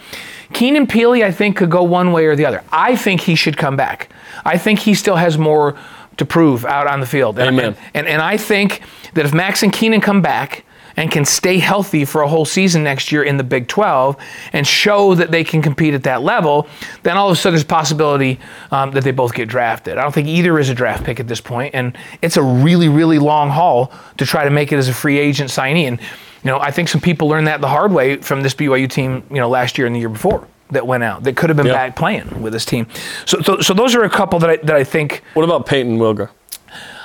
Keenan 0.52 0.86
Pili, 0.86 1.24
I 1.24 1.32
think, 1.32 1.56
could 1.56 1.70
go 1.70 1.82
one 1.82 2.12
way 2.12 2.26
or 2.26 2.36
the 2.36 2.46
other. 2.46 2.62
I 2.70 2.94
think 2.94 3.22
he 3.22 3.34
should 3.34 3.56
come 3.56 3.76
back. 3.76 4.08
I 4.44 4.56
think 4.56 4.78
he 4.78 4.94
still 4.94 5.16
has 5.16 5.36
more 5.36 5.76
to 6.16 6.24
prove 6.24 6.64
out 6.64 6.86
on 6.86 7.00
the 7.00 7.06
field. 7.06 7.40
Amen. 7.40 7.64
and, 7.64 7.76
and, 7.92 8.06
and 8.06 8.22
I 8.22 8.36
think 8.36 8.82
that 9.14 9.24
if 9.24 9.34
Max 9.34 9.64
and 9.64 9.72
Keenan 9.72 10.00
come 10.00 10.22
back 10.22 10.64
and 10.96 11.10
can 11.10 11.24
stay 11.24 11.58
healthy 11.58 12.04
for 12.04 12.22
a 12.22 12.28
whole 12.28 12.44
season 12.44 12.84
next 12.84 13.10
year 13.12 13.22
in 13.22 13.36
the 13.36 13.44
Big 13.44 13.66
12 13.68 14.16
and 14.52 14.66
show 14.66 15.14
that 15.14 15.30
they 15.30 15.44
can 15.44 15.60
compete 15.62 15.94
at 15.94 16.02
that 16.04 16.22
level, 16.22 16.66
then 17.02 17.16
all 17.16 17.28
of 17.28 17.32
a 17.32 17.36
sudden 17.36 17.54
there's 17.54 17.62
a 17.64 17.66
possibility 17.66 18.38
um, 18.70 18.92
that 18.92 19.04
they 19.04 19.10
both 19.10 19.34
get 19.34 19.48
drafted. 19.48 19.98
I 19.98 20.02
don't 20.02 20.14
think 20.14 20.28
either 20.28 20.58
is 20.58 20.68
a 20.68 20.74
draft 20.74 21.04
pick 21.04 21.18
at 21.20 21.28
this 21.28 21.40
point, 21.40 21.74
and 21.74 21.96
it's 22.22 22.36
a 22.36 22.42
really, 22.42 22.88
really 22.88 23.18
long 23.18 23.50
haul 23.50 23.92
to 24.18 24.26
try 24.26 24.44
to 24.44 24.50
make 24.50 24.72
it 24.72 24.76
as 24.76 24.88
a 24.88 24.94
free 24.94 25.18
agent 25.18 25.50
signee. 25.50 25.88
And 25.88 26.00
you 26.00 26.50
know, 26.50 26.58
I 26.60 26.70
think 26.70 26.88
some 26.88 27.00
people 27.00 27.28
learned 27.28 27.46
that 27.46 27.60
the 27.60 27.68
hard 27.68 27.90
way 27.92 28.16
from 28.18 28.42
this 28.42 28.54
BYU 28.54 28.88
team, 28.88 29.22
you 29.30 29.36
know, 29.36 29.48
last 29.48 29.78
year 29.78 29.86
and 29.86 29.96
the 29.96 30.00
year 30.00 30.10
before 30.10 30.46
that 30.70 30.86
went 30.86 31.02
out 31.02 31.22
that 31.24 31.36
could 31.36 31.50
have 31.50 31.56
been 31.56 31.66
Yeah. 31.66 31.72
back 31.72 31.96
playing 31.96 32.42
with 32.42 32.52
this 32.52 32.64
team. 32.64 32.86
So, 33.26 33.40
so, 33.40 33.60
so 33.60 33.74
those 33.74 33.94
are 33.94 34.02
a 34.04 34.10
couple 34.10 34.38
that 34.40 34.50
I, 34.50 34.56
that 34.56 34.76
I 34.76 34.84
think 34.84 35.22
What 35.34 35.44
about 35.44 35.66
Payton 35.66 35.98
Wilgar? 35.98 36.30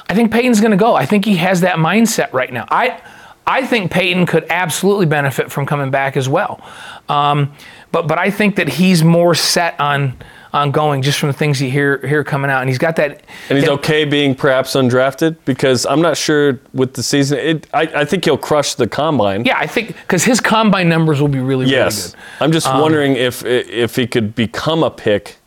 I 0.10 0.16
think 0.16 0.32
Payton's 0.32 0.60
going 0.60 0.72
to 0.72 0.78
go. 0.78 0.96
I 0.96 1.06
think 1.06 1.24
he 1.24 1.36
has 1.38 1.62
that 1.62 1.76
mindset 1.78 2.34
right 2.34 2.52
now. 2.52 2.66
I 2.70 3.00
I 3.48 3.66
think 3.66 3.92
Payton 3.92 4.26
could 4.28 4.46
absolutely 4.50 5.06
benefit 5.08 5.52
from 5.52 5.66
coming 5.66 5.90
back 5.92 6.16
as 6.18 6.30
well. 6.30 6.62
Um, 7.08 7.52
but 7.92 8.08
but 8.08 8.18
I 8.20 8.30
think 8.30 8.56
that 8.58 8.68
he's 8.70 9.04
more 9.04 9.34
set 9.36 9.80
on 9.80 10.14
on 10.52 10.72
going 10.72 11.02
just 11.04 11.20
from 11.20 11.28
the 11.30 11.34
things 11.34 11.62
you 11.62 11.70
hear 11.70 12.06
hear 12.06 12.24
coming 12.24 12.50
out, 12.52 12.62
and 12.62 12.70
he's 12.70 12.78
got 12.78 12.96
that. 12.98 13.22
And 13.50 13.58
he's 13.58 13.66
that- 13.68 13.74
okay 13.74 14.06
being 14.06 14.36
perhaps 14.36 14.74
undrafted 14.76 15.38
because 15.46 15.86
I'm 15.88 16.02
not 16.02 16.18
sure 16.18 16.60
with 16.74 16.94
the 16.94 17.02
season. 17.04 17.40
It, 17.40 17.68
I, 17.74 17.82
I 18.02 18.06
think 18.06 18.26
he'll 18.26 18.38
crush 18.38 18.76
the 18.76 18.88
combine. 18.88 19.46
Yeah, 19.46 19.58
I 19.58 19.66
think 19.68 19.96
because 19.96 20.24
his 20.24 20.40
combine 20.40 20.88
numbers 20.90 21.20
will 21.22 21.28
be 21.28 21.40
really 21.40 21.66
Yes. 21.68 21.98
really 21.98 22.12
good. 22.12 22.44
I'm 22.44 22.52
just 22.52 22.68
Um, 22.68 22.82
wondering 22.82 23.16
if 23.16 23.44
if 23.46 23.96
he 23.96 24.06
could 24.08 24.36
become 24.36 24.84
a 24.84 24.92
pick 24.92 25.38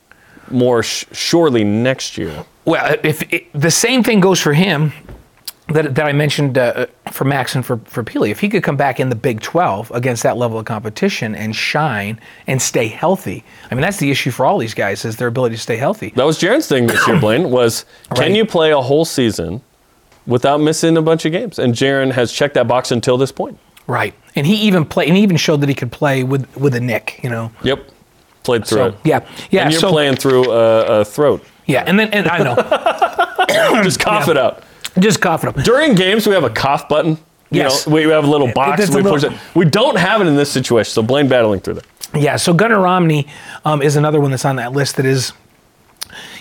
more 0.50 0.82
sh- 0.82 1.04
surely 1.12 1.62
next 1.64 2.18
year. 2.18 2.44
Well, 2.64 2.96
if 3.04 3.22
it, 3.32 3.46
the 3.52 3.70
same 3.70 4.02
thing 4.02 4.20
goes 4.20 4.40
for 4.40 4.52
him 4.54 4.92
that, 5.72 5.94
that 5.94 6.06
I 6.06 6.12
mentioned 6.12 6.56
uh, 6.58 6.86
for 7.10 7.24
Max 7.24 7.54
and 7.54 7.64
for, 7.64 7.78
for 7.84 8.02
Pili, 8.02 8.30
if 8.30 8.40
he 8.40 8.48
could 8.48 8.62
come 8.62 8.76
back 8.76 9.00
in 9.00 9.08
the 9.08 9.14
Big 9.14 9.40
12 9.40 9.90
against 9.92 10.22
that 10.22 10.36
level 10.36 10.58
of 10.58 10.64
competition 10.64 11.34
and 11.34 11.54
shine 11.54 12.20
and 12.46 12.60
stay 12.62 12.86
healthy, 12.88 13.44
I 13.70 13.74
mean, 13.74 13.82
that's 13.82 13.98
the 13.98 14.10
issue 14.10 14.30
for 14.30 14.46
all 14.46 14.58
these 14.58 14.74
guys 14.74 15.04
is 15.04 15.16
their 15.16 15.28
ability 15.28 15.56
to 15.56 15.60
stay 15.60 15.76
healthy. 15.76 16.10
That 16.16 16.24
was 16.24 16.38
Jaren's 16.40 16.66
thing 16.68 16.86
this 16.86 17.06
year, 17.06 17.18
Blaine, 17.18 17.50
was 17.50 17.84
can 18.14 18.18
Right. 18.18 18.32
you 18.32 18.44
play 18.46 18.70
a 18.72 18.80
whole 18.80 19.04
season 19.04 19.60
without 20.26 20.60
missing 20.60 20.96
a 20.96 21.02
bunch 21.02 21.24
of 21.24 21.32
games? 21.32 21.58
And 21.58 21.74
Jaren 21.74 22.12
has 22.12 22.32
checked 22.32 22.54
that 22.54 22.68
box 22.68 22.90
until 22.90 23.16
this 23.18 23.32
point. 23.32 23.58
Right. 23.86 24.14
And 24.36 24.46
he 24.46 24.54
even 24.66 24.84
play, 24.84 25.06
and 25.06 25.16
he 25.16 25.22
even 25.22 25.36
showed 25.36 25.60
that 25.60 25.68
he 25.68 25.74
could 25.74 25.90
play 25.92 26.22
with, 26.24 26.54
with 26.56 26.74
a 26.74 26.80
nick, 26.80 27.20
you 27.22 27.28
know. 27.30 27.50
Yep. 27.64 27.88
Played 28.44 28.66
through 28.66 28.78
So, 28.78 28.86
it. 28.86 28.94
yeah. 29.04 29.26
Yeah. 29.50 29.62
And 29.62 29.72
you're 29.72 29.80
so, 29.80 29.90
playing 29.90 30.16
through 30.16 30.50
a, 30.50 31.00
a 31.00 31.04
throat. 31.04 31.44
Yeah. 31.66 31.84
And 31.86 31.98
then, 31.98 32.10
and 32.12 32.28
I 32.28 32.38
know, 32.38 32.54
Just 33.82 34.00
cough 34.00 34.28
it 34.28 34.36
out. 34.36 34.62
Just 34.98 35.20
coughing 35.20 35.48
up. 35.48 35.56
During 35.62 35.94
games, 35.94 36.26
we 36.26 36.34
have 36.34 36.44
a 36.44 36.50
cough 36.50 36.88
button. 36.88 37.18
You 37.50 37.60
Yes. 37.60 37.86
know, 37.86 37.94
we 37.94 38.02
have 38.04 38.24
a 38.24 38.26
little 38.26 38.50
box. 38.52 38.88
We, 38.90 39.02
push 39.02 39.22
little- 39.22 39.32
it. 39.32 39.38
we 39.54 39.64
don't 39.66 39.96
have 39.98 40.20
it 40.22 40.26
in 40.26 40.36
this 40.36 40.50
situation, 40.50 40.90
so 40.92 41.02
Blaine 41.02 41.28
battling 41.28 41.60
through 41.60 41.74
that. 41.74 41.84
Yeah, 42.14 42.36
so 42.36 42.52
Gunnar 42.54 42.80
Romney 42.80 43.26
um, 43.64 43.82
is 43.82 43.96
another 43.96 44.20
one 44.20 44.30
that's 44.30 44.44
on 44.44 44.56
that 44.56 44.72
list 44.72 44.96
that 44.96 45.06
is, 45.06 45.32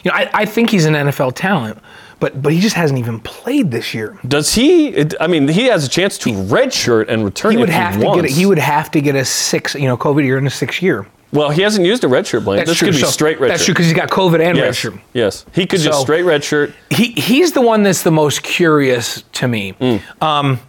you 0.03 0.11
know, 0.11 0.15
I, 0.17 0.29
I 0.33 0.45
think 0.45 0.69
he's 0.69 0.85
an 0.85 0.93
NFL 0.95 1.33
talent, 1.35 1.79
but 2.19 2.41
but 2.41 2.51
he 2.53 2.59
just 2.59 2.75
hasn't 2.75 2.99
even 2.99 3.19
played 3.21 3.71
this 3.71 3.93
year. 3.93 4.17
Does 4.27 4.53
he? 4.53 4.87
It, 4.89 5.13
I 5.19 5.27
mean, 5.27 5.47
he 5.47 5.65
has 5.65 5.85
a 5.85 5.89
chance 5.89 6.17
to 6.19 6.29
redshirt 6.31 7.05
and 7.09 7.23
return 7.25 7.51
He 7.51 7.57
would 7.57 7.69
have 7.69 7.95
he 7.95 8.01
to 8.01 8.05
wants. 8.07 8.21
get 8.23 8.31
a, 8.31 8.33
he 8.33 8.45
would 8.45 8.57
have 8.59 8.91
to 8.91 9.01
get 9.01 9.15
a 9.15 9.23
six, 9.25 9.75
you 9.75 9.87
know, 9.87 9.97
COVID 9.97 10.23
year 10.23 10.37
in 10.37 10.45
a 10.47 10.49
six 10.49 10.81
year. 10.81 11.07
Well, 11.33 11.49
he 11.49 11.61
hasn't 11.61 11.85
used 11.85 12.03
a 12.03 12.07
redshirt, 12.07 12.43
Blaine. 12.43 12.65
this 12.65 12.79
could 12.79 12.91
be 12.91 12.99
So 12.99 13.07
straight 13.07 13.39
redshirt. 13.39 13.47
That's 13.49 13.65
true 13.65 13.73
because 13.73 13.85
he's 13.85 13.95
got 13.95 14.09
COVID 14.09 14.41
and 14.45 14.57
Yes. 14.57 14.79
redshirt. 14.79 14.99
Yes. 15.13 15.45
He 15.53 15.65
could 15.65 15.79
just 15.79 15.97
So- 15.99 16.03
straight 16.03 16.25
redshirt. 16.25 16.73
He 16.89 17.07
he's 17.11 17.53
the 17.53 17.61
one 17.61 17.83
that's 17.83 18.01
the 18.03 18.11
most 18.11 18.43
curious 18.43 19.23
to 19.33 19.47
me. 19.47 19.73
Mm. 19.79 20.01
Um, 20.21 20.59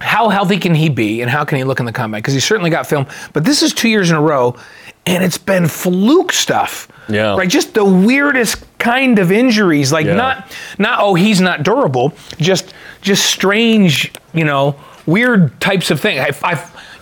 how 0.00 0.28
healthy 0.28 0.58
can 0.58 0.74
he 0.74 0.88
be, 0.88 1.22
and 1.22 1.30
how 1.30 1.44
can 1.44 1.56
he 1.58 1.64
look 1.64 1.78
in 1.80 1.86
the 1.86 1.92
combat? 1.92 2.18
Because 2.22 2.34
he 2.34 2.40
certainly 2.40 2.70
got 2.70 2.86
film, 2.88 3.06
but 3.32 3.44
this 3.44 3.62
is 3.62 3.72
two 3.72 3.88
years 3.88 4.10
in 4.10 4.16
a 4.16 4.20
row. 4.20 4.56
and 5.06 5.22
it's 5.22 5.36
been 5.36 5.68
fluke 5.68 6.32
stuff. 6.32 6.88
Yeah. 7.10 7.36
Right. 7.36 7.46
Just 7.46 7.74
the 7.74 7.84
weirdest 7.84 8.64
kind 8.78 9.18
of 9.18 9.30
injuries. 9.30 9.92
Like 9.92 10.06
Yeah. 10.06 10.14
not 10.14 10.50
not 10.78 10.98
oh 11.02 11.12
he's 11.14 11.42
not 11.42 11.62
durable. 11.62 12.14
Just 12.38 12.72
just 13.02 13.26
strange. 13.26 14.10
You 14.32 14.44
know 14.46 14.76
weird 15.04 15.60
types 15.60 15.90
of 15.90 16.00
things. 16.00 16.20
I, 16.42 16.52
I 16.52 16.54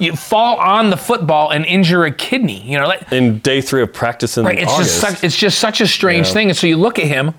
you 0.03 0.17
fall 0.17 0.57
on 0.59 0.91
the 0.91 0.97
football 0.97 1.51
and 1.51 1.65
injure 1.65 2.05
a 2.05 2.11
kidney. 2.13 2.61
You 2.63 2.79
know. 2.79 2.87
Like, 2.87 3.11
In 3.13 3.39
day 3.39 3.61
three 3.61 3.83
of 3.83 3.93
practice 3.93 4.37
in 4.37 4.45
Right, 4.45 4.59
it's 4.59 4.71
August. 4.73 4.91
just 4.91 5.01
such, 5.01 5.25
it's 5.25 5.37
just 5.37 5.59
such 5.59 5.81
a 5.81 5.87
strange 5.87 6.29
Yeah. 6.29 6.33
thing, 6.35 6.49
and 6.51 6.57
so 6.57 6.67
you 6.67 6.77
look 6.77 6.99
at 6.99 7.07
him, 7.07 7.35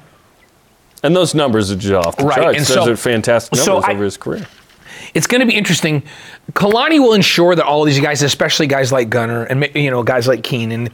and 1.04 1.16
those 1.16 1.36
numbers 1.36 1.72
are 1.72 1.76
just 1.76 1.94
off 2.08 2.16
the 2.18 2.26
Right, 2.26 2.36
charts. 2.38 2.58
and 2.58 2.66
Those 2.66 2.86
so- 2.86 2.92
are 2.92 2.96
fantastic 2.96 3.60
so 3.60 3.74
numbers 3.74 3.90
I- 3.90 3.94
over 3.94 4.04
his 4.06 4.18
career. 4.18 4.46
it's 5.14 5.28
going 5.28 5.42
to 5.42 5.46
be 5.48 5.54
interesting. 5.54 6.02
Kalani 6.54 7.00
will 7.00 7.14
ensure 7.14 7.56
that 7.56 7.66
all 7.66 7.82
of 7.84 7.88
these 7.88 8.00
guys, 8.00 8.22
especially 8.24 8.68
guys 8.68 8.92
like 8.92 9.10
Gunnar 9.10 9.44
and 9.44 9.68
you 9.76 9.92
know 9.92 10.02
guys 10.04 10.28
like 10.28 10.44
Keenan, 10.44 10.90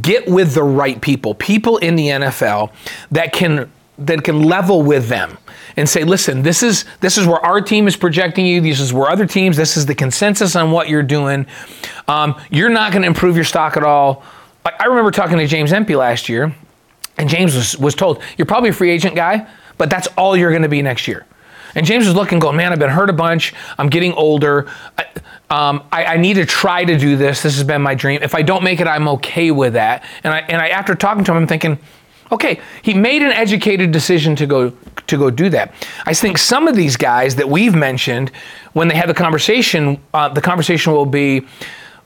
get 0.00 0.28
with 0.28 0.54
the 0.54 0.62
right 0.64 1.00
people, 1.00 1.34
people 1.34 1.76
in 1.78 1.96
the 1.96 2.08
NFL 2.10 2.70
that 3.10 3.32
can 3.32 3.70
that 4.00 4.24
can 4.24 4.42
level 4.42 4.82
with 4.82 5.08
them 5.08 5.38
and 5.76 5.88
say, 5.88 6.04
listen, 6.04 6.42
this 6.42 6.62
is 6.62 6.84
this 7.00 7.16
is 7.16 7.26
where 7.26 7.38
our 7.40 7.60
team 7.60 7.86
is 7.86 7.96
projecting 7.96 8.46
you. 8.46 8.60
This 8.60 8.80
is 8.80 8.92
where 8.92 9.08
other 9.08 9.26
teams. 9.26 9.56
This 9.56 9.76
is 9.76 9.86
the 9.86 9.94
consensus 9.94 10.56
on 10.56 10.70
what 10.70 10.88
you're 10.88 11.02
doing. 11.02 11.46
Um, 12.08 12.40
you're 12.50 12.68
not 12.68 12.92
going 12.92 13.02
to 13.02 13.08
improve 13.08 13.36
your 13.36 13.44
stock 13.44 13.76
at 13.76 13.84
all. 13.84 14.24
I, 14.64 14.72
I 14.80 14.84
remember 14.86 15.10
talking 15.10 15.38
to 15.38 15.46
James 15.46 15.72
Empey 15.72 15.96
last 15.96 16.28
year, 16.28 16.54
and 17.18 17.28
James 17.28 17.54
was, 17.54 17.76
was 17.78 17.94
told, 17.94 18.22
You're 18.36 18.46
probably 18.46 18.70
a 18.70 18.72
free 18.72 18.90
agent 18.90 19.14
guy, 19.14 19.46
but 19.78 19.90
that's 19.90 20.08
all 20.18 20.36
you're 20.36 20.50
going 20.50 20.62
to 20.62 20.68
be 20.68 20.82
next 20.82 21.06
year. 21.06 21.26
And 21.74 21.86
James 21.86 22.06
was 22.06 22.16
looking, 22.16 22.38
going, 22.38 22.56
Man, 22.56 22.72
I've 22.72 22.78
been 22.78 22.90
hurt 22.90 23.10
a 23.10 23.14
bunch. 23.14 23.54
I'm 23.78 23.88
getting 23.88 24.12
older. 24.14 24.68
I, 24.98 25.06
um, 25.50 25.84
I, 25.92 26.04
I 26.04 26.16
need 26.16 26.34
to 26.34 26.46
try 26.46 26.84
to 26.84 26.96
do 26.98 27.16
this. 27.16 27.42
This 27.42 27.56
has 27.56 27.64
been 27.64 27.82
my 27.82 27.94
dream. 27.94 28.22
If 28.22 28.34
I 28.34 28.42
don't 28.42 28.62
make 28.62 28.80
it, 28.80 28.86
I'm 28.86 29.08
okay 29.08 29.50
with 29.50 29.74
that. 29.74 30.04
And 30.24 30.32
I, 30.32 30.38
and 30.40 30.62
I, 30.62 30.68
after 30.68 30.94
talking 30.94 31.24
to 31.24 31.32
him, 31.32 31.38
I'm 31.38 31.46
thinking, 31.46 31.78
Okay, 32.32 32.60
he 32.82 32.94
made 32.94 33.22
an 33.22 33.32
educated 33.32 33.90
decision 33.90 34.36
to 34.36 34.46
go 34.46 34.72
to 35.06 35.18
go 35.18 35.30
do 35.30 35.48
that. 35.50 35.74
I 36.06 36.14
think 36.14 36.38
some 36.38 36.68
of 36.68 36.76
these 36.76 36.96
guys 36.96 37.34
that 37.36 37.48
we've 37.48 37.74
mentioned, 37.74 38.30
when 38.72 38.88
they 38.88 38.94
have 38.94 39.08
the 39.08 39.14
conversation, 39.14 40.00
uh, 40.14 40.28
the 40.28 40.40
conversation 40.40 40.92
will 40.92 41.06
be 41.06 41.46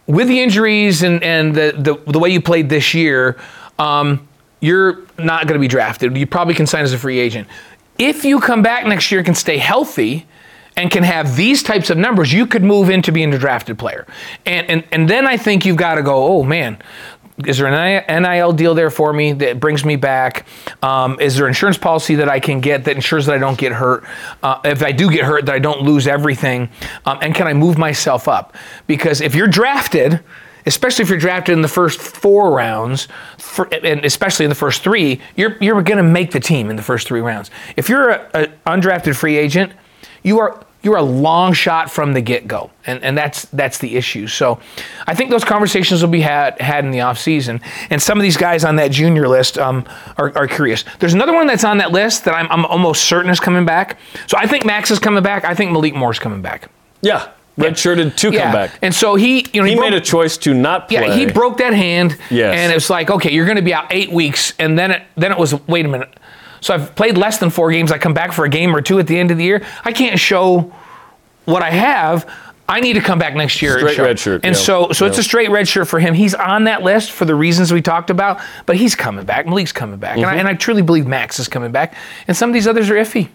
with 0.07 0.29
the 0.29 0.41
injuries 0.41 1.03
and, 1.03 1.23
and 1.23 1.55
the, 1.55 1.75
the, 1.77 2.13
the 2.13 2.19
way 2.19 2.31
you 2.31 2.41
played 2.41 2.69
this 2.69 2.95
year, 2.95 3.39
um, 3.79 4.27
you're 4.61 5.03
not 5.19 5.47
going 5.47 5.55
to 5.55 5.61
be 5.61 5.69
drafted. 5.69 6.17
You 6.17 6.27
probably 6.27 6.55
can 6.55 6.67
sign 6.67 6.83
as 6.83 6.93
a 6.93 6.99
free 6.99 7.19
agent. 7.19 7.49
If 7.99 8.25
you 8.25 8.41
come 8.41 8.63
back 8.63 8.87
next 8.87 9.11
year 9.11 9.21
and 9.21 9.27
can 9.27 9.35
stay 9.35 9.59
healthy 9.59 10.27
and 10.77 10.91
can 10.91 11.05
have 11.05 11.37
these 11.37 11.63
types 11.63 11.91
of 11.91 11.97
numbers, 11.99 12.33
you 12.33 12.47
could 12.47 12.65
move 12.65 12.91
into 12.91 13.13
being 13.13 13.33
a 13.33 13.39
drafted 13.39 13.79
player. 13.79 14.07
And, 14.45 14.69
and, 14.69 14.85
and 14.91 15.09
then 15.09 15.27
I 15.27 15.37
think 15.37 15.65
you've 15.65 15.77
got 15.77 15.95
to 15.95 16.03
go, 16.03 16.25
oh 16.25 16.43
man, 16.43 16.79
is 17.39 17.59
there 17.59 17.67
an 17.67 18.23
NIL 18.23 18.53
deal 18.53 18.75
there 18.75 18.91
for 18.91 19.13
me 19.13 19.33
that 19.33 19.59
brings 19.59 19.85
me 19.85 19.97
back? 19.97 20.47
Um, 20.83 21.19
is 21.21 21.37
there 21.37 21.49
insurance 21.49 21.77
policy 21.77 22.15
that 22.17 22.29
I 22.29 22.39
can 22.39 22.61
get 22.61 22.85
that 22.85 22.95
ensures 22.95 23.27
that 23.27 23.35
I 23.35 23.39
don't 23.39 23.59
get 23.59 23.73
hurt? 23.73 24.05
Uh, 24.43 24.61
if 24.65 24.83
I 24.83 24.93
do 24.93 25.11
get 25.11 25.25
hurt, 25.25 25.47
that 25.47 25.55
I 25.55 25.59
don't 25.59 25.83
lose 25.83 26.07
everything? 26.07 26.69
Um, 27.05 27.19
and 27.23 27.35
can 27.35 27.49
I 27.49 27.53
move 27.53 27.77
myself 27.77 28.29
up? 28.29 28.57
Because 28.87 29.21
if 29.21 29.35
you're 29.35 29.49
drafted, 29.49 30.21
especially 30.65 31.03
if 31.03 31.09
you're 31.09 31.19
drafted 31.19 31.55
in 31.55 31.63
the 31.63 31.69
first 31.69 32.01
four 32.01 32.53
rounds, 32.53 33.09
for, 33.39 33.69
and 33.73 34.05
especially 34.05 34.45
in 34.45 34.49
the 34.49 34.55
first 34.55 34.85
three, 34.85 35.21
you're 35.35 35.57
you're 35.61 35.83
going 35.83 35.99
to 35.99 36.05
make 36.05 36.31
the 36.31 36.41
team 36.41 36.71
in 36.71 36.77
the 36.77 36.83
first 36.83 37.09
three 37.09 37.21
rounds. 37.21 37.51
If 37.77 37.89
you're 37.89 38.11
an 38.11 38.53
undrafted 38.65 39.17
free 39.17 39.37
agent, 39.37 39.73
you 40.23 40.39
are 40.39 40.65
you're 40.85 40.97
a 40.97 41.03
long 41.03 41.53
shot 41.53 41.91
from 41.91 42.13
the 42.13 42.21
get-go 42.21 42.71
and, 42.87 43.03
and 43.03 43.17
that's 43.17 43.47
that's 43.47 43.79
the 43.79 43.97
issue 43.97 44.27
so 44.27 44.61
i 45.07 45.15
think 45.15 45.31
those 45.31 45.45
conversations 45.45 46.03
will 46.03 46.11
be 46.11 46.21
had 46.21 46.61
had 46.61 46.85
in 46.85 46.91
the 46.91 46.99
offseason 46.99 47.61
and 47.91 48.01
some 48.03 48.19
of 48.19 48.23
these 48.23 48.37
guys 48.37 48.65
on 48.65 48.77
that 48.77 48.91
junior 48.91 49.27
list 49.27 49.59
um, 49.59 49.85
are, 50.19 50.37
are 50.37 50.47
curious 50.47 50.85
there's 51.01 51.15
another 51.15 51.33
one 51.33 51.47
that's 51.47 51.65
on 51.65 51.79
that 51.79 51.91
list 51.93 52.25
that 52.25 52.35
I'm, 52.35 52.51
I'm 52.51 52.65
almost 52.67 53.05
certain 53.05 53.31
is 53.31 53.41
coming 53.41 53.65
back 53.65 53.99
so 54.27 54.37
i 54.39 54.47
think 54.47 54.65
max 54.65 54.91
is 54.91 54.99
coming 54.99 55.23
back 55.23 55.45
i 55.45 55.55
think 55.55 55.73
malik 55.73 55.95
moore's 55.95 56.19
coming 56.19 56.43
back 56.43 56.71
Yeah, 57.03 57.29
redshirted 57.59 58.17
to 58.17 58.31
yeah 58.33 58.43
come 58.45 58.53
back. 58.53 58.79
and 58.83 58.95
so 58.95 59.15
he 59.15 59.47
you 59.53 59.61
know 59.63 59.67
He 59.67 59.75
broke- 59.75 59.91
made 59.91 59.95
a 59.95 60.01
choice 60.01 60.37
to 60.39 60.53
not 60.55 60.89
play. 60.89 61.07
yeah, 61.09 61.15
he 61.15 61.27
broke 61.27 61.59
that 61.59 61.73
hand. 61.73 62.17
Yes. 62.31 62.55
And 62.59 62.73
it's 62.73 62.91
like, 62.91 63.11
okay, 63.11 63.31
you're 63.33 63.45
going 63.47 63.57
to 63.57 63.63
be 63.63 63.73
out 63.75 63.87
eight 63.91 64.11
weeks, 64.11 64.53
and 64.59 64.77
then 64.79 64.91
it 64.91 65.03
then 65.17 65.31
it 65.33 65.39
was, 65.39 65.55
wait 65.69 65.85
a 65.87 65.89
minute. 65.89 66.13
So 66.65 66.73
I've 66.73 66.95
played 66.97 67.19
less 67.19 67.37
than 67.37 67.51
four 67.51 67.71
games. 67.71 67.93
I 67.93 67.99
come 67.99 68.15
back 68.15 68.33
for 68.33 68.47
a 68.47 68.49
game 68.49 68.75
or 68.75 68.81
two 68.81 68.99
at 68.99 69.07
the 69.07 69.19
end 69.19 69.31
of 69.31 69.37
the 69.37 69.45
year. 69.45 69.63
I 69.85 69.93
can't 69.93 70.19
show 70.19 70.73
what 71.45 71.63
I 71.63 71.69
have. 71.69 72.27
I 72.67 72.81
need 72.81 72.95
to 72.95 73.03
come 73.03 73.19
back 73.19 73.35
next 73.35 73.61
year. 73.61 73.77
and 73.77 73.91
Straight 73.91 74.03
red 74.03 74.19
shirt, 74.19 74.41
And 74.47 74.57
yeah. 74.57 74.63
so, 74.63 74.91
so 74.93 75.05
it's 75.05 75.19
a 75.19 75.23
straight 75.23 75.51
red 75.51 75.69
shirt 75.69 75.87
for 75.89 76.01
him. 76.01 76.15
He's 76.15 76.35
on 76.35 76.65
that 76.65 76.83
list 76.83 77.11
for 77.13 77.27
the 77.27 77.35
reasons 77.35 77.71
we 77.71 77.83
talked 77.83 78.09
about, 78.09 78.41
but 78.65 78.77
he's 78.77 78.95
coming 78.95 79.27
back. 79.27 79.45
Malik's 79.47 79.73
coming 79.73 79.99
back, 79.99 80.13
Mm-hmm. 80.17 80.21
and, 80.27 80.31
I, 80.31 80.37
and 80.37 80.49
I 80.49 80.55
truly 80.55 80.81
believe 80.81 81.07
Max 81.07 81.39
is 81.39 81.49
coming 81.49 81.71
back. 81.71 81.95
And 82.27 82.35
some 82.35 82.49
of 82.49 82.55
these 82.55 82.67
others 82.67 82.89
are 82.89 82.95
iffy. 82.95 83.29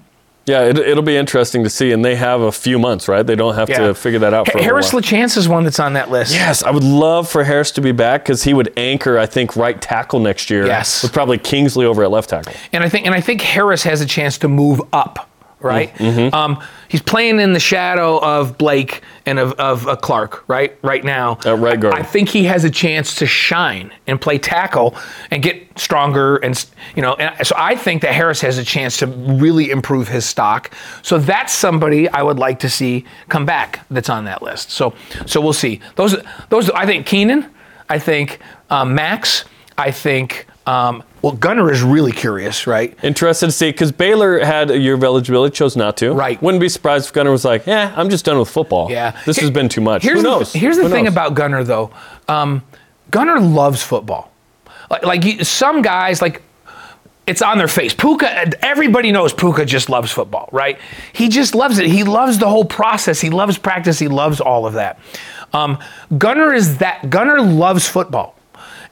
Yeah, 0.49 0.63
it, 0.63 0.77
it'll 0.77 1.03
be 1.03 1.15
interesting 1.15 1.63
to 1.63 1.69
see, 1.69 1.91
and 1.91 2.03
they 2.03 2.15
have 2.15 2.41
a 2.41 2.51
few 2.51 2.79
months, 2.79 3.07
right? 3.07 3.25
They 3.25 3.35
don't 3.35 3.55
have 3.55 3.69
Yeah. 3.69 3.79
to 3.88 3.93
figure 3.93 4.19
that 4.19 4.33
out 4.33 4.49
for 4.51 4.57
a 4.57 4.62
Harris 4.63 4.91
while. 4.91 5.01
LaChance 5.01 5.38
is 5.38 5.47
one 5.47 5.63
that's 5.63 5.79
on 5.79 5.93
that 5.93 6.09
list. 6.09 6.33
Yes, 6.33 6.63
I 6.63 6.71
would 6.71 6.83
love 6.83 7.29
for 7.29 7.43
Harris 7.43 7.71
to 7.71 7.81
be 7.81 7.91
back 7.91 8.23
because 8.23 8.43
he 8.43 8.53
would 8.53 8.73
anchor, 8.77 9.17
I 9.19 9.25
think, 9.25 9.55
right 9.55 9.79
tackle 9.81 10.19
next 10.19 10.49
year. 10.49 10.65
Yes. 10.65 11.03
with 11.03 11.13
probably 11.13 11.38
Kingsley 11.38 11.85
over 11.85 12.03
at 12.03 12.12
left 12.12 12.29
tackle. 12.29 12.53
and 12.73 12.83
I 12.83 12.89
think 12.89 13.05
and 13.05 13.13
I 13.15 13.21
think 13.21 13.41
Harris 13.41 13.83
has 13.83 14.01
a 14.01 14.05
chance 14.05 14.38
to 14.39 14.47
move 14.47 14.81
up. 14.93 15.27
Right, 15.62 15.93
Mm-hmm. 15.95 16.33
um, 16.33 16.63
he's 16.89 17.02
playing 17.02 17.39
in 17.39 17.54
the 17.54 17.60
shadow 17.60 18.19
of 18.19 18.58
Blake 18.58 19.02
and 19.25 19.39
of, 19.39 19.54
of 19.54 19.88
uh, 19.88 19.95
Clark. 19.95 20.43
Right, 20.49 20.78
right 20.82 21.04
now. 21.04 21.38
At 21.45 21.58
right 21.60 21.80
guard. 21.80 21.93
I 21.93 22.04
think 22.04 22.28
he 22.28 22.43
has 22.45 22.65
a 22.65 22.69
chance 22.69 23.15
to 23.15 23.25
shine 23.25 23.93
and 24.08 24.19
play 24.19 24.38
tackle 24.38 24.97
and 25.32 25.41
get 25.41 25.80
stronger. 25.80 26.38
And 26.38 26.65
you 26.95 27.02
know, 27.02 27.13
and 27.13 27.47
so 27.47 27.56
I 27.58 27.75
think 27.75 28.02
that 28.02 28.13
Harris 28.13 28.41
has 28.41 28.58
a 28.58 28.65
chance 28.65 28.97
to 28.97 29.08
really 29.08 29.71
improve 29.71 30.10
his 30.10 30.25
stock. 30.25 30.71
So 31.02 31.17
that's 31.17 31.54
somebody 31.54 32.10
I 32.10 32.23
would 32.23 32.39
like 32.39 32.60
to 32.60 32.69
see 32.69 33.06
come 33.30 33.45
back. 33.45 33.86
That's 33.89 34.10
on 34.10 34.25
that 34.25 34.41
list. 34.41 34.71
So 34.71 34.93
so 35.25 35.39
we'll 35.39 35.54
see. 35.54 35.80
Those 35.95 36.17
those 36.49 36.69
I 36.71 36.86
think 36.86 37.06
Keenan. 37.06 37.49
I 37.88 37.99
think 37.99 38.39
um, 38.69 38.93
Max. 38.95 39.45
I 39.78 39.91
think. 39.91 40.45
Um, 40.65 41.04
well, 41.21 41.34
Gunnar 41.34 41.71
is 41.71 41.82
really 41.82 42.12
curious, 42.12 42.65
right? 42.67 42.97
Interested 43.03 43.47
to 43.47 43.51
see 43.51 43.71
because 43.71 43.91
Baylor 43.91 44.39
had 44.39 44.71
a 44.71 44.77
year 44.77 44.93
of 44.95 45.03
eligibility, 45.03 45.53
chose 45.55 45.75
not 45.75 45.97
to. 45.97 46.13
Right. 46.13 46.41
Wouldn't 46.41 46.62
be 46.62 46.69
surprised 46.69 47.08
if 47.08 47.13
Gunnar 47.13 47.32
was 47.32 47.45
like, 47.45 47.65
"Yeah, 47.67 47.93
I'm 47.95 48.10
just 48.10 48.25
done 48.25 48.39
with 48.39 48.49
football. 48.49 48.89
Yeah. 48.91 49.19
this 49.25 49.38
has 49.38 49.51
been 49.51 49.69
too 49.69 49.82
much." 49.82 50.03
Here's 50.03 50.17
Who 50.17 50.23
the- 50.23 50.29
knows? 50.29 50.53
here's 50.53 50.77
the 50.77 50.84
Who 50.84 50.89
thing 50.89 51.05
knows? 51.05 51.13
about 51.13 51.34
Gunnar, 51.36 51.63
though. 51.63 51.91
Um, 52.27 52.63
Gunnar 53.12 53.39
loves 53.39 53.82
football. 53.84 54.32
Like, 54.89 55.05
like 55.05 55.25
you, 55.25 55.43
some 55.43 55.82
guys, 55.82 56.21
like 56.21 56.41
it's 57.27 57.41
on 57.43 57.58
their 57.60 57.67
face. 57.67 57.93
Puka, 57.93 58.53
everybody 58.65 59.12
knows 59.12 59.34
Puka 59.34 59.63
just 59.65 59.88
loves 59.89 60.12
football, 60.12 60.49
right? 60.51 60.79
He 61.13 61.29
just 61.29 61.53
loves 61.53 61.77
it. 61.77 61.86
He 61.88 62.03
loves 62.03 62.39
the 62.39 62.47
whole 62.49 62.65
process. 62.65 63.21
He 63.21 63.29
loves 63.29 63.58
practice. 63.60 63.99
He 63.99 64.08
loves 64.08 64.41
all 64.41 64.65
of 64.65 64.73
that. 64.73 64.97
Um, 65.53 65.77
Gunnar 66.17 66.53
is 66.53 66.77
that. 66.77 67.10
Gunnar 67.12 67.39
loves 67.41 67.88
football, 67.88 68.36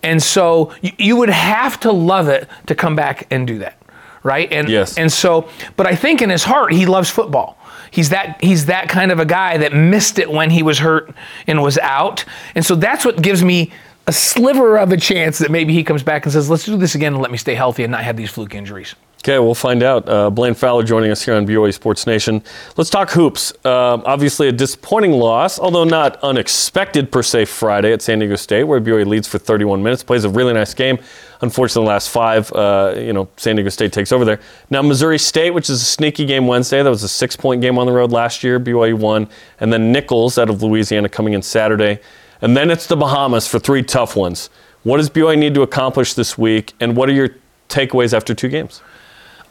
and 0.04 0.22
so 0.22 0.74
you, 0.82 1.16
would 1.16 1.30
have 1.30 1.80
to 1.82 1.92
love 1.92 2.28
it 2.28 2.48
to 2.68 2.76
come 2.76 2.96
back 2.96 3.28
and 3.32 3.48
do 3.48 3.60
that, 3.60 3.78
right? 4.24 4.52
And 4.52 4.70
Yes. 4.70 4.98
and 4.98 5.12
so, 5.12 5.50
but 5.76 5.88
I 5.88 5.96
think 5.96 6.22
in 6.22 6.30
his 6.30 6.44
heart 6.44 6.72
he 6.74 6.86
loves 6.86 7.10
football. 7.10 7.58
He's 7.92 8.10
that 8.10 8.38
he's 8.44 8.66
that 8.66 8.90
kind 8.90 9.12
of 9.12 9.20
a 9.20 9.26
guy 9.26 9.58
that 9.58 9.74
missed 9.74 10.20
it 10.20 10.30
when 10.30 10.50
he 10.50 10.62
was 10.62 10.80
hurt 10.80 11.14
and 11.48 11.62
was 11.62 11.78
out, 11.78 12.26
and 12.54 12.66
so 12.66 12.76
that's 12.76 13.06
what 13.06 13.22
gives 13.22 13.44
me 13.44 13.72
a 14.08 14.14
sliver 14.14 14.78
of 14.78 14.92
a 14.92 14.98
chance 14.98 15.40
that 15.40 15.52
maybe 15.52 15.74
he 15.74 15.84
comes 15.84 16.04
back 16.04 16.26
and 16.26 16.34
says, 16.34 16.50
"Let's 16.50 16.66
do 16.66 16.78
this 16.78 16.96
again 16.96 17.14
and 17.14 17.22
let 17.22 17.32
me 17.32 17.38
stay 17.38 17.56
healthy 17.56 17.84
and 17.84 17.92
not 17.92 18.04
have 18.04 18.18
these 18.18 18.30
fluke 18.30 18.56
injuries." 18.56 18.96
Okay, 19.20 19.40
we'll 19.40 19.56
find 19.56 19.84
out. 19.84 20.08
Uh, 20.08 20.30
Blaine 20.30 20.54
Fowler 20.54 20.84
joining 20.84 21.12
us 21.12 21.24
here 21.24 21.34
on 21.34 21.46
BYU 21.46 21.74
Sports 21.74 22.06
Nation. 22.08 22.42
Let's 22.78 22.90
talk 22.90 23.10
hoops. 23.12 23.52
Um, 23.66 24.04
obviously, 24.06 24.48
a 24.48 24.52
disappointing 24.52 25.12
loss, 25.12 25.60
although 25.60 25.84
not 25.84 26.18
unexpected 26.24 27.12
per 27.12 27.24
se, 27.24 27.46
Friday 27.46 27.92
at 27.92 28.02
San 28.02 28.20
Diego 28.20 28.36
State, 28.36 28.66
where 28.66 28.80
BYU 28.80 29.06
leads 29.06 29.28
for 29.28 29.38
31 29.38 29.82
minutes, 29.82 30.04
plays 30.04 30.24
a 30.24 30.30
really 30.30 30.54
nice 30.54 30.74
game. 30.74 31.00
Unfortunately, 31.42 31.86
the 31.86 31.90
last 31.90 32.10
five, 32.10 32.52
uh, 32.54 32.94
you 32.96 33.12
know, 33.12 33.28
San 33.38 33.56
Diego 33.56 33.70
State 33.70 33.92
takes 33.92 34.12
over 34.12 34.24
there. 34.24 34.40
Now, 34.70 34.82
Missouri 34.82 35.20
State, 35.20 35.52
which 35.52 35.70
is 35.70 35.82
a 35.82 35.86
sneaky 35.86 36.26
game 36.26 36.48
Wednesday, 36.48 36.82
that 36.82 36.90
was 36.90 37.04
a 37.04 37.10
six 37.10 37.36
point 37.36 37.62
game 37.62 37.78
on 37.78 37.86
the 37.88 37.94
road 37.94 38.12
last 38.12 38.44
year. 38.44 38.60
BYU 38.60 38.98
won. 38.98 39.28
And 39.60 39.74
then 39.74 39.92
Nicholls 39.92 40.38
out 40.38 40.50
of 40.50 40.62
Louisiana 40.62 41.10
coming 41.10 41.34
in 41.34 41.42
Saturday. 41.42 42.00
And 42.42 42.56
then 42.56 42.70
it's 42.70 42.86
the 42.86 42.96
Bahamas 42.96 43.48
for 43.48 43.60
three 43.60 43.82
tough 43.82 44.16
ones. 44.16 44.50
What 44.84 44.98
does 44.98 45.10
BYU 45.10 45.38
need 45.38 45.56
to 45.56 45.64
accomplish 45.64 46.14
this 46.14 46.38
week? 46.38 46.74
And 46.80 46.96
what 46.96 47.10
are 47.10 47.14
your 47.14 47.30
takeaways 47.68 48.14
after 48.14 48.34
two 48.34 48.48
games? 48.48 48.82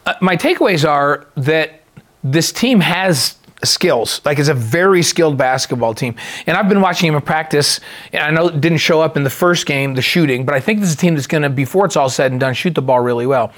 Uh, 0.07 0.15
my 0.21 0.37
takeaways 0.37 0.89
are 0.89 1.27
that 1.37 1.83
this 2.23 2.53
team 2.53 2.81
has 2.81 3.37
skills. 3.65 4.21
Like 4.25 4.39
it's 4.39 4.49
a 4.49 4.55
very 4.55 5.03
skilled 5.03 5.37
basketball 5.37 5.95
team. 5.95 6.15
And 6.47 6.57
I've 6.57 6.69
been 6.69 6.81
watching 6.81 7.09
him 7.09 7.17
in 7.17 7.23
practice. 7.23 7.81
And 8.13 8.23
I 8.23 8.31
know 8.31 8.49
it 8.49 8.61
didn't 8.61 8.79
show 8.79 9.01
up 9.01 9.17
in 9.17 9.25
the 9.25 9.31
first 9.31 9.67
game, 9.67 9.95
the 9.95 10.03
shooting, 10.03 10.45
but 10.47 10.55
I 10.55 10.61
think 10.61 10.81
this 10.81 10.91
is 10.91 10.95
a 10.95 10.99
team 10.99 11.15
that's 11.15 11.27
going 11.27 11.43
to, 11.43 11.51
before 11.51 11.87
it's 11.87 11.97
all 11.97 12.09
said 12.09 12.31
and 12.31 12.41
done, 12.41 12.55
shoot 12.55 12.75
the 12.75 12.83
ball 12.83 13.01
really 13.01 13.27
well. 13.27 13.53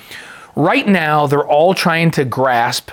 Right 0.56 0.88
now, 0.88 1.26
they're 1.26 1.46
all 1.46 1.74
trying 1.74 2.10
to 2.12 2.24
grasp 2.24 2.90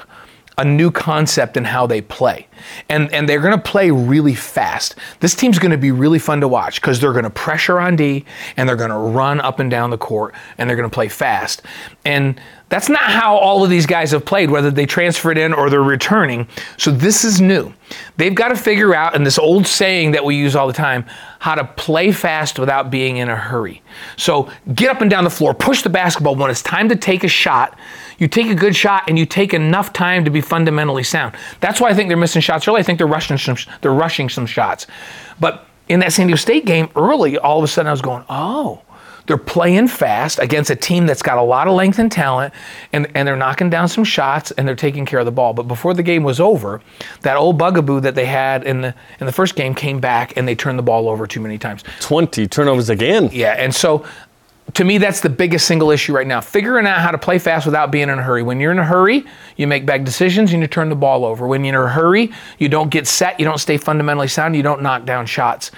a 0.58 0.64
new 0.64 0.90
concept 0.90 1.58
in 1.58 1.66
how 1.66 1.86
they 1.86 2.02
play. 2.02 2.48
And, 2.90 3.14
and 3.14 3.28
they're 3.28 3.42
going 3.42 3.58
to 3.58 3.62
play 3.62 3.92
really 3.92 4.36
fast. 4.36 4.96
This 5.20 5.36
team's 5.36 5.60
going 5.60 5.72
to 5.72 5.78
be 5.78 5.92
really 5.92 6.20
fun 6.20 6.40
to 6.42 6.48
watch 6.48 6.82
because 6.82 7.00
they're 7.00 7.12
going 7.12 7.26
to 7.26 7.30
pressure 7.30 7.80
on 7.80 7.96
D 7.96 8.26
and 8.56 8.68
they're 8.68 8.78
going 8.78 8.90
to 8.90 8.98
run 8.98 9.42
up 9.42 9.60
and 9.60 9.70
down 9.70 9.90
the 9.90 9.98
court 9.98 10.34
and 10.58 10.70
they're 10.70 10.78
going 10.78 10.90
to 10.90 10.94
play 10.94 11.10
fast. 11.10 11.62
And 12.06 12.40
that's 12.70 12.90
not 12.90 13.04
how 13.04 13.36
all 13.36 13.64
of 13.64 13.70
these 13.70 13.86
guys 13.86 14.12
have 14.12 14.26
played, 14.26 14.50
whether 14.50 14.72
they 14.72 14.86
transferred 14.86 15.38
in 15.38 15.54
or 15.54 15.70
they're 15.70 15.84
returning. 15.84 16.48
So 16.78 16.90
this 16.90 17.24
is 17.24 17.40
new. 17.40 17.74
They've 18.18 18.34
got 18.34 18.48
to 18.48 18.56
figure 18.56 18.96
out, 18.96 19.16
and 19.16 19.26
this 19.26 19.38
old 19.38 19.68
saying 19.68 20.12
that 20.12 20.26
we 20.26 20.36
use 20.36 20.56
all 20.56 20.66
the 20.66 20.74
time, 20.74 21.06
how 21.40 21.56
to 21.56 21.64
play 21.64 22.12
fast 22.12 22.58
without 22.58 22.90
being 22.90 23.18
in 23.18 23.30
a 23.30 23.36
hurry. 23.36 23.84
So 24.18 24.50
get 24.74 24.90
up 24.90 25.02
and 25.02 25.12
down 25.12 25.26
the 25.26 25.30
floor, 25.30 25.54
push 25.54 25.84
the 25.84 25.90
basketball 25.90 26.36
when 26.36 26.50
it's 26.50 26.64
time 26.64 26.90
to 26.90 26.96
take 26.96 27.24
a 27.24 27.28
shot. 27.28 27.78
You 28.18 28.28
take 28.28 28.48
a 28.48 28.56
good 28.56 28.76
shot 28.76 29.04
and 29.08 29.18
you 29.18 29.26
take 29.26 29.54
enough 29.54 29.94
time 29.94 30.26
to 30.26 30.32
be 30.32 30.42
fundamentally 30.42 31.04
sound. 31.04 31.36
That's 31.60 31.82
why 31.82 31.90
I 31.90 31.94
think 31.94 32.10
they're 32.10 32.18
missing 32.18 32.42
shots 32.42 32.68
early. 32.68 32.80
I 32.80 32.84
think 32.84 32.98
they're 32.98 33.08
rushing 33.08 33.38
some, 33.38 33.58
they're 33.82 33.94
rushing 33.94 34.30
some 34.30 34.46
shots. 34.46 34.88
But 35.40 35.66
in 35.88 36.00
that 36.00 36.14
San 36.14 36.28
Diego 36.28 36.38
State 36.38 36.66
game 36.66 36.90
early, 36.96 37.38
all 37.38 37.58
of 37.58 37.64
a 37.64 37.68
sudden 37.68 37.88
I 37.88 37.92
was 37.92 38.02
going, 38.02 38.24
oh, 38.30 38.82
they're 39.28 39.38
playing 39.38 39.88
fast 39.88 40.40
against 40.40 40.70
a 40.70 40.76
team 40.76 41.08
that's 41.08 41.22
got 41.22 41.38
a 41.38 41.42
lot 41.42 41.68
of 41.68 41.74
length 41.74 41.98
and 42.00 42.12
talent, 42.12 42.54
and, 42.94 43.08
and 43.16 43.28
they're 43.28 43.36
knocking 43.36 43.70
down 43.70 43.88
some 43.88 44.04
shots 44.04 44.52
and 44.52 44.68
they're 44.68 44.76
taking 44.76 45.06
care 45.06 45.20
of 45.20 45.26
the 45.26 45.32
ball. 45.32 45.54
But 45.54 45.64
before 45.64 45.94
the 45.94 46.04
game 46.04 46.24
was 46.24 46.40
over, 46.40 46.82
that 47.22 47.36
old 47.36 47.58
bugaboo 47.58 48.02
that 48.02 48.16
they 48.16 48.26
had 48.26 48.64
in 48.66 48.82
the 48.82 48.96
in 49.20 49.26
the 49.26 49.32
first 49.32 49.56
game 49.56 49.74
came 49.74 50.00
back 50.00 50.38
and 50.38 50.48
they 50.48 50.56
turned 50.56 50.78
the 50.78 50.84
ball 50.84 51.10
over 51.10 51.26
too 51.26 51.40
many 51.40 51.58
times. 51.58 51.84
20 52.02 52.48
turnovers 52.48 52.90
again. 52.90 53.30
Yeah, 53.32 53.54
and 53.54 53.74
so 53.74 54.06
to 54.74 54.84
me, 54.84 54.98
that's 54.98 55.22
the 55.22 55.30
biggest 55.30 55.68
single 55.68 55.92
issue 55.92 56.14
right 56.14 56.26
now. 56.26 56.42
Figuring 56.42 56.88
out 56.88 57.00
how 57.00 57.12
to 57.12 57.18
play 57.18 57.38
fast 57.38 57.66
without 57.66 57.92
being 57.92 58.10
in 58.10 58.18
a 58.18 58.24
hurry. 58.24 58.42
When 58.42 58.60
you're 58.60 58.72
in 58.72 58.80
a 58.80 58.86
hurry, 58.86 59.24
you 59.58 59.68
make 59.68 59.86
bad 59.86 60.04
decisions 60.04 60.52
and 60.54 60.62
you 60.62 60.68
turn 60.68 60.90
the 60.90 60.96
ball 60.96 61.24
over. 61.24 61.48
When 61.48 61.64
you're 61.64 61.84
in 61.84 61.90
a 61.90 61.92
hurry, 61.92 62.32
you 62.58 62.68
don't 62.68 62.90
get 62.90 63.08
set, 63.08 63.40
you 63.40 63.46
don't 63.46 63.60
stay 63.60 63.78
fundamentally 63.78 64.28
sound, 64.28 64.56
you 64.56 64.64
don't 64.64 64.82
knock 64.82 65.06
down 65.06 65.28
shots. 65.28 65.72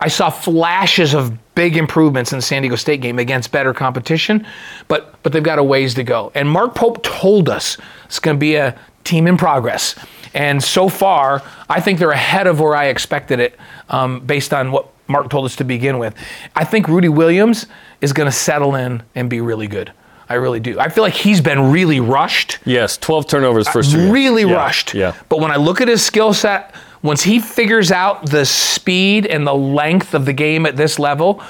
I 0.00 0.08
saw 0.08 0.30
flashes 0.30 1.14
of 1.14 1.32
big 1.54 1.76
improvements 1.76 2.32
in 2.32 2.38
the 2.38 2.42
San 2.42 2.62
Diego 2.62 2.74
State 2.74 3.00
game 3.00 3.20
against 3.20 3.52
better 3.52 3.72
competition, 3.72 4.44
but 4.88 5.14
but 5.22 5.32
they've 5.32 5.42
got 5.44 5.60
a 5.60 5.64
ways 5.64 5.94
to 5.94 6.02
go. 6.02 6.32
And 6.34 6.50
Mark 6.50 6.74
Pope 6.74 7.04
told 7.04 7.48
us 7.48 7.78
it's 8.06 8.18
going 8.18 8.36
to 8.36 8.40
be 8.40 8.56
a 8.56 8.76
team 9.04 9.28
in 9.28 9.36
progress. 9.36 9.94
And 10.34 10.62
so 10.62 10.88
far, 10.88 11.42
I 11.68 11.80
think 11.80 12.00
they're 12.00 12.10
ahead 12.10 12.48
of 12.48 12.58
where 12.58 12.74
I 12.74 12.86
expected 12.86 13.38
it, 13.38 13.56
um, 13.90 14.20
based 14.20 14.52
on 14.52 14.72
what 14.72 14.88
Mark 15.06 15.30
told 15.30 15.44
us 15.44 15.54
to 15.56 15.64
begin 15.64 15.98
with. 15.98 16.14
I 16.56 16.64
think 16.64 16.88
Rudi 16.88 17.08
Williams 17.08 17.66
is 18.02 18.12
going 18.12 18.26
to 18.26 18.36
settle 18.36 18.74
in 18.74 19.02
and 19.14 19.30
be 19.30 19.40
really 19.40 19.68
good. 19.68 19.92
I 20.28 20.34
really 20.34 20.60
do. 20.60 20.78
I 20.78 20.88
feel 20.88 21.04
like 21.04 21.14
he's 21.14 21.40
been 21.40 21.70
really 21.70 22.00
rushed. 22.00 22.58
Yes, 22.64 22.96
12 22.98 23.26
turnovers 23.26 23.68
uh, 23.68 23.72
first 23.72 23.92
year. 23.92 24.12
Really 24.12 24.42
Yeah, 24.42 24.54
rushed. 24.54 24.94
Yeah. 24.94 25.14
But 25.28 25.40
when 25.40 25.50
I 25.50 25.56
look 25.56 25.80
at 25.80 25.88
his 25.88 26.02
skill 26.02 26.34
set, 26.34 26.74
once 27.02 27.22
he 27.22 27.38
figures 27.40 27.90
out 27.90 28.30
the 28.30 28.44
speed 28.44 29.26
and 29.26 29.46
the 29.46 29.54
length 29.54 30.14
of 30.14 30.24
the 30.24 30.32
game 30.32 30.66
at 30.66 30.76
this 30.76 30.98
level, 30.98 31.42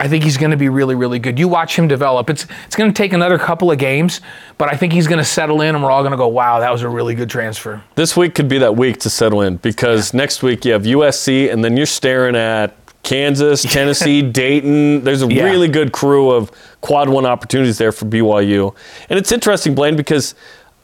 I 0.00 0.06
think 0.06 0.22
he's 0.22 0.36
going 0.36 0.52
to 0.52 0.56
be 0.56 0.68
really, 0.68 0.94
really 0.94 1.18
good. 1.18 1.38
You 1.38 1.48
watch 1.48 1.76
him 1.76 1.88
develop. 1.88 2.30
It's 2.30 2.46
it's 2.66 2.76
going 2.76 2.92
to 2.92 2.96
take 2.96 3.12
another 3.12 3.36
couple 3.36 3.72
of 3.72 3.78
games, 3.78 4.20
but 4.56 4.72
I 4.72 4.76
think 4.76 4.92
he's 4.92 5.08
going 5.08 5.18
to 5.18 5.24
settle 5.24 5.60
in, 5.60 5.74
and 5.74 5.82
we're 5.82 5.90
all 5.90 6.02
going 6.02 6.12
to 6.12 6.16
go, 6.16 6.28
"Wow, 6.28 6.60
that 6.60 6.70
was 6.70 6.82
a 6.82 6.88
really 6.88 7.16
good 7.16 7.28
transfer." 7.28 7.82
This 7.96 8.16
week 8.16 8.36
could 8.36 8.48
be 8.48 8.58
that 8.58 8.76
week 8.76 9.00
to 9.00 9.10
settle 9.10 9.40
in 9.40 9.56
because 9.56 10.14
next 10.14 10.44
week 10.44 10.64
you 10.64 10.72
have 10.72 10.82
USC 10.82 11.52
and 11.52 11.64
then 11.64 11.76
you're 11.76 11.86
staring 11.86 12.36
at 12.36 12.76
Kansas, 13.08 13.62
Tennessee, 13.62 14.20
Dayton. 14.42 15.02
There's 15.02 15.22
a 15.22 15.32
Yeah. 15.32 15.44
really 15.44 15.68
good 15.68 15.92
crew 15.92 16.30
of 16.30 16.50
quad 16.82 17.08
one 17.08 17.24
opportunities 17.24 17.78
there 17.78 17.90
for 17.90 18.04
BYU. 18.04 18.74
And 19.08 19.18
it's 19.18 19.32
interesting, 19.32 19.74
Blaine, 19.74 19.96
because 19.96 20.34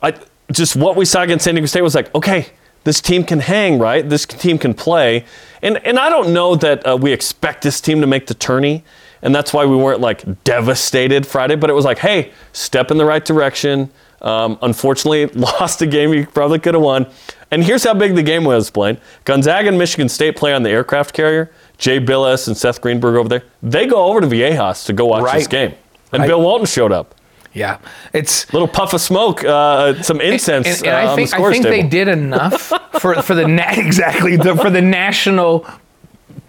I 0.03 0.15
just 0.51 0.75
what 0.75 0.97
we 0.97 1.05
saw 1.05 1.21
against 1.23 1.45
San 1.45 1.55
Diego 1.55 1.67
State 1.67 1.83
was 1.83 1.95
like, 1.95 2.15
okay, 2.15 2.47
this 2.85 3.03
team 3.03 3.25
can 3.25 3.41
hang, 3.41 3.79
right? 3.79 4.09
This 4.09 4.25
team 4.25 4.57
can 4.59 4.73
play. 4.73 5.25
And 5.63 5.77
and 5.87 5.99
I 5.99 6.09
don't 6.09 6.33
know 6.33 6.55
that 6.57 6.87
uh, 6.87 6.97
we 6.97 7.13
expect 7.13 7.63
this 7.63 7.79
team 7.81 8.01
to 8.01 8.07
make 8.07 8.27
the 8.27 8.35
tourney. 8.35 8.85
And 9.21 9.35
that's 9.35 9.53
why 9.53 9.67
we 9.67 9.77
weren't 9.77 10.01
like 10.01 10.23
devastated 10.45 11.27
Friday, 11.27 11.57
but 11.57 11.69
it 11.69 11.75
was 11.75 11.85
like, 11.85 11.99
hey, 11.99 12.33
step 12.53 12.91
in 12.91 12.97
the 12.97 13.05
right 13.07 13.25
direction. 13.25 13.91
Um, 14.23 14.59
unfortunately, 14.63 15.27
lost 15.61 15.83
a 15.83 15.87
game 15.87 16.15
you 16.15 16.27
probably 16.27 16.59
could 16.59 16.73
have 16.75 16.83
won. 16.83 17.07
And 17.51 17.63
here's 17.63 17.85
how 17.85 17.95
big 17.95 18.15
the 18.17 18.23
game 18.23 18.45
was, 18.45 18.71
Blaine. 18.71 18.99
Gonzaga 19.25 19.69
and 19.69 19.79
Michigan 19.79 20.09
State 20.09 20.37
play 20.37 20.53
on 20.55 20.63
the 20.63 20.71
aircraft 20.71 21.15
carrier. 21.15 21.51
Jay 21.79 21.99
Bilas 22.01 22.47
and 22.49 22.57
Seth 22.57 22.81
Greenberg 22.81 23.17
over 23.17 23.29
there. 23.29 23.43
They 23.63 23.87
go 23.87 24.05
over 24.05 24.21
to 24.21 24.27
Viejas 24.27 24.87
to 24.87 24.93
go 24.93 25.07
watch 25.07 25.33
this 25.33 25.47
game. 25.47 25.75
And 26.13 26.21
Right. 26.21 26.29
Bill 26.29 26.41
Walton 26.41 26.67
showed 26.67 26.93
up. 26.93 27.15
Yeah, 27.53 27.79
it's 28.13 28.53
Little 28.53 28.67
puff 28.67 28.95
of 28.95 29.01
smoke, 29.01 29.45
uh, 29.45 30.03
some 30.03 30.21
incense 30.21 30.67
and, 30.67 30.87
and 30.89 30.95
uh, 30.95 30.99
I 30.99 31.07
on 31.07 31.17
think 31.17 31.31
the 31.31 31.37
I 31.37 31.53
think 31.53 31.65
they 31.65 31.83
did 31.85 32.09
enough 32.09 32.73
for 33.01 33.15
for 33.23 33.35
the 33.37 33.47
na- 33.47 33.71
exactly 33.77 34.37
the, 34.37 34.57
for 34.57 34.71
the 34.71 34.83
national 34.83 35.65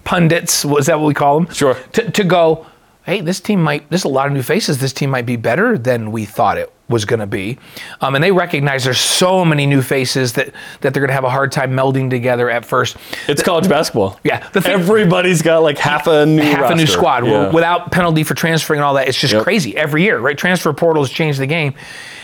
pundits. 0.04 0.66
Was 0.66 0.88
that 0.88 1.00
what 1.00 1.06
we 1.08 1.14
call 1.14 1.42
them? 1.42 1.54
Sure. 1.54 1.76
To, 1.94 2.10
to 2.10 2.24
go, 2.24 2.66
hey, 3.06 3.22
this 3.22 3.40
team 3.40 3.62
might. 3.62 3.88
There's 3.90 4.04
a 4.04 4.08
lot 4.10 4.26
of 4.28 4.34
new 4.34 4.42
faces. 4.42 4.80
This 4.80 4.94
team 4.94 5.12
might 5.12 5.28
be 5.28 5.36
better 5.36 5.78
than 5.78 6.12
we 6.12 6.26
thought 6.26 6.58
it 6.58 6.72
was 6.88 7.04
going 7.06 7.20
to 7.20 7.26
be, 7.26 7.58
um, 8.02 8.14
and 8.14 8.24
they 8.24 8.32
recognize 8.32 8.84
there's 8.84 9.00
so 9.00 9.44
many 9.44 9.66
new 9.66 9.82
faces 9.82 10.34
that 10.34 10.50
that 10.82 10.94
they're 10.94 11.02
going 11.02 11.08
to 11.10 11.14
have 11.16 11.24
a 11.24 11.30
hard 11.30 11.52
time 11.52 11.72
melding 11.72 12.10
together 12.10 12.50
at 12.50 12.64
first. 12.64 12.96
It's 13.28 13.42
college 13.42 13.68
basketball. 13.68 14.20
Yeah, 14.24 14.48
the 14.50 14.62
thing- 14.62 14.74
Everybody's 14.74 15.42
got 15.42 15.64
like 15.64 15.78
half 15.80 16.06
a 16.08 16.26
new 16.26 16.42
half 16.44 16.70
a 16.72 16.76
new 16.76 16.86
squad 16.86 17.26
Yeah. 17.26 17.50
without 17.52 17.92
penalty 17.92 18.24
for 18.24 18.36
transferring 18.36 18.80
and 18.80 18.86
all 18.86 18.94
that. 18.96 19.08
It's 19.08 19.20
just 19.20 19.34
Yep. 19.34 19.44
crazy 19.44 19.76
every 19.76 20.04
year, 20.04 20.20
right? 20.20 20.38
Transfer 20.38 20.72
portals 20.74 21.10
change 21.10 21.38
the 21.38 21.48
game, 21.48 21.74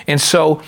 and 0.07 0.21
so 0.21 0.61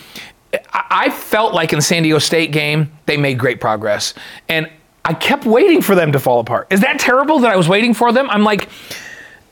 I 0.73 0.83
I 1.05 1.09
felt 1.09 1.53
like 1.53 1.73
in 1.73 1.79
the 1.79 1.83
San 1.83 2.03
Diego 2.03 2.19
State 2.19 2.51
game 2.51 2.91
they 3.07 3.17
made 3.17 3.37
great 3.39 3.59
progress, 3.59 4.13
and 4.49 4.69
I 5.05 5.13
kept 5.13 5.45
waiting 5.45 5.81
for 5.81 5.95
them 5.95 6.11
to 6.13 6.19
fall 6.19 6.39
apart. 6.39 6.67
Is 6.69 6.79
that 6.81 6.99
terrible 6.99 7.39
that 7.39 7.51
I 7.51 7.55
was 7.57 7.67
waiting 7.67 7.93
for 7.93 8.11
them? 8.11 8.29
I'm 8.29 8.43
like, 8.43 8.69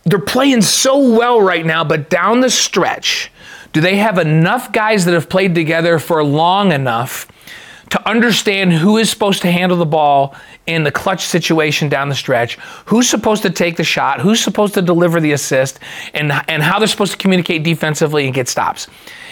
they're 0.06 0.18
playing 0.20 0.62
so 0.62 0.98
well 1.16 1.42
right 1.42 1.66
now, 1.66 1.84
but 1.84 2.10
down 2.10 2.42
the 2.42 2.50
stretch, 2.50 3.31
do 3.74 3.82
they 3.82 3.98
have 3.98 4.18
enough 4.18 4.72
guys 4.72 5.06
that 5.06 5.14
have 5.14 5.30
played 5.30 5.56
together 5.56 6.00
for 6.00 6.24
long 6.24 6.72
enough? 6.72 7.28
to 7.92 8.10
understand 8.10 8.72
who 8.72 8.98
is 8.98 9.10
supposed 9.10 9.42
to 9.42 9.52
handle 9.52 9.78
the 9.78 9.86
ball 9.86 10.34
in 10.66 10.84
the 10.84 10.92
clutch 10.92 11.26
situation 11.26 11.90
down 11.90 12.08
the 12.08 12.16
stretch, 12.16 12.56
who's 12.86 13.10
supposed 13.10 13.44
to 13.44 13.50
take 13.50 13.76
the 13.76 13.84
shot, 13.84 14.22
who's 14.22 14.42
supposed 14.42 14.74
to 14.74 14.82
deliver 14.82 15.20
the 15.20 15.34
assist, 15.34 15.78
and, 16.14 16.32
and 16.48 16.64
how 16.64 16.80
they're 16.80 16.88
supposed 16.88 17.12
to 17.12 17.18
communicate 17.18 17.64
defensively 17.64 18.26
and 18.26 18.34
get 18.34 18.48
stops. 18.48 18.88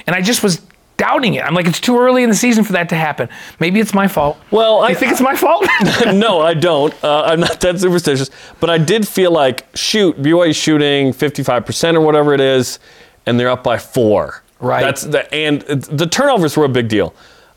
And 0.06 0.14
I 0.14 0.22
just 0.22 0.44
was 0.44 0.62
doubting 0.98 1.36
it. 1.36 1.46
I'm 1.46 1.54
like, 1.54 1.68
it's 1.68 1.80
too 1.80 1.98
early 1.98 2.24
in 2.24 2.30
the 2.30 2.36
season 2.36 2.66
for 2.66 2.74
that 2.74 2.90
to 2.90 2.96
happen. 2.96 3.30
Maybe 3.62 3.80
it's 3.80 3.94
my 3.94 4.10
fault. 4.10 4.38
Well, 4.52 4.82
I 4.82 4.90
you 4.90 4.96
think 4.96 5.14
it's 5.14 5.22
my 5.22 5.36
fault? 5.36 5.66
no, 6.14 6.42
I 6.42 6.54
don't. 6.54 6.94
Uh, 7.02 7.22
I'm 7.22 7.40
not 7.40 7.62
that 7.62 7.80
superstitious. 7.80 8.30
But 8.60 8.70
I 8.70 8.78
did 8.78 9.08
feel 9.08 9.32
like, 9.32 9.66
shoot, 9.74 10.22
BYU 10.22 10.54
shooting 10.54 11.14
55% 11.14 11.94
or 11.94 12.02
whatever 12.02 12.34
it 12.34 12.42
is, 12.42 12.80
and 13.30 13.40
they're 13.40 13.50
up 13.50 13.64
by 13.64 13.78
four. 13.78 14.44
Right. 14.60 14.82
That's 14.82 15.04
the, 15.04 15.32
and 15.34 15.62
the 15.62 16.08
turnovers 16.08 16.58
were 16.58 16.66
a 16.66 16.70
big 16.70 16.88
deal. 16.90 17.14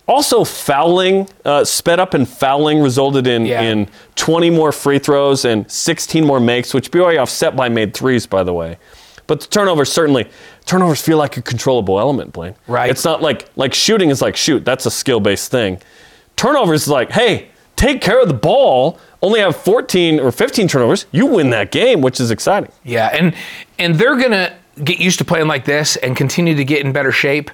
Also, 0.06 0.44
fouling, 0.44 1.28
uh, 1.44 1.64
sped 1.64 1.98
up 1.98 2.12
and 2.14 2.28
fouling 2.28 2.82
resulted 2.82 3.26
in, 3.26 3.46
Yeah. 3.46 3.62
in 3.62 3.88
20 4.16 4.50
more 4.50 4.72
free 4.72 4.98
throws 4.98 5.44
and 5.44 5.70
16 5.70 6.24
more 6.26 6.40
makes, 6.40 6.74
which 6.74 6.90
BYU 6.90 7.18
offset 7.20 7.56
by 7.56 7.68
made 7.68 7.94
threes, 7.94 8.26
by 8.26 8.42
the 8.42 8.52
way. 8.52 8.78
But 9.26 9.40
the 9.40 9.46
turnovers 9.46 9.90
certainly, 9.90 10.28
turnovers 10.66 11.00
feel 11.00 11.16
like 11.18 11.36
a 11.36 11.42
controllable 11.42 11.98
element, 11.98 12.32
Blaine. 12.32 12.54
Right. 12.66 12.90
It's 12.90 13.04
not 13.04 13.22
like 13.22 13.48
like 13.56 13.72
shooting 13.72 14.10
is 14.10 14.20
like 14.20 14.36
shoot. 14.36 14.64
That's 14.64 14.84
a 14.86 14.90
skill 14.90 15.20
based 15.20 15.50
thing. 15.50 15.78
Turnovers 16.36 16.82
is 16.82 16.88
like, 16.88 17.12
hey, 17.12 17.48
take 17.76 18.00
care 18.00 18.20
of 18.20 18.28
the 18.28 18.34
ball. 18.34 18.98
Only 19.22 19.38
have 19.40 19.54
14 19.56 20.18
or 20.18 20.32
15 20.32 20.66
turnovers. 20.68 21.06
You 21.12 21.26
win 21.26 21.50
that 21.50 21.70
game, 21.70 22.00
which 22.02 22.20
is 22.20 22.30
exciting. 22.32 22.70
Yeah, 22.84 23.08
and 23.12 23.34
and 23.78 23.94
they're 23.94 24.16
gonna 24.16 24.52
get 24.82 24.98
used 24.98 25.18
to 25.18 25.24
playing 25.24 25.48
like 25.48 25.64
this 25.64 25.96
and 25.96 26.16
continue 26.16 26.54
to 26.56 26.64
get 26.64 26.84
in 26.84 26.92
better 26.92 27.12
shape. 27.12 27.50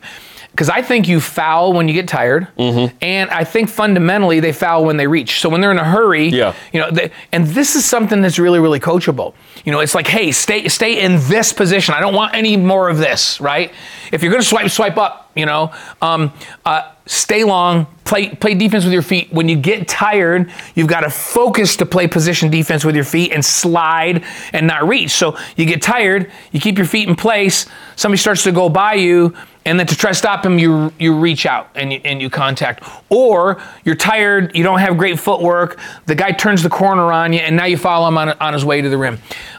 Because 0.52 0.70
I 0.70 0.82
think 0.82 1.06
you 1.06 1.20
foul 1.20 1.72
when 1.72 1.86
you 1.88 1.94
get 1.94 2.08
tired, 2.08 2.48
Mm-hmm. 2.58 2.96
and 3.02 3.30
I 3.30 3.44
think 3.44 3.68
fundamentally 3.68 4.40
they 4.40 4.50
foul 4.52 4.84
when 4.84 4.96
they 4.96 5.06
reach. 5.06 5.40
So 5.40 5.48
when 5.48 5.60
they're 5.60 5.70
in 5.70 5.78
a 5.78 5.84
hurry, 5.84 6.28
Yeah. 6.30 6.54
you 6.72 6.80
know, 6.80 6.90
they, 6.90 7.10
and 7.32 7.46
this 7.46 7.76
is 7.76 7.84
something 7.84 8.22
that's 8.22 8.38
really, 8.40 8.58
really 8.58 8.80
coachable. 8.80 9.34
You 9.64 9.70
know, 9.72 9.78
it's 9.80 9.94
like, 9.94 10.06
hey, 10.08 10.32
stay, 10.32 10.66
stay 10.68 11.00
in 11.00 11.16
this 11.28 11.52
position. 11.52 11.94
I 11.94 12.00
don't 12.00 12.14
want 12.14 12.34
any 12.34 12.56
more 12.56 12.88
of 12.88 12.98
this, 12.98 13.40
right? 13.40 13.72
If 14.10 14.22
you're 14.22 14.32
gonna 14.32 14.42
swipe, 14.42 14.70
swipe 14.70 14.96
up. 14.96 15.27
You 15.38 15.46
know, 15.46 15.72
um, 16.02 16.32
uh, 16.64 16.90
stay 17.06 17.44
long, 17.44 17.86
play, 18.02 18.30
play 18.30 18.54
defense 18.54 18.82
with 18.82 18.92
your 18.92 19.02
feet. 19.02 19.32
When 19.32 19.48
you 19.48 19.56
get 19.56 19.86
tired, 19.86 20.50
you've 20.74 20.88
got 20.88 21.02
to 21.02 21.10
focus 21.10 21.76
to 21.76 21.86
play 21.86 22.08
position 22.08 22.50
defense 22.50 22.84
with 22.84 22.96
your 22.96 23.04
feet 23.04 23.32
and 23.32 23.44
slide 23.44 24.24
and 24.52 24.66
not 24.66 24.88
reach. 24.88 25.12
So 25.12 25.38
you 25.56 25.64
get 25.64 25.80
tired, 25.80 26.32
you 26.50 26.58
keep 26.58 26.76
your 26.76 26.88
feet 26.88 27.08
in 27.08 27.14
place. 27.14 27.66
Somebody 27.94 28.18
starts 28.18 28.42
to 28.42 28.52
go 28.52 28.68
by 28.68 28.94
you, 28.94 29.32
and 29.64 29.78
then 29.78 29.86
to 29.86 29.96
try 29.96 30.10
to 30.10 30.14
stop 30.16 30.44
him, 30.44 30.58
you 30.58 30.92
you 30.98 31.16
reach 31.16 31.46
out 31.46 31.70
and 31.76 31.92
you, 31.92 32.00
and 32.04 32.20
you 32.20 32.30
contact. 32.30 32.82
Or 33.08 33.62
you're 33.84 33.94
tired, 33.94 34.56
you 34.56 34.64
don't 34.64 34.80
have 34.80 34.98
great 34.98 35.20
footwork. 35.20 35.78
The 36.06 36.16
guy 36.16 36.32
turns 36.32 36.64
the 36.64 36.68
corner 36.70 37.12
on 37.12 37.32
you, 37.32 37.38
and 37.38 37.54
now 37.54 37.66
you 37.66 37.76
follow 37.76 38.08
him 38.08 38.18
on, 38.18 38.30
on 38.40 38.54
his 38.54 38.64
way 38.64 38.80
to 38.80 38.88
the 38.88 38.98
rim. 38.98 39.18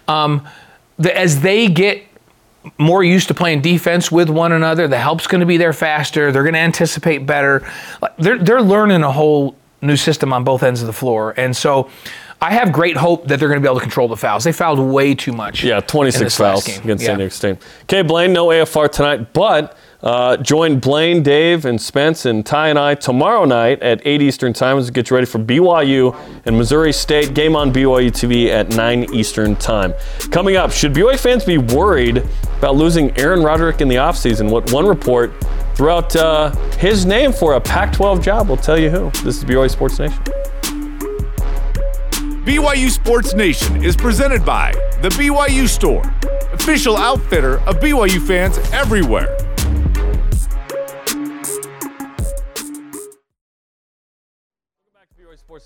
Um, 0.10 0.46
the, 0.98 1.18
as 1.18 1.40
they 1.40 1.70
get 1.70 2.04
more 2.78 3.04
used 3.04 3.28
to 3.30 3.34
playing 3.34 3.62
defense 3.62 4.12
with 4.12 4.30
one 4.30 4.52
another. 4.52 4.88
The 4.88 4.98
help's 5.00 5.28
going 5.28 5.40
to 5.42 5.46
be 5.48 5.58
there 5.58 5.74
faster. 5.74 6.32
They're 6.32 6.44
going 6.44 6.54
to 6.54 6.60
anticipate 6.60 7.20
better. 7.26 7.70
They're 8.18 8.38
they're 8.38 8.62
learning 8.62 9.04
a 9.04 9.12
whole 9.12 9.56
new 9.82 9.96
system 9.96 10.34
on 10.34 10.44
both 10.44 10.62
ends 10.64 10.82
of 10.82 10.88
the 10.88 10.94
floor, 10.94 11.34
and 11.38 11.56
so. 11.56 11.90
I 12.42 12.52
have 12.52 12.72
great 12.72 12.96
hope 12.96 13.28
that 13.28 13.38
they're 13.38 13.50
going 13.50 13.62
to 13.62 13.62
be 13.62 13.70
able 13.70 13.80
to 13.80 13.84
control 13.84 14.08
the 14.08 14.16
fouls. 14.16 14.46
They 14.46 14.54
fouled 14.54 14.80
way 14.80 15.14
too 15.14 15.34
much. 15.34 15.62
Yeah, 15.62 15.82
26 15.82 16.38
fouls 16.38 16.66
against 16.70 17.02
Yeah. 17.04 17.08
San 17.08 17.18
Diego 17.18 17.30
State. 17.32 17.58
Okay, 17.82 18.02
Blaine, 18.02 18.32
no 18.32 18.48
AFR 18.48 18.90
tonight, 18.90 19.34
but 19.34 19.76
uh, 20.02 20.38
join 20.38 20.80
Blaine, 20.80 21.24
Dave, 21.24 21.66
and 21.66 21.82
Spence 21.82 22.26
and 22.26 22.46
Ty 22.46 22.70
and 22.70 22.80
I 22.80 22.96
tomorrow 22.96 23.46
night 23.46 23.82
at 23.82 24.02
8 24.06 24.22
Eastern 24.22 24.54
Time 24.54 24.78
as 24.78 24.86
we 24.86 24.92
get 24.92 25.10
you 25.10 25.16
ready 25.16 25.26
for 25.26 25.40
BYU 25.40 26.16
and 26.46 26.58
Missouri 26.58 26.94
State. 26.94 27.34
Game 27.34 27.56
on 27.56 27.74
BYU 27.74 28.10
TV 28.10 28.48
at 28.50 28.70
9 28.76 29.14
Eastern 29.14 29.56
Time. 29.58 29.94
Coming 30.32 30.56
up, 30.56 30.72
should 30.72 30.94
BYU 30.94 31.20
fans 31.20 31.44
be 31.44 31.58
worried 31.58 32.24
about 32.58 32.76
losing 32.76 33.18
Aaron 33.18 33.44
Roderick 33.44 33.82
in 33.82 33.88
the 33.88 33.96
offseason? 33.96 34.50
What 34.50 34.72
one 34.72 34.88
report 34.88 35.34
threw 35.76 35.90
out 35.90 36.16
uh, 36.16 36.52
his 36.78 37.06
name 37.06 37.32
for 37.32 37.54
a 37.54 37.62
Pac 37.62 37.94
12 37.94 38.22
job. 38.22 38.48
We'll 38.48 38.58
tell 38.58 38.78
you 38.78 38.90
who. 38.90 39.12
This 39.24 39.38
is 39.38 39.46
BYU 39.46 39.70
Sports 39.70 40.00
Nation. 40.00 40.24
BYU 42.44 42.90
Sports 42.90 43.34
Nation 43.34 43.84
is 43.84 43.96
presented 43.96 44.46
by 44.46 44.72
The 45.02 45.10
BYU 45.10 45.68
Store, 45.68 46.02
official 46.52 46.98
outfitter 46.98 47.60
of 47.62 47.80
BYU 47.80 48.26
fans 48.26 48.58
everywhere. 48.74 49.38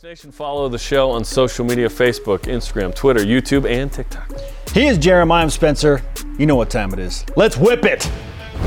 Nation. 0.03 0.33
Follow 0.33 0.67
the 0.67 0.77
show 0.77 1.11
on 1.11 1.23
social 1.23 1.63
media 1.63 1.87
Facebook, 1.87 2.39
Instagram, 2.39 2.93
Twitter, 2.93 3.21
YouTube, 3.21 3.65
and 3.65 3.89
TikTok. 3.89 4.33
He 4.73 4.87
is 4.87 4.97
Jeremiah 4.97 5.49
Spencer. 5.49 6.01
You 6.37 6.45
know 6.45 6.57
what 6.57 6.69
time 6.69 6.91
it 6.91 6.99
is. 6.99 7.23
Let's 7.37 7.55
whip 7.55 7.85
it. 7.85 8.11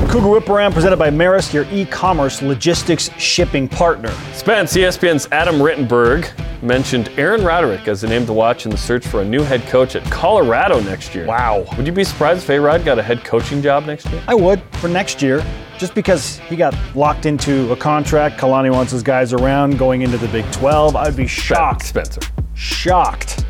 Cougar 0.05 0.29
Whip 0.29 0.49
Around 0.49 0.73
presented 0.73 0.97
by 0.97 1.09
Maersk, 1.09 1.53
your 1.53 1.65
e-commerce 1.71 2.41
logistics 2.41 3.09
shipping 3.19 3.67
partner. 3.67 4.09
Spence, 4.33 4.73
ESPN's 4.73 5.27
Adam 5.31 5.55
Rittenberg 5.55 6.31
mentioned 6.63 7.09
Aaron 7.17 7.43
Roderick 7.43 7.87
as 7.87 8.01
the 8.01 8.07
name 8.07 8.25
to 8.25 8.33
watch 8.33 8.65
in 8.65 8.71
the 8.71 8.77
search 8.77 9.05
for 9.05 9.21
a 9.21 9.25
new 9.25 9.41
head 9.41 9.61
coach 9.63 9.95
at 9.95 10.03
Colorado 10.09 10.79
next 10.79 11.13
year. 11.13 11.25
Wow. 11.25 11.65
Would 11.75 11.85
you 11.85 11.91
be 11.91 12.03
surprised 12.03 12.43
if 12.43 12.49
A-Rod 12.49 12.85
got 12.85 12.97
a 12.97 13.03
head 13.03 13.23
coaching 13.25 13.61
job 13.61 13.85
next 13.85 14.09
year? 14.09 14.23
I 14.27 14.33
would 14.33 14.61
for 14.73 14.87
next 14.87 15.21
year, 15.21 15.45
just 15.77 15.93
because 15.93 16.37
he 16.39 16.55
got 16.55 16.73
locked 16.95 17.25
into 17.25 17.71
a 17.71 17.75
contract. 17.75 18.39
Kalani 18.39 18.71
wants 18.71 18.91
his 18.91 19.03
guys 19.03 19.33
around 19.33 19.77
going 19.77 20.03
into 20.03 20.17
the 20.17 20.29
Big 20.29 20.49
12. 20.51 20.95
I'd 20.95 21.15
be 21.15 21.27
shocked, 21.27 21.85
Spencer. 21.85 22.21
shocked 22.53 23.45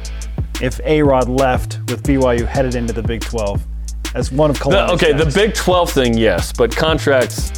if 0.61 0.79
A-Rod 0.83 1.29
left 1.29 1.79
with 1.89 2.03
BYU 2.03 2.45
headed 2.45 2.73
into 2.75 2.93
the 2.93 3.03
Big 3.03 3.21
12 3.21 3.65
as 4.17 4.31
one 4.31 4.49
of 4.49 4.59
The- 4.59 4.91
okay, 4.93 5.13
the. 5.13 5.27
Big 5.37 5.53
12 5.53 5.91
thing, 5.91 6.17
yes, 6.17 6.51
but 6.51 6.75
contracts, 6.75 7.51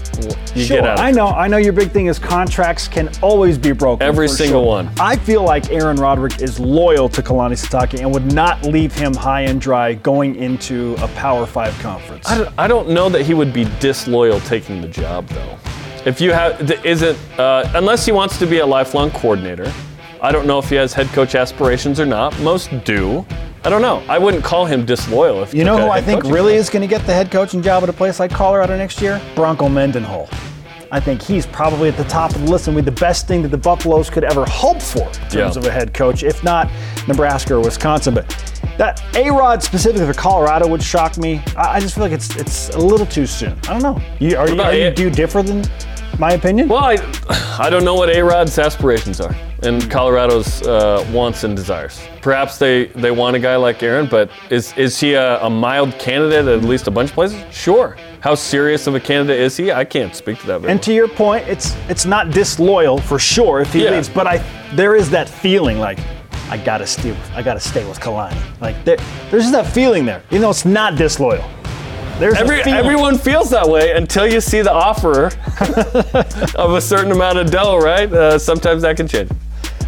you 0.53 0.65
Sure, 0.65 0.81
get 0.81 0.87
out. 0.87 0.99
I 0.99 1.11
know. 1.11 1.27
I 1.27 1.47
know 1.47 1.55
your 1.55 1.71
big 1.71 1.91
thing 1.91 2.07
is 2.07 2.19
contracts 2.19 2.89
can 2.89 3.09
always 3.21 3.57
be 3.57 3.71
broken. 3.71 4.05
Every 4.05 4.27
single 4.27 4.63
sure. 4.63 4.67
one. 4.67 4.89
I 4.99 5.15
feel 5.15 5.43
like 5.43 5.71
Aaron 5.71 5.95
Roderick 5.95 6.41
is 6.41 6.59
loyal 6.59 7.07
to 7.09 7.21
Kalani 7.21 7.53
Sitake 7.53 7.99
and 7.99 8.13
would 8.13 8.33
not 8.33 8.63
leave 8.63 8.93
him 8.93 9.13
high 9.13 9.41
and 9.41 9.61
dry 9.61 9.93
going 9.93 10.35
into 10.35 10.95
a 10.99 11.07
Power 11.09 11.45
Five 11.45 11.77
conference. 11.79 12.29
I 12.29 12.37
don't, 12.39 12.53
I 12.57 12.67
don't 12.67 12.89
know 12.89 13.07
that 13.07 13.21
he 13.21 13.33
would 13.33 13.53
be 13.53 13.65
disloyal 13.79 14.41
taking 14.41 14.81
the 14.81 14.89
job, 14.89 15.25
though. 15.27 15.57
If 16.05 16.19
you 16.19 16.33
have, 16.33 16.69
isn't 16.85 17.17
uh, 17.39 17.71
unless 17.75 18.05
he 18.05 18.11
wants 18.11 18.37
to 18.39 18.45
be 18.45 18.59
a 18.59 18.65
lifelong 18.65 19.11
coordinator. 19.11 19.71
I 20.21 20.33
don't 20.33 20.45
know 20.45 20.59
if 20.59 20.67
he 20.67 20.75
has 20.75 20.91
head 20.91 21.07
coach 21.07 21.33
aspirations 21.33 21.97
or 21.97 22.05
not. 22.05 22.37
Most 22.41 22.71
do. 22.83 23.25
I 23.63 23.69
don't 23.69 23.81
know. 23.81 24.01
I 24.07 24.17
wouldn't 24.17 24.43
call 24.43 24.65
him 24.65 24.85
disloyal. 24.85 25.43
If 25.43 25.53
you 25.53 25.63
know 25.65 25.77
who 25.77 25.89
I 25.89 26.01
think 26.01 26.23
really 26.23 26.53
job. 26.53 26.59
is 26.61 26.69
going 26.69 26.81
to 26.81 26.87
get 26.87 27.05
the 27.05 27.13
head 27.13 27.29
coaching 27.29 27.61
job 27.61 27.83
at 27.83 27.89
a 27.89 27.93
place 27.93 28.19
like 28.19 28.31
Colorado 28.31 28.77
next 28.77 29.01
year? 29.01 29.21
Bronco 29.35 29.67
Mendenhall. 29.67 30.29
I 30.91 30.99
think 30.99 31.21
he's 31.21 31.45
probably 31.45 31.89
at 31.89 31.97
the 31.97 32.03
top 32.05 32.33
of 32.33 32.41
the 32.41 32.49
list 32.49 32.67
and 32.67 32.75
would 32.75 32.85
be 32.85 32.89
the 32.91 32.99
best 32.99 33.27
thing 33.27 33.43
that 33.43 33.49
the 33.49 33.57
Buffaloes 33.57 34.09
could 34.09 34.23
ever 34.23 34.43
hope 34.45 34.81
for 34.81 35.03
in 35.07 35.13
terms 35.29 35.33
Yeah. 35.33 35.45
of 35.57 35.65
a 35.65 35.71
head 35.71 35.93
coach, 35.93 36.23
if 36.23 36.43
not 36.43 36.67
Nebraska 37.07 37.53
or 37.55 37.59
Wisconsin. 37.59 38.13
But 38.15 38.27
that 38.77 39.03
A 39.15 39.29
Rod 39.29 39.61
specifically 39.61 40.07
for 40.07 40.13
Colorado 40.13 40.67
would 40.67 40.81
shock 40.81 41.17
me. 41.17 41.41
I, 41.55 41.75
I 41.75 41.79
just 41.79 41.93
feel 41.95 42.03
like 42.05 42.13
it's 42.13 42.35
it's 42.37 42.69
a 42.69 42.79
little 42.79 43.05
too 43.05 43.27
soon. 43.27 43.55
I 43.67 43.77
don't 43.77 43.83
know. 43.83 44.01
You, 44.19 44.37
are 44.37 44.49
you, 44.49 44.59
are 44.61 44.73
you 44.73 44.89
do 44.91 45.03
you 45.03 45.09
differ 45.11 45.43
than 45.43 45.63
my 46.17 46.31
opinion? 46.31 46.69
Well, 46.69 46.83
I, 46.83 46.97
I 47.59 47.69
don't 47.69 47.83
know 47.83 47.95
what 47.95 48.09
A 48.09 48.21
Rod's 48.23 48.57
aspirations 48.57 49.19
are 49.21 49.35
and 49.63 49.89
Colorado's 49.91 50.61
uh, 50.65 51.05
wants 51.11 51.43
and 51.43 51.55
desires. 51.55 51.99
Perhaps 52.21 52.57
they, 52.57 52.85
they 52.85 53.11
want 53.11 53.35
a 53.35 53.39
guy 53.39 53.55
like 53.55 53.81
Aaron, 53.83 54.07
but 54.07 54.29
is, 54.49 54.73
is 54.77 54.99
he 54.99 55.13
a, 55.13 55.41
a 55.43 55.49
mild 55.49 55.97
candidate 55.99 56.47
at 56.47 56.63
least 56.63 56.87
a 56.87 56.91
bunch 56.91 57.09
of 57.09 57.15
places? 57.15 57.43
Sure. 57.53 57.97
How 58.21 58.35
serious 58.35 58.87
of 58.87 58.95
a 58.95 58.99
candidate 58.99 59.39
is 59.39 59.55
he? 59.57 59.71
I 59.71 59.85
can't 59.85 60.13
speak 60.15 60.39
to 60.39 60.47
that 60.47 60.65
And 60.65 60.81
to 60.83 60.93
your 60.93 61.07
point, 61.07 61.47
it's 61.47 61.73
it's 61.87 62.05
not 62.05 62.31
disloyal 62.31 62.97
for 62.99 63.17
sure 63.17 63.61
if 63.61 63.71
he 63.71 63.85
Yeah. 63.85 63.91
leaves, 63.91 64.09
but 64.09 64.27
I 64.27 64.43
there 64.75 64.95
is 64.95 65.09
that 65.11 65.29
feeling 65.29 65.79
like 65.79 65.99
I 66.49 66.57
gotta 66.57 66.85
stay 66.85 67.11
with, 67.11 67.31
I 67.33 67.41
gotta 67.41 67.59
stay 67.61 67.87
with 67.87 67.99
Kalani. 67.99 68.37
Like 68.59 68.83
there, 68.83 68.97
there's 69.29 69.43
just 69.43 69.53
that 69.53 69.67
feeling 69.67 70.05
there, 70.05 70.21
even 70.31 70.41
though 70.41 70.49
it's 70.49 70.65
not 70.65 70.95
disloyal. 70.97 71.45
There's 72.17 72.35
Every, 72.35 72.59
everyone 72.63 73.17
feels 73.17 73.49
that 73.51 73.65
way 73.69 73.93
until 73.95 74.27
you 74.27 74.41
see 74.41 74.61
the 74.61 74.73
offer 74.73 75.27
of 76.55 76.73
a 76.73 76.81
certain 76.81 77.13
amount 77.13 77.37
of 77.37 77.49
dough, 77.49 77.77
right? 77.77 78.11
Uh, 78.11 78.37
sometimes 78.37 78.81
that 78.81 78.97
can 78.97 79.07
change. 79.07 79.29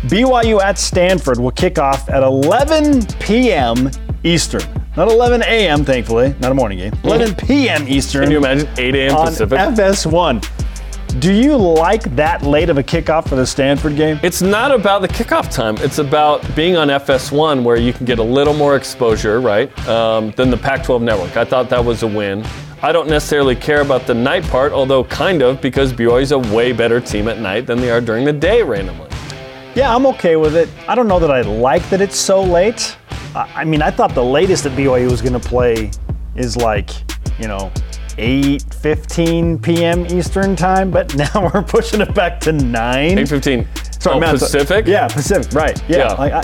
BYU 0.03 0.59
at 0.61 0.79
Stanford 0.79 1.39
will 1.39 1.51
kick 1.51 1.77
off 1.77 2.09
at 2.09 2.23
11 2.23 3.05
p.m. 3.19 3.91
Eastern. 4.23 4.61
Not 4.97 5.07
11 5.07 5.43
a.m. 5.43 5.85
Thankfully, 5.85 6.35
not 6.39 6.51
a 6.51 6.55
morning 6.55 6.79
game. 6.79 6.93
11 7.03 7.35
p.m. 7.35 7.87
Eastern. 7.87 8.23
Can 8.23 8.31
you 8.31 8.37
imagine 8.39 8.67
8 8.77 8.95
a.m. 8.95 9.15
on 9.15 9.27
Pacific? 9.27 9.59
FS1. 9.59 11.19
Do 11.19 11.31
you 11.31 11.55
like 11.55 12.03
that 12.15 12.41
late 12.41 12.69
of 12.69 12.79
a 12.79 12.83
kickoff 12.83 13.29
for 13.29 13.35
the 13.35 13.45
Stanford 13.45 13.95
game? 13.95 14.19
It's 14.23 14.41
not 14.41 14.71
about 14.71 15.03
the 15.03 15.07
kickoff 15.07 15.53
time. 15.53 15.75
It's 15.77 15.99
about 15.99 16.55
being 16.55 16.77
on 16.77 16.87
FS1 16.87 17.63
where 17.63 17.77
you 17.77 17.93
can 17.93 18.05
get 18.07 18.17
a 18.17 18.23
little 18.23 18.53
more 18.55 18.75
exposure, 18.75 19.39
right, 19.39 19.69
um, 19.87 20.31
than 20.31 20.49
the 20.49 20.57
Pac 20.57 20.83
12 20.83 21.03
network. 21.03 21.37
I 21.37 21.45
thought 21.45 21.69
that 21.69 21.83
was 21.83 22.01
a 22.01 22.07
win. 22.07 22.43
I 22.81 22.91
don't 22.91 23.07
necessarily 23.07 23.55
care 23.55 23.81
about 23.81 24.07
the 24.07 24.15
night 24.15 24.43
part, 24.45 24.71
although 24.71 25.03
kind 25.03 25.43
of, 25.43 25.61
because 25.61 25.93
BYU 25.93 26.21
is 26.21 26.31
a 26.31 26.39
way 26.39 26.71
better 26.71 26.99
team 26.99 27.27
at 27.27 27.37
night 27.39 27.67
than 27.67 27.79
they 27.79 27.91
are 27.91 28.01
during 28.01 28.25
the 28.25 28.33
day 28.33 28.63
randomly. 28.63 29.10
Yeah, 29.75 29.95
I'm 29.95 30.05
okay 30.07 30.35
with 30.35 30.55
it. 30.55 30.69
I 30.87 30.95
don't 30.95 31.07
know 31.07 31.19
that 31.19 31.31
I 31.31 31.41
like 31.41 31.87
that 31.89 32.01
it's 32.01 32.17
so 32.17 32.41
late. 32.43 32.97
I 33.33 33.63
mean, 33.63 33.81
I 33.81 33.89
thought 33.89 34.13
the 34.13 34.23
latest 34.23 34.65
that 34.65 34.73
BYU 34.73 35.09
was 35.09 35.21
going 35.21 35.39
to 35.39 35.47
play 35.47 35.91
is 36.35 36.57
like, 36.57 36.89
you 37.39 37.47
know, 37.47 37.71
8:15 38.17 39.61
p.m. 39.61 40.05
Eastern 40.07 40.55
time, 40.57 40.91
but 40.91 41.15
now 41.33 41.49
we're 41.53 41.63
pushing 41.63 42.01
it 42.01 42.13
back 42.13 42.39
to 42.41 42.51
9. 42.51 43.11
8:15. 43.17 44.01
Sorry, 44.03 44.15
oh, 44.17 44.19
Matt, 44.19 44.31
Pacific? 44.39 44.85
Yeah, 44.87 45.07
Pacific. 45.07 45.53
Right. 45.53 45.81
Yeah. 45.87 45.97
Yeah. 45.97 46.13
Like, 46.13 46.33
I, 46.33 46.39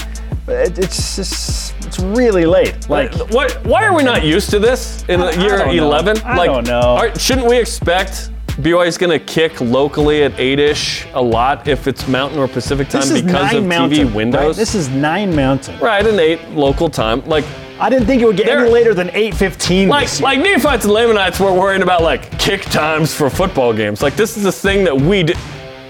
it, 0.52 0.80
it's 0.80 1.16
just 1.18 1.76
it's 1.86 2.00
really 2.00 2.46
late. 2.46 2.88
Like, 2.90 3.14
What, 3.32 3.52
why 3.66 3.84
are 3.86 3.94
we 3.96 4.04
not 4.04 4.24
used 4.24 4.50
to 4.52 4.60
this 4.60 5.04
in 5.10 5.20
I- 5.22 5.32
I 5.32 5.32
year 5.34 5.58
don't 5.58 5.76
11? 5.76 6.22
I 6.24 6.38
like, 6.38 6.50
don't 6.50 6.66
know. 6.68 6.96
are- 6.98 7.18
shouldn't 7.20 7.48
we 7.48 7.58
expect 7.58 8.30
BYU's 8.58 8.98
going 8.98 9.12
to 9.12 9.24
kick 9.24 9.62
locally 9.62 10.24
at 10.24 10.32
8ish 10.34 11.14
a 11.14 11.22
lot 11.22 11.68
if 11.68 11.86
it's 11.88 12.08
Mountain 12.08 12.40
or 12.40 12.48
Pacific 12.48 12.90
time 12.90 13.02
because 13.14 13.54
of 13.54 13.64
mountain, 13.64 14.08
TV 14.08 14.14
windows? 14.14 14.46
Right? 14.48 14.56
This 14.56 14.74
is 14.74 14.90
nine 14.90 15.36
mountain. 15.36 15.80
right, 15.80 16.06
an 16.06 16.20
8 16.20 16.50
local 16.52 16.90
time. 16.90 17.24
Like, 17.28 17.46
I 17.80 17.88
didn't 17.92 18.08
think 18.08 18.24
it 18.24 18.26
would 18.26 18.36
get 18.38 18.48
any 18.48 18.68
later 18.72 18.96
than 18.96 19.10
8:15. 19.10 19.88
like, 19.90 20.20
like 20.22 20.40
Nephites 20.40 20.86
and 20.86 20.94
Lamanites 20.94 21.40
were 21.40 21.54
worrying 21.54 21.84
about 21.84 22.02
like 22.02 22.40
kick 22.40 22.62
times 22.64 23.14
for 23.14 23.30
football 23.30 23.72
games. 23.74 24.02
Like 24.02 24.16
this 24.16 24.36
is 24.36 24.46
a 24.46 24.52
thing 24.52 24.84
that 24.86 25.00
we 25.00 25.22
d- 25.22 25.36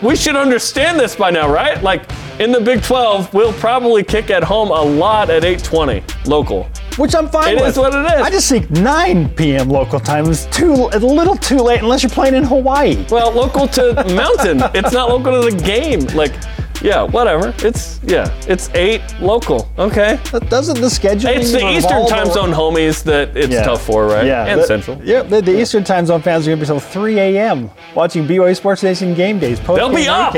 we 0.01 0.17
should 0.17 0.35
understand 0.35 0.99
this 0.99 1.15
by 1.15 1.29
now, 1.31 1.49
right? 1.49 1.81
Like 1.81 2.03
in 2.39 2.51
the 2.51 2.59
Big 2.59 2.83
12, 2.83 3.33
we'll 3.33 3.53
probably 3.53 4.03
kick 4.03 4.29
at 4.29 4.43
home 4.43 4.69
a 4.71 4.81
lot 4.81 5.29
at 5.29 5.43
8:20 5.43 6.03
local. 6.27 6.67
Which 6.97 7.15
I'm 7.15 7.27
fine 7.29 7.55
It 7.57 7.61
with. 7.61 7.69
is 7.69 7.77
what 7.77 7.93
it 7.93 8.05
is. 8.05 8.21
I 8.21 8.29
just 8.29 8.49
think 8.49 8.69
9 8.71 9.29
p.m. 9.29 9.69
local 9.69 9.99
time 9.99 10.25
is 10.29 10.45
too 10.47 10.89
a 10.93 10.99
little 10.99 11.35
too 11.35 11.57
late 11.57 11.81
unless 11.81 12.03
you're 12.03 12.09
playing 12.09 12.35
in 12.35 12.43
Hawaii. 12.43 13.05
Well, 13.09 13.31
local 13.31 13.67
to 13.69 13.93
Mountain. 14.15 14.61
It's 14.75 14.91
not 14.93 15.09
local 15.09 15.41
to 15.43 15.51
the 15.55 15.63
game. 15.63 16.01
Like, 16.15 16.33
yeah, 16.81 17.03
whatever. 17.03 17.53
It's 17.59 17.99
yeah, 18.03 18.29
it's 18.47 18.69
eight 18.75 19.01
local. 19.19 19.69
Okay. 19.77 20.19
That 20.31 20.49
doesn't 20.49 20.79
the 20.79 20.89
schedule? 20.89 21.29
It's 21.31 21.51
the 21.51 21.67
Eastern 21.69 22.05
time 22.07 22.27
zone 22.31 22.51
homies 22.51 23.03
that 23.03 23.35
it's 23.35 23.55
tough 23.55 23.85
for, 23.85 24.05
right? 24.07 24.25
Yeah, 24.25 24.45
And 24.45 24.61
the- 24.61 24.65
Central. 24.65 24.99
Yeah, 25.03 25.23
the, 25.23 25.41
the 25.41 25.59
Eastern 25.59 25.83
time 25.83 26.05
zone 26.05 26.21
fans 26.21 26.47
are 26.47 26.51
gonna 26.51 26.61
be 26.61 26.65
till 26.67 26.79
3 26.79 27.19
a.m. 27.19 27.69
watching 27.95 28.25
BYU 28.27 28.55
Sports 28.55 28.83
Nation 28.83 29.13
game 29.13 29.39
days. 29.39 29.59
Post 29.59 29.77
They'll 29.79 29.93
be 29.93 30.07
up. 30.07 30.33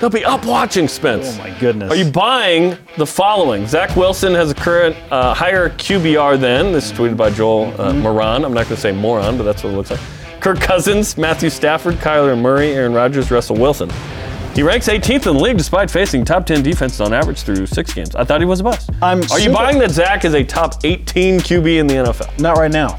They'll 0.00 0.10
be 0.10 0.24
up 0.24 0.44
watching 0.44 0.86
Spence. 0.88 1.34
Oh 1.34 1.38
my 1.38 1.50
goodness. 1.58 1.90
Are 1.92 1.96
you 1.96 2.10
buying 2.10 2.76
the 2.96 3.06
following? 3.06 3.66
Zach 3.66 3.96
Wilson 3.96 4.34
has 4.34 4.50
a 4.50 4.54
current 4.54 4.96
uh, 5.10 5.34
higher 5.34 5.70
QBR 5.70 6.38
than 6.40 6.72
this 6.72 6.90
is 6.90 6.92
tweeted 6.96 7.16
by 7.16 7.30
Joel 7.30 7.68
uh, 7.80 7.90
Mm-hmm. 7.90 8.00
Moran. 8.02 8.44
I'm 8.44 8.52
not 8.54 8.64
going 8.64 8.76
to 8.76 8.80
say 8.80 8.92
moron, 8.92 9.36
but 9.36 9.42
that's 9.44 9.64
what 9.64 9.72
it 9.72 9.76
looks 9.76 9.90
like. 9.90 10.00
Kirk 10.40 10.60
Cousins, 10.60 11.18
Matthew 11.18 11.50
Stafford, 11.50 11.96
Kyler 11.96 12.38
Murray, 12.40 12.72
Aaron 12.72 12.92
Rodgers, 12.94 13.30
Russell 13.30 13.56
Wilson. 13.56 13.90
He 14.54 14.62
ranks 14.62 14.88
18th 14.88 15.26
in 15.28 15.36
the 15.36 15.40
league 15.40 15.56
despite 15.56 15.90
facing 15.90 16.24
top 16.24 16.44
10 16.44 16.62
defenses 16.62 17.00
on 17.00 17.14
average 17.14 17.42
through 17.42 17.66
six 17.66 17.94
games. 17.94 18.14
I 18.16 18.24
thought 18.24 18.40
he 18.40 18.44
was 18.46 18.60
a 18.60 18.64
bust. 18.64 18.90
I'm 19.00 19.20
Are 19.30 19.38
you 19.38 19.44
super- 19.44 19.52
buying 19.54 19.78
that 19.78 19.90
Zach 19.90 20.24
is 20.24 20.34
a 20.34 20.42
top 20.44 20.74
18 20.84 21.40
QB 21.40 21.78
in 21.78 21.86
the 21.86 21.94
NFL? 21.94 22.38
Not 22.40 22.56
right 22.58 22.70
now. 22.70 22.98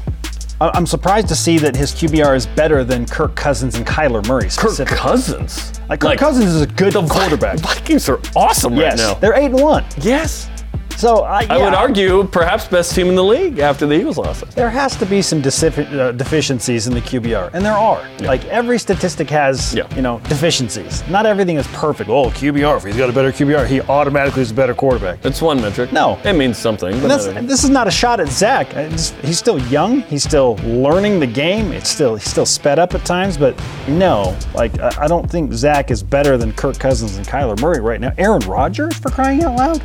I- 0.60 0.70
I'm 0.74 0.86
surprised 0.86 1.28
to 1.28 1.36
see 1.36 1.58
that 1.58 1.76
his 1.76 1.92
QBR 1.92 2.34
is 2.34 2.46
better 2.46 2.84
than 2.84 3.04
Kirk 3.06 3.34
Cousins 3.36 3.76
and 3.76 3.86
Kyler 3.86 4.26
Murray. 4.26 4.44
Kirk 4.44 4.50
specifically. 4.52 4.96
Cousins. 4.98 5.72
Like 5.90 6.00
Kirk 6.00 6.18
Cousins 6.18 6.46
is 6.46 6.62
a 6.62 6.66
good 6.66 6.94
the 6.94 7.02
quarterback. 7.06 7.58
Vikings 7.58 8.08
are 8.08 8.18
awesome 8.34 8.74
yes, 8.74 8.92
right 8.98 9.06
now. 9.08 9.14
they're 9.20 9.34
eight 9.34 9.46
and 9.52 9.60
one. 9.60 9.84
Yes. 10.00 10.48
So 10.96 11.22
I, 11.24 11.46
I 11.50 11.58
would 11.58 11.74
argue 11.74 12.24
perhaps 12.24 12.66
best 12.66 12.94
team 12.94 13.08
in 13.08 13.14
the 13.16 13.24
league 13.24 13.58
after 13.58 13.86
the 13.86 13.94
Eagles 13.94 14.18
lost 14.18 14.42
there 14.54 14.70
has 14.70 14.94
to 14.96 15.06
be 15.06 15.20
some 15.22 15.42
defici- 15.42 15.92
uh, 15.98 16.12
deficiencies 16.12 16.86
in 16.86 16.94
the 16.94 17.00
QBR, 17.00 17.50
and 17.54 17.64
there 17.64 17.72
are. 17.76 18.06
Like 18.20 18.44
every 18.46 18.78
statistic 18.78 19.28
has, 19.30 19.74
Yeah. 19.74 19.92
you 19.96 20.02
know, 20.02 20.20
deficiencies. 20.28 21.02
Not 21.08 21.26
everything 21.26 21.56
is 21.56 21.66
perfect. 21.68 22.08
Oh, 22.10 22.30
QBR. 22.30 22.76
If 22.76 22.84
he's 22.84 22.96
got 22.96 23.08
a 23.10 23.12
better 23.12 23.32
QBR, 23.32 23.66
he 23.66 23.80
automatically 23.82 24.42
is 24.42 24.50
a 24.50 24.54
better 24.54 24.74
quarterback. 24.74 25.24
It's 25.24 25.42
one 25.42 25.60
metric. 25.60 25.92
No. 25.92 26.18
It 26.24 26.34
means 26.34 26.56
something. 26.58 27.00
This 27.00 27.64
is 27.64 27.70
not 27.70 27.88
a 27.88 27.90
shot 27.90 28.20
at 28.20 28.28
Zach. 28.28 28.70
Just- 28.70 29.14
he's 29.16 29.38
still 29.38 29.58
young. 29.68 30.02
He's 30.02 30.22
still 30.22 30.56
learning 30.64 31.18
the 31.20 31.26
game. 31.26 31.72
It's 31.72 31.88
still 31.90 32.14
he's 32.16 32.28
still 32.30 32.46
sped 32.46 32.78
up 32.78 32.94
at 32.94 33.04
times, 33.04 33.36
but 33.36 33.58
no, 33.88 34.36
like 34.54 34.78
I, 34.80 35.04
I 35.04 35.06
don't 35.08 35.28
think 35.30 35.52
Zach 35.52 35.90
is 35.90 36.02
better 36.02 36.36
than 36.36 36.52
Kirk 36.52 36.78
Cousins 36.78 37.16
and 37.16 37.26
Kyler 37.26 37.60
Murray 37.60 37.80
right 37.80 38.00
now. 38.00 38.12
Aaron 38.18 38.40
Rodgers 38.48 38.96
for 38.96 39.10
crying 39.10 39.42
out 39.42 39.56
loud, 39.56 39.82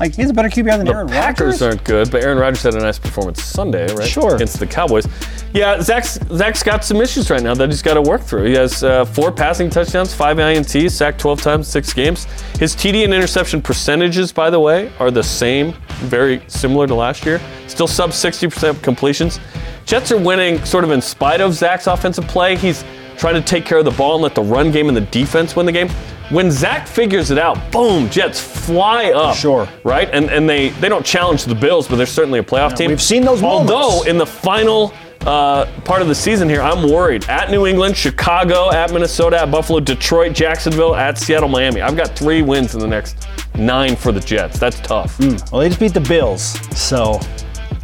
like 0.00 0.14
he's 0.14 0.30
a 0.30 0.32
better 0.32 0.48
QBR 0.48 0.76
than 0.76 0.86
the 0.86 0.92
Aaron 0.92 1.08
Packers 1.08 1.46
Rodgers. 1.46 1.62
aren't 1.62 1.84
good, 1.84 2.10
but 2.10 2.22
Aaron 2.22 2.38
Rodgers 2.38 2.62
had 2.62 2.74
a 2.74 2.78
nice 2.80 2.98
performance 2.98 3.42
Sunday, 3.42 3.92
right? 3.94 4.08
Sure. 4.08 4.34
Against 4.34 4.58
the 4.58 4.66
Cowboys. 4.66 5.06
Yeah, 5.52 5.80
Zach's, 5.80 6.18
Zach's 6.34 6.62
got 6.62 6.84
some 6.84 7.00
issues 7.00 7.30
right 7.30 7.42
now 7.42 7.54
that 7.54 7.70
he's 7.70 7.82
got 7.82 7.94
to 7.94 8.02
work 8.02 8.20
through. 8.20 8.44
He 8.44 8.54
has 8.54 8.82
uh, 8.84 9.04
four 9.06 9.32
passing 9.32 9.70
touchdowns, 9.70 10.12
five 10.12 10.36
INTs, 10.36 10.90
sacked 10.90 11.18
12 11.18 11.40
times, 11.40 11.66
six 11.68 11.92
games. 11.92 12.24
His 12.58 12.74
TD 12.76 13.04
and 13.04 13.14
interception 13.14 13.62
percentages, 13.62 14.32
by 14.32 14.50
the 14.50 14.60
way, 14.60 14.92
are 14.98 15.10
the 15.10 15.22
same, 15.22 15.72
very 16.00 16.42
similar 16.48 16.86
to 16.86 16.94
last 16.94 17.24
year. 17.24 17.40
Still 17.68 17.86
sub 17.86 18.10
60% 18.10 18.82
completions. 18.82 19.40
Jets 19.86 20.10
are 20.12 20.18
winning 20.18 20.62
sort 20.64 20.84
of 20.84 20.90
in 20.90 21.00
spite 21.00 21.40
of 21.40 21.54
Zach's 21.54 21.86
offensive 21.86 22.26
play. 22.26 22.56
He's 22.56 22.84
trying 23.16 23.34
to 23.34 23.42
take 23.42 23.64
care 23.64 23.78
of 23.78 23.84
the 23.84 23.90
ball 23.92 24.14
and 24.14 24.22
let 24.22 24.34
the 24.34 24.42
run 24.42 24.70
game 24.70 24.88
and 24.88 24.96
the 24.96 25.02
defense 25.02 25.56
win 25.56 25.66
the 25.66 25.72
game. 25.72 25.88
When 26.30 26.50
Zach 26.50 26.88
figures 26.88 27.30
it 27.30 27.38
out, 27.38 27.70
boom, 27.70 28.10
Jets 28.10 28.40
fly 28.40 29.12
up. 29.12 29.36
Sure. 29.36 29.68
Right? 29.84 30.08
And 30.12 30.28
and 30.30 30.48
they 30.48 30.70
they 30.70 30.88
don't 30.88 31.06
challenge 31.06 31.44
the 31.44 31.54
Bills, 31.54 31.86
but 31.86 31.96
they're 31.96 32.06
certainly 32.06 32.40
a 32.40 32.42
playoff 32.42 32.76
team. 32.76 32.90
we've 32.90 33.00
seen 33.00 33.24
those 33.24 33.40
moments. 33.40 33.72
Although 33.72 34.02
in 34.10 34.18
the 34.18 34.26
final 34.26 34.92
uh, 35.26 35.66
part 35.84 36.02
of 36.02 36.08
the 36.08 36.14
season 36.14 36.48
here, 36.48 36.62
I'm 36.62 36.90
worried. 36.90 37.28
At 37.28 37.50
New 37.50 37.66
England, 37.66 37.96
Chicago, 37.96 38.72
at 38.72 38.92
Minnesota, 38.92 39.40
at 39.40 39.50
Buffalo, 39.50 39.80
Detroit, 39.80 40.32
Jacksonville, 40.34 40.94
at 40.94 41.18
Seattle, 41.18 41.48
Miami. 41.48 41.80
I've 41.80 41.96
got 41.96 42.16
three 42.16 42.42
wins 42.42 42.74
in 42.74 42.80
the 42.80 42.86
next 42.86 43.28
nine 43.56 43.96
for 43.96 44.12
the 44.12 44.20
Jets. 44.20 44.58
That's 44.58 44.78
tough. 44.80 45.18
Well, 45.18 45.60
they 45.60 45.68
just 45.68 45.80
beat 45.80 45.94
the 45.94 46.00
Bills, 46.00 46.42
so. 46.76 47.20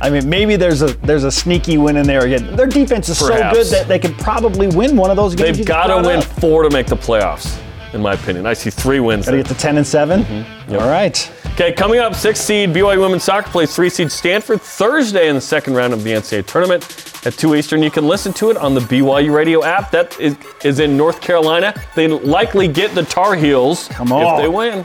I 0.03 0.11
mean, 0.11 0.29
maybe 0.29 0.57
there's 0.57 0.83
a 0.83 0.89
there's 1.07 1.23
a 1.23 1.31
sneaky 1.31 1.79
win 1.79 1.97
in 1.97 2.07
there 2.07 2.25
again. 2.27 2.57
Their 2.57 2.67
defense 2.67 3.09
is 3.09 3.19
so 3.19 3.29
good 3.53 3.67
that 3.69 3.87
they 3.87 4.01
could 4.01 4.19
probably 4.19 4.67
win 4.67 4.97
one 4.97 5.11
of 5.11 5.17
those 5.17 5.37
games. 5.37 5.57
They've 5.59 5.67
got 5.67 5.87
to 5.87 6.07
win 6.07 6.19
up. 6.19 6.25
four 6.25 6.65
to 6.65 6.71
make 6.71 6.87
the 6.89 6.97
playoffs, 6.97 7.61
in 7.95 8.03
my 8.03 8.15
opinion. 8.15 8.45
I 8.45 8.55
see 8.55 8.71
three 8.71 8.99
wins. 8.99 9.27
Gotta 9.27 9.37
get 9.37 9.47
to 9.47 9.55
10 9.55 9.77
and 9.77 9.87
7. 9.87 10.25
Mm-hmm. 10.25 10.73
All 10.75 10.89
right. 10.89 11.31
Okay, 11.53 11.73
coming 11.73 12.01
up, 12.01 12.15
six 12.15 12.41
seed 12.41 12.71
BYU 12.71 13.01
women's 13.01 13.23
soccer 13.23 13.49
plays 13.51 13.77
three 13.77 13.91
seed 13.91 14.11
Stanford 14.11 14.61
Thursday 14.61 15.29
in 15.29 15.37
the 15.37 15.41
second 15.41 15.75
round 15.75 15.93
of 15.93 16.03
the 16.03 16.11
NCAA 16.11 16.47
tournament 16.47 16.83
at 17.25 17.35
2 17.35 17.55
Eastern. 17.55 17.83
You 17.83 17.91
can 17.91 18.09
listen 18.09 18.33
to 18.33 18.51
it 18.51 18.57
on 18.57 18.75
the 18.75 18.81
BYU 18.81 19.33
radio 19.33 19.63
app. 19.63 19.91
That 19.93 20.19
is, 20.19 20.35
is 20.65 20.81
in 20.81 20.97
North 20.97 21.21
Carolina. 21.21 21.75
They 21.95 22.09
likely 22.09 22.67
get 22.67 22.95
the 22.95 23.05
Tar 23.05 23.37
Heels 23.37 23.87
Come 23.89 24.11
on. 24.13 24.35
if 24.35 24.43
they 24.43 24.49
win. 24.49 24.85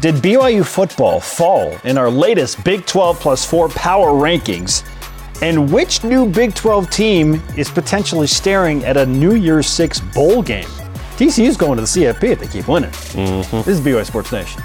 Did 0.00 0.14
BYU 0.16 0.64
football 0.64 1.18
fall 1.18 1.76
in 1.82 1.98
our 1.98 2.08
latest 2.08 2.62
Big 2.62 2.86
12 2.86 3.18
plus 3.18 3.44
4 3.44 3.68
power 3.70 4.10
rankings? 4.10 4.88
And 5.42 5.72
which 5.72 6.04
new 6.04 6.24
Big 6.30 6.54
12 6.54 6.88
team 6.88 7.42
is 7.56 7.68
potentially 7.68 8.28
staring 8.28 8.84
at 8.84 8.96
a 8.96 9.04
New 9.04 9.34
Year's 9.34 9.66
Six 9.66 9.98
bowl 9.98 10.40
game? 10.40 10.68
TCU's 11.16 11.56
going 11.56 11.78
to 11.78 11.80
the 11.80 11.88
CFP 11.88 12.22
if 12.30 12.38
they 12.38 12.46
keep 12.46 12.68
winning. 12.68 12.90
Mm-hmm. 12.90 13.56
This 13.56 13.66
is 13.66 13.80
BYU 13.80 14.06
Sports 14.06 14.30
Nation. 14.30 14.62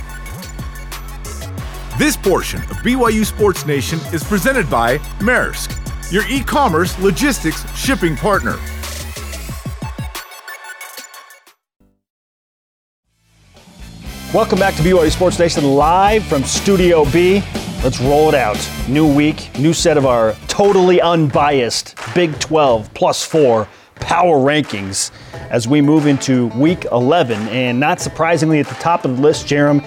This 1.98 2.16
portion 2.16 2.62
of 2.62 2.78
BYU 2.84 3.26
Sports 3.26 3.66
Nation 3.66 4.00
is 4.14 4.24
presented 4.24 4.70
by 4.70 5.00
Maersk, 5.18 5.72
your 6.12 6.28
e 6.28 6.44
commerce 6.44 6.98
logistics 7.00 7.68
shipping 7.76 8.16
partner. 8.16 8.58
Welcome 14.34 14.58
back 14.58 14.74
to 14.76 14.82
BYU 14.82 15.12
Sports 15.12 15.38
Nation 15.38 15.64
live 15.76 16.24
from 16.26 16.44
Studio 16.44 17.06
B. 17.12 17.44
Let's 17.84 18.00
roll 18.02 18.30
it 18.30 18.36
out. 18.36 18.58
New 18.90 19.06
week, 19.14 19.52
new 19.60 19.74
set 19.74 19.96
of 19.96 20.08
our 20.08 20.34
totally 20.48 21.00
unbiased 21.00 21.96
Big 22.16 22.40
12 22.40 22.92
plus 22.96 23.24
four 23.24 23.68
power 23.96 24.38
rankings 24.38 25.12
as 25.52 25.68
we 25.68 25.82
move 25.82 26.08
into 26.08 26.48
week 26.58 26.86
11. 26.92 27.48
And 27.50 27.80
not 27.80 28.02
surprisingly, 28.02 28.60
at 28.60 28.66
the 28.68 28.76
top 28.76 29.06
of 29.06 29.18
the 29.18 29.22
list, 29.22 29.46
Jarom, 29.46 29.86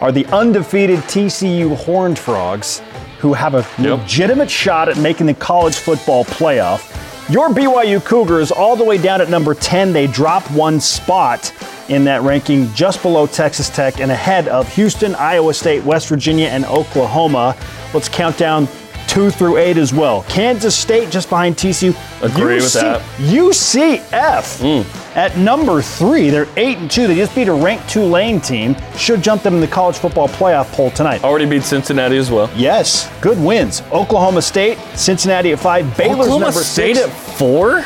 are 0.00 0.10
the 0.10 0.26
undefeated 0.26 0.98
TCU 1.00 1.76
Horned 1.76 2.18
Frogs 2.18 2.82
who 3.20 3.32
have 3.32 3.54
a 3.54 3.64
Yep. 3.80 4.00
legitimate 4.00 4.50
shot 4.50 4.88
at 4.88 4.96
making 4.98 5.26
the 5.26 5.34
college 5.34 5.76
football 5.76 6.24
playoff. 6.24 6.93
Your 7.30 7.48
BYU 7.48 8.04
Cougars, 8.04 8.50
all 8.50 8.76
the 8.76 8.84
way 8.84 8.98
down 8.98 9.22
at 9.22 9.30
number 9.30 9.54
10, 9.54 9.94
they 9.94 10.06
drop 10.06 10.42
one 10.50 10.78
spot 10.78 11.54
in 11.88 12.04
that 12.04 12.20
ranking, 12.20 12.70
just 12.74 13.00
below 13.00 13.26
Texas 13.26 13.70
Tech 13.70 13.98
and 13.98 14.12
ahead 14.12 14.46
of 14.48 14.70
Houston, 14.74 15.14
Iowa 15.14 15.54
State, 15.54 15.82
West 15.84 16.08
Virginia, 16.08 16.48
and 16.48 16.66
Oklahoma. 16.66 17.56
Let's 17.94 18.10
count 18.10 18.36
down 18.36 18.68
two 19.14 19.30
through 19.30 19.56
eight 19.58 19.76
as 19.76 19.94
well. 19.94 20.24
Kansas 20.28 20.74
State 20.76 21.08
just 21.08 21.30
behind 21.30 21.54
TCU. 21.56 21.90
Agree 22.22 22.56
with 22.56 22.72
that. 22.72 23.00
UCF 23.20 24.84
at 25.14 25.36
number 25.38 25.80
three. 25.80 26.30
They're 26.30 26.48
eight 26.56 26.78
and 26.78 26.90
two. 26.90 27.06
They 27.06 27.14
just 27.14 27.32
beat 27.34 27.46
a 27.46 27.52
ranked 27.54 27.88
Tulane 27.88 28.40
team. 28.40 28.74
Should 28.96 29.22
jump 29.22 29.42
them 29.44 29.54
in 29.54 29.60
the 29.60 29.68
college 29.68 29.96
football 29.96 30.26
playoff 30.28 30.72
poll 30.72 30.90
tonight. 30.90 31.22
Already 31.22 31.46
beat 31.46 31.62
Cincinnati 31.62 32.16
as 32.16 32.30
well. 32.30 32.50
Yes, 32.56 33.08
good 33.20 33.38
wins. 33.38 33.82
Oklahoma 33.92 34.42
State, 34.42 34.78
Cincinnati 34.96 35.52
at 35.52 35.60
five, 35.60 35.96
Baylor's 35.96 36.20
Oklahoma 36.26 36.44
number 36.46 36.60
State 36.60 36.96
six. 36.96 37.08
at 37.08 37.12
four? 37.38 37.84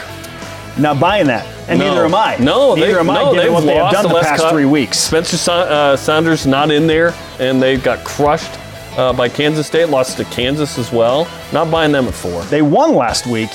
Not 0.78 0.98
buying 1.00 1.26
that, 1.26 1.44
and 1.68 1.78
No. 1.78 1.88
neither 1.90 2.04
am 2.06 2.14
I. 2.14 2.36
No, 2.36 2.74
neither 2.74 2.94
they, 2.94 2.98
am 3.00 3.10
I. 3.10 3.14
no, 3.14 3.24
given 3.32 3.36
they've 3.44 3.52
what 3.52 3.66
they 3.66 3.74
have 3.74 3.92
done 3.92 4.06
the 4.08 4.14
Les 4.14 4.24
past 4.26 4.42
Cut- 4.42 4.52
three 4.52 4.64
weeks. 4.64 4.98
Spencer 4.98 5.50
uh, 5.50 5.96
Sanders 5.96 6.46
not 6.46 6.70
in 6.70 6.86
there, 6.86 7.12
and 7.40 7.60
they 7.60 7.76
got 7.76 8.02
crushed 8.04 8.52
uh, 8.98 9.12
by 9.12 9.28
Kansas 9.28 9.66
State. 9.66 9.88
Lost 9.88 10.18
to 10.18 10.24
Kansas 10.24 10.76
as 10.76 10.92
well. 10.92 11.26
Not 11.52 11.70
buying 11.70 11.92
them 11.92 12.06
at 12.06 12.14
four. 12.14 12.42
They 12.44 12.60
won 12.60 12.94
last 12.94 13.26
week, 13.26 13.50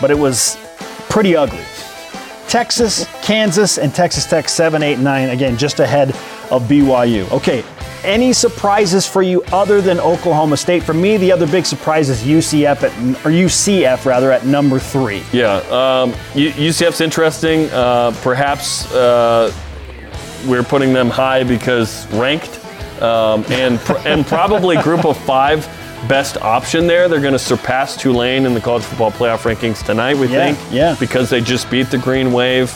but 0.00 0.10
it 0.10 0.18
was 0.18 0.56
pretty 1.10 1.36
ugly. 1.36 1.64
Texas, 2.48 3.06
Kansas, 3.22 3.78
and 3.78 3.94
Texas 3.94 4.26
Tech 4.26 4.48
7, 4.48 4.82
8, 4.82 4.98
9, 4.98 5.28
again, 5.28 5.56
just 5.56 5.78
ahead 5.78 6.10
of 6.50 6.64
BYU. 6.64 7.30
Okay, 7.30 7.62
any 8.02 8.32
surprises 8.32 9.06
for 9.06 9.22
you 9.22 9.42
other 9.52 9.80
than 9.80 10.00
Oklahoma 10.00 10.56
State? 10.56 10.82
For 10.82 10.94
me, 10.94 11.16
the 11.16 11.30
other 11.30 11.46
big 11.46 11.64
surprise 11.64 12.08
is 12.08 12.22
UCF 12.22 12.82
at, 12.82 12.92
or 13.24 13.30
UCF 13.30 14.04
rather, 14.04 14.32
at 14.32 14.46
number 14.46 14.80
three. 14.80 15.22
Yeah, 15.32 15.58
um, 15.68 16.12
UCF's 16.34 17.00
interesting. 17.00 17.70
Uh, 17.70 18.12
perhaps 18.22 18.92
uh, 18.94 19.52
we're 20.46 20.64
putting 20.64 20.92
them 20.92 21.08
high 21.08 21.44
because 21.44 22.10
ranked, 22.14 22.58
um, 23.02 23.44
and 23.50 23.78
pr- 23.80 23.98
and 24.06 24.26
probably 24.26 24.76
group 24.82 25.04
of 25.04 25.16
five 25.24 25.66
best 26.08 26.36
option 26.38 26.86
there. 26.86 27.08
They're 27.08 27.20
going 27.20 27.32
to 27.34 27.38
surpass 27.38 27.96
Tulane 27.96 28.46
in 28.46 28.54
the 28.54 28.60
college 28.60 28.82
football 28.84 29.10
playoff 29.12 29.42
rankings 29.42 29.84
tonight. 29.84 30.16
We 30.16 30.28
Yeah, 30.28 30.52
think, 30.54 30.72
yeah. 30.72 30.96
because 30.98 31.28
they 31.30 31.40
just 31.40 31.70
beat 31.70 31.88
the 31.90 31.98
Green 31.98 32.32
Wave. 32.32 32.72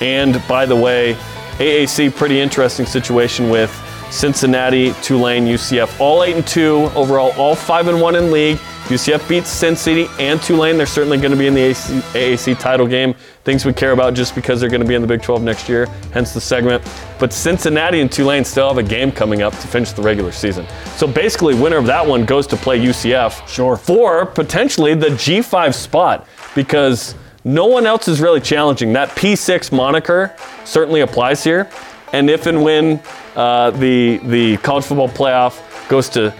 And 0.00 0.42
by 0.48 0.66
the 0.66 0.76
way, 0.76 1.14
AAC 1.58 2.14
pretty 2.14 2.40
interesting 2.40 2.86
situation 2.86 3.50
with 3.50 3.70
Cincinnati, 4.10 4.92
Tulane, 5.02 5.46
UCF, 5.46 5.98
all 6.00 6.22
eight 6.24 6.36
and 6.36 6.46
two 6.46 6.90
overall, 6.94 7.32
all 7.36 7.54
five 7.54 7.88
and 7.88 8.00
one 8.00 8.14
in 8.16 8.30
league. 8.30 8.58
UCF 8.88 9.26
beats 9.28 9.50
Cincy 9.62 10.08
and 10.18 10.42
Tulane. 10.42 10.76
They're 10.76 10.86
certainly 10.86 11.16
going 11.18 11.30
to 11.30 11.36
be 11.36 11.46
in 11.46 11.54
the 11.54 11.62
AC, 11.62 11.92
AAC 12.12 12.58
title 12.58 12.86
game. 12.86 13.14
Things 13.44 13.64
we 13.64 13.72
care 13.72 13.90
about 13.90 14.14
just 14.14 14.36
because 14.36 14.60
they're 14.60 14.70
going 14.70 14.82
to 14.82 14.86
be 14.86 14.94
in 14.94 15.02
the 15.02 15.08
Big 15.08 15.20
12 15.20 15.42
next 15.42 15.68
year, 15.68 15.86
hence 16.12 16.32
the 16.32 16.40
segment. 16.40 16.82
But 17.18 17.32
Cincinnati 17.32 18.00
and 18.00 18.10
Tulane 18.10 18.44
still 18.44 18.68
have 18.68 18.78
a 18.78 18.84
game 18.84 19.10
coming 19.10 19.42
up 19.42 19.52
to 19.54 19.66
finish 19.66 19.90
the 19.90 20.02
regular 20.02 20.30
season. 20.30 20.64
So 20.96 21.08
basically, 21.08 21.54
winner 21.54 21.78
of 21.78 21.86
that 21.86 22.06
one 22.06 22.24
goes 22.24 22.46
to 22.48 22.56
play 22.56 22.78
UCF. 22.78 23.48
Sure. 23.48 23.76
For 23.76 24.26
potentially 24.26 24.94
the 24.94 25.08
G5 25.08 25.74
spot 25.74 26.28
because 26.54 27.16
no 27.44 27.66
one 27.66 27.84
else 27.84 28.06
is 28.06 28.20
really 28.20 28.40
challenging. 28.40 28.92
That 28.92 29.08
P6 29.10 29.72
moniker 29.72 30.36
certainly 30.64 31.00
applies 31.00 31.42
here. 31.42 31.68
And 32.12 32.30
if 32.30 32.46
and 32.46 32.62
when 32.62 33.02
uh, 33.34 33.70
the 33.72 34.18
the 34.18 34.58
college 34.58 34.84
football 34.84 35.08
playoff 35.08 35.88
goes 35.88 36.08
to 36.10 36.32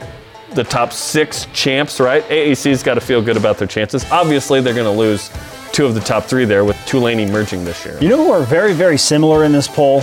the 0.55 0.63
top 0.63 0.93
six 0.93 1.47
champs, 1.53 1.99
right? 1.99 2.23
AAC's 2.25 2.83
got 2.83 2.95
to 2.95 3.01
feel 3.01 3.23
good 3.23 3.37
about 3.37 3.59
their 3.59 3.67
chances. 3.67 4.05
Obviously, 4.11 4.61
they're 4.61 4.75
going 4.75 4.85
to 4.85 4.99
lose 4.99 5.31
two 5.73 5.87
of 5.87 5.95
the 5.95 6.01
top 6.01 6.25
three 6.25 6.45
there 6.45 6.65
with 6.65 6.77
Tulane 6.87 7.19
emerging 7.21 7.65
this 7.65 7.85
year. 7.85 7.99
You 8.01 8.09
know 8.09 8.17
who 8.25 8.31
are 8.33 8.43
very, 8.43 8.73
very 8.73 8.99
similar 8.99 9.45
in 9.45 9.53
this 9.53 9.67
poll? 9.69 10.03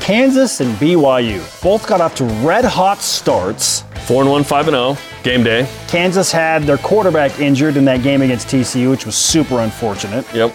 Kansas 0.00 0.60
and 0.60 0.74
BYU 0.76 1.40
both 1.62 1.86
got 1.86 2.00
off 2.00 2.14
to 2.16 2.24
red 2.46 2.64
hot 2.64 2.98
starts. 2.98 3.82
Four 4.06 4.22
and 4.22 4.30
one, 4.30 4.44
five 4.44 4.68
and 4.68 4.74
zero. 4.74 4.96
Game 5.22 5.42
day. 5.42 5.68
Kansas 5.88 6.32
had 6.32 6.62
their 6.62 6.78
quarterback 6.78 7.38
injured 7.40 7.76
in 7.76 7.84
that 7.84 8.02
game 8.02 8.22
against 8.22 8.48
TCU, 8.48 8.90
which 8.90 9.04
was 9.04 9.14
super 9.14 9.60
unfortunate. 9.60 10.24
Yep. 10.34 10.54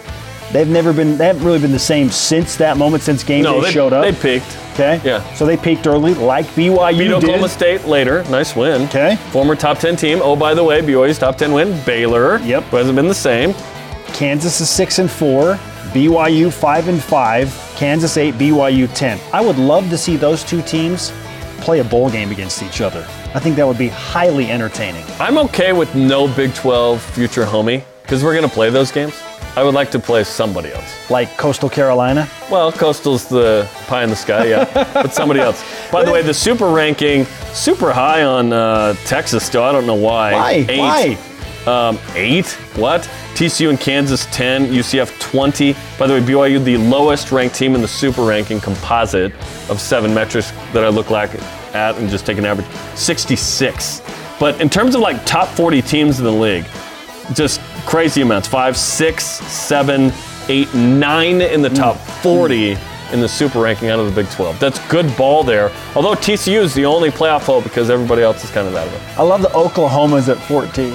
They've 0.52 0.68
never 0.68 0.92
been, 0.92 1.16
they 1.18 1.26
haven't 1.26 1.44
really 1.44 1.58
been 1.58 1.72
the 1.72 1.78
same 1.78 2.10
since 2.10 2.56
that 2.56 2.76
moment, 2.76 3.02
since 3.02 3.22
game 3.24 3.42
No, 3.44 3.60
day 3.60 3.66
they 3.66 3.72
showed 3.72 3.92
up. 3.92 4.04
They 4.04 4.12
peaked. 4.38 4.56
okay. 4.74 5.00
Yeah. 5.04 5.22
So 5.34 5.44
they 5.44 5.56
peaked 5.56 5.86
early, 5.86 6.14
like 6.14 6.46
BYU 6.46 6.92
Beat 6.98 7.04
did. 7.04 7.12
Oklahoma 7.14 7.48
State 7.48 7.84
later. 7.84 8.22
Nice 8.24 8.54
win. 8.56 8.82
Okay. 8.82 9.16
Former 9.30 9.56
top 9.56 9.78
10 9.78 9.96
team. 9.96 10.20
Oh, 10.22 10.34
by 10.36 10.54
the 10.54 10.62
way, 10.64 10.80
BYU's 10.82 11.18
top 11.18 11.36
10 11.36 11.52
win. 11.52 11.80
Baylor. 11.84 12.38
Yep. 12.38 12.62
Who 12.64 12.76
hasn't 12.76 12.96
been 12.96 13.08
the 13.08 13.14
same. 13.14 13.54
Kansas 14.16 14.62
is 14.62 14.70
six 14.70 14.98
and 14.98 15.10
four, 15.10 15.56
BYU 15.92 16.50
five 16.50 16.88
and 16.88 17.02
five, 17.02 17.52
Kansas 17.76 18.16
eight, 18.16 18.32
BYU 18.36 18.90
ten. 18.94 19.20
I 19.30 19.42
would 19.42 19.58
love 19.58 19.90
to 19.90 19.98
see 19.98 20.16
those 20.16 20.42
two 20.42 20.62
teams 20.62 21.12
play 21.58 21.80
a 21.80 21.84
bowl 21.84 22.08
game 22.08 22.30
against 22.30 22.62
each 22.62 22.80
other. 22.80 23.06
I 23.34 23.40
think 23.40 23.56
that 23.56 23.66
would 23.66 23.76
be 23.76 23.88
highly 23.88 24.50
entertaining. 24.50 25.04
I'm 25.20 25.36
okay 25.36 25.74
with 25.74 25.94
no 25.94 26.34
Big 26.34 26.54
12 26.54 27.02
future 27.02 27.44
homie 27.44 27.84
because 28.00 28.24
we're 28.24 28.32
going 28.32 28.48
to 28.48 28.54
play 28.54 28.70
those 28.70 28.90
games. 28.90 29.22
I 29.54 29.62
would 29.62 29.74
like 29.74 29.90
to 29.90 29.98
play 29.98 30.24
somebody 30.24 30.72
else. 30.72 31.10
Like 31.10 31.36
Coastal 31.36 31.68
Carolina. 31.68 32.26
Well, 32.50 32.72
Coastal's 32.72 33.28
the 33.28 33.68
pie 33.86 34.02
in 34.02 34.08
the 34.08 34.16
sky, 34.16 34.46
yeah, 34.46 34.64
but 34.94 35.12
somebody 35.12 35.40
else. 35.40 35.62
By 35.92 36.06
the 36.06 36.10
way, 36.10 36.22
the 36.22 36.32
super 36.32 36.70
ranking, 36.70 37.26
super 37.52 37.92
high 37.92 38.22
on 38.22 38.54
uh, 38.54 38.94
Texas 39.04 39.44
still. 39.44 39.62
I 39.62 39.72
don't 39.72 39.86
know 39.86 39.94
why. 39.94 40.32
Why? 40.32 40.66
Eight. 40.70 40.78
Why? 40.78 41.35
Um, 41.66 41.98
eight? 42.14 42.46
What? 42.76 43.02
TCU 43.34 43.70
and 43.70 43.80
Kansas 43.80 44.26
10, 44.26 44.68
UCF 44.68 45.18
20. 45.20 45.74
By 45.98 46.06
the 46.06 46.14
way, 46.14 46.20
BYU 46.20 46.64
the 46.64 46.76
lowest 46.76 47.32
ranked 47.32 47.56
team 47.56 47.74
in 47.74 47.82
the 47.82 47.88
super 47.88 48.22
ranking 48.22 48.60
composite 48.60 49.32
of 49.68 49.80
seven 49.80 50.14
metrics 50.14 50.52
that 50.72 50.84
I 50.84 50.88
look 50.88 51.10
like 51.10 51.34
at 51.74 51.96
and 51.96 52.08
just 52.08 52.24
take 52.24 52.38
an 52.38 52.44
average 52.44 52.66
66. 52.94 54.00
But 54.38 54.60
in 54.60 54.68
terms 54.68 54.94
of 54.94 55.00
like 55.00 55.24
top 55.26 55.48
40 55.48 55.82
teams 55.82 56.18
in 56.18 56.24
the 56.24 56.30
league, 56.32 56.66
just 57.34 57.60
crazy 57.84 58.22
amounts. 58.22 58.46
Five, 58.46 58.76
six, 58.76 59.24
seven, 59.24 60.12
eight, 60.48 60.72
nine 60.74 61.40
in 61.40 61.62
the 61.62 61.70
top 61.70 61.96
40 61.96 62.76
in 63.12 63.20
the 63.20 63.28
super 63.28 63.60
ranking 63.60 63.88
out 63.88 63.98
of 63.98 64.06
the 64.06 64.22
Big 64.22 64.30
12. 64.30 64.58
That's 64.58 64.78
good 64.88 65.14
ball 65.16 65.44
there. 65.44 65.72
Although 65.94 66.14
TCU 66.14 66.60
is 66.60 66.74
the 66.74 66.84
only 66.84 67.10
playoff 67.10 67.42
hope 67.42 67.64
because 67.64 67.90
everybody 67.90 68.22
else 68.22 68.42
is 68.44 68.50
kind 68.50 68.66
of 68.66 68.74
out 68.74 68.86
of 68.86 68.94
it. 68.94 69.18
I 69.18 69.22
love 69.22 69.42
the 69.42 69.48
Oklahomas 69.48 70.28
at 70.28 70.38
14. 70.38 70.92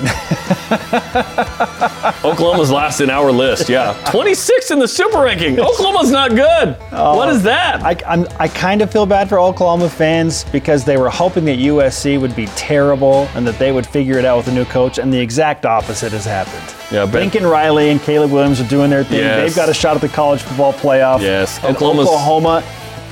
Oklahoma's 2.24 2.72
last 2.72 3.01
in 3.01 3.09
our 3.09 3.32
list, 3.32 3.70
yeah. 3.70 3.93
26 4.09 4.72
in 4.72 4.80
the 4.80 4.88
super 4.88 5.22
ranking. 5.22 5.59
Oklahoma's 5.59 6.12
not 6.12 6.32
good. 6.32 6.78
Oh, 6.91 7.16
what 7.16 7.30
is 7.30 7.43
that? 7.43 7.82
I, 7.84 7.95
I'm, 8.05 8.28
I 8.39 8.47
kind 8.47 8.82
of 8.82 8.91
feel 8.91 9.05
bad 9.05 9.30
for 9.30 9.39
Oklahoma 9.39 9.89
fans 9.89 10.43
because 10.45 10.84
they 10.84 10.97
were 10.97 11.09
hoping 11.09 11.45
that 11.45 11.59
USC 11.59 12.20
would 12.20 12.36
be 12.36 12.47
terrible 12.47 13.28
and 13.36 13.45
that 13.47 13.57
they 13.57 13.72
would 13.72 13.86
figure 13.88 14.18
it 14.18 14.26
out 14.26 14.38
with 14.38 14.47
a 14.47 14.53
new 14.53 14.66
coach, 14.66 14.97
and 14.97 15.14
the 15.14 15.20
exact 15.20 15.66
opposite 15.66 16.12
has 16.12 16.26
happened. 16.26 16.81
Yeah, 16.92 17.06
Ben- 17.06 17.22
Lincoln 17.22 17.46
Riley 17.46 17.89
and 17.89 18.02
Caleb 18.02 18.32
Williams 18.32 18.60
are 18.60 18.68
doing 18.68 18.89
their 18.89 19.04
thing. 19.04 19.20
Yes. 19.20 19.48
They've 19.48 19.56
got 19.56 19.70
a 19.70 19.74
shot 19.74 19.96
at 19.96 20.02
the 20.02 20.10
college 20.10 20.42
football 20.42 20.74
playoff. 20.74 21.22
Yes, 21.22 21.58
and 21.64 21.76
Oklahoma 21.76 22.64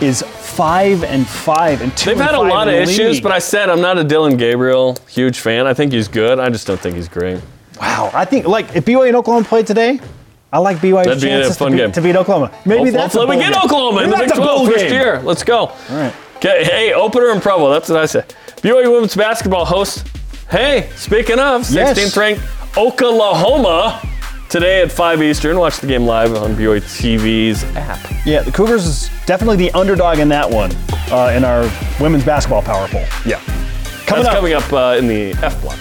is 0.01 0.21
five 0.21 1.03
and 1.03 1.25
five 1.27 1.81
and 1.81 1.95
2 1.97 2.09
They've 2.11 2.17
had 2.19 2.35
a 2.35 2.41
lot 2.41 2.67
of 2.67 2.73
the 2.73 2.81
issues, 2.81 3.21
but 3.21 3.31
I 3.31 3.39
said 3.39 3.69
I'm 3.69 3.81
not 3.81 3.97
a 3.97 4.03
Dillon 4.03 4.35
Gabriel 4.37 4.97
huge 5.09 5.39
fan. 5.39 5.67
I 5.67 5.73
think 5.73 5.91
he's 5.93 6.07
good. 6.07 6.39
I 6.39 6.49
just 6.49 6.67
don't 6.67 6.79
think 6.79 6.95
he's 6.95 7.07
great. 7.09 7.39
wow, 7.79 8.09
I 8.13 8.25
think 8.25 8.45
like 8.47 8.75
if 8.75 8.85
BYU 8.85 9.07
and 9.07 9.15
Oklahoma 9.15 9.45
played 9.45 9.67
today. 9.67 9.99
I 10.51 10.57
like 10.57 10.77
BYU's 10.77 11.05
That'd 11.05 11.21
be 11.21 11.27
a 11.27 11.41
chances 11.41 11.57
fun 11.57 11.71
to, 11.71 11.77
beat, 11.77 11.83
game. 11.83 11.91
to 11.91 12.01
beat 12.01 12.15
Oklahoma. 12.15 12.51
Maybe 12.65 12.89
that's 12.89 13.13
Hopefully 13.13 13.37
we 13.37 13.43
get 13.43 13.53
game. 13.53 13.61
Oklahoma 13.63 14.01
in 14.01 14.09
Maybe 14.09 14.11
the 14.11 14.17
Big 14.23 14.27
that's 14.29 14.39
a 14.39 14.43
12 14.43 14.57
bowl 14.57 14.65
first 14.67 14.83
game. 14.85 14.93
year. 14.93 15.19
Let's 15.21 15.43
go. 15.43 15.57
All 15.57 15.75
right. 15.91 16.13
Okay, 16.37 16.63
hey, 16.63 16.91
opener 16.93 17.29
in 17.29 17.39
Provo. 17.39 17.69
That's 17.69 17.87
what 17.87 17.99
I 17.99 18.07
said. 18.07 18.33
BYU 18.63 18.91
women's 18.91 19.15
basketball 19.15 19.63
hosts. 19.65 20.03
Hey, 20.49 20.89
speaking 20.95 21.37
of, 21.37 21.61
16th 21.67 21.95
Yes. 21.97 22.17
ranked 22.17 22.41
Oklahoma 22.77 24.01
today 24.49 24.81
at 24.81 24.91
5 24.91 25.21
Eastern. 25.23 25.57
Watch 25.59 25.79
the 25.79 25.87
game 25.87 26.05
live 26.05 26.33
on 26.35 26.55
BYU 26.55 26.79
TV's 26.81 27.63
app. 27.75 27.99
Yeah, 28.25 28.41
the 28.41 28.51
Cougars 28.51 28.85
is 28.85 29.09
definitely 29.25 29.57
the 29.57 29.71
underdog 29.71 30.19
in 30.19 30.29
that 30.29 30.49
one 30.49 30.71
uh, 31.11 31.33
in 31.35 31.43
our 31.43 31.69
women's 31.99 32.23
basketball 32.25 32.61
power 32.61 32.87
poll. 32.87 33.05
Yeah. 33.25 33.39
Coming 34.05 34.23
That's 34.23 34.27
up, 34.27 34.35
coming 34.35 34.53
up 34.53 34.73
uh, 34.73 34.95
in 34.97 35.07
the 35.07 35.31
F 35.43 35.61
block. 35.61 35.77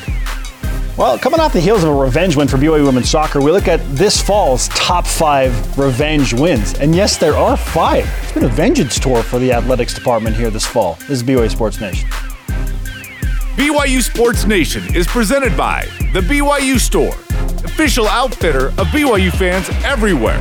well, 0.98 1.18
coming 1.18 1.40
off 1.40 1.52
the 1.52 1.60
heels 1.60 1.82
of 1.82 1.90
a 1.90 1.94
revenge 1.94 2.36
win 2.36 2.46
for 2.48 2.56
BYU 2.58 2.84
women's 2.84 3.08
soccer, 3.10 3.40
we 3.40 3.50
look 3.52 3.68
at 3.68 3.80
this 3.94 4.20
fall's 4.20 4.68
top 4.68 5.06
five 5.06 5.78
revenge 5.78 6.34
wins. 6.34 6.74
And 6.74 6.94
yes, 6.94 7.16
there 7.16 7.34
are 7.36 7.56
five. 7.56 8.06
It's 8.22 8.32
been 8.32 8.44
a 8.44 8.48
vengeance 8.48 8.98
tour 8.98 9.22
for 9.22 9.38
the 9.38 9.52
athletics 9.52 9.94
department 9.94 10.36
here 10.36 10.50
this 10.50 10.66
fall. 10.66 10.94
This 11.00 11.10
is 11.10 11.22
BYU 11.22 11.50
Sports 11.50 11.80
Nation. 11.80 12.08
BYU 13.58 14.00
Sports 14.00 14.46
Nation 14.46 14.94
is 14.94 15.08
presented 15.08 15.56
by 15.56 15.84
The 16.12 16.20
BYU 16.20 16.78
Store, 16.78 17.16
official 17.64 18.06
outfitter 18.06 18.68
of 18.68 18.86
BYU 18.94 19.32
fans 19.32 19.68
everywhere. 19.82 20.40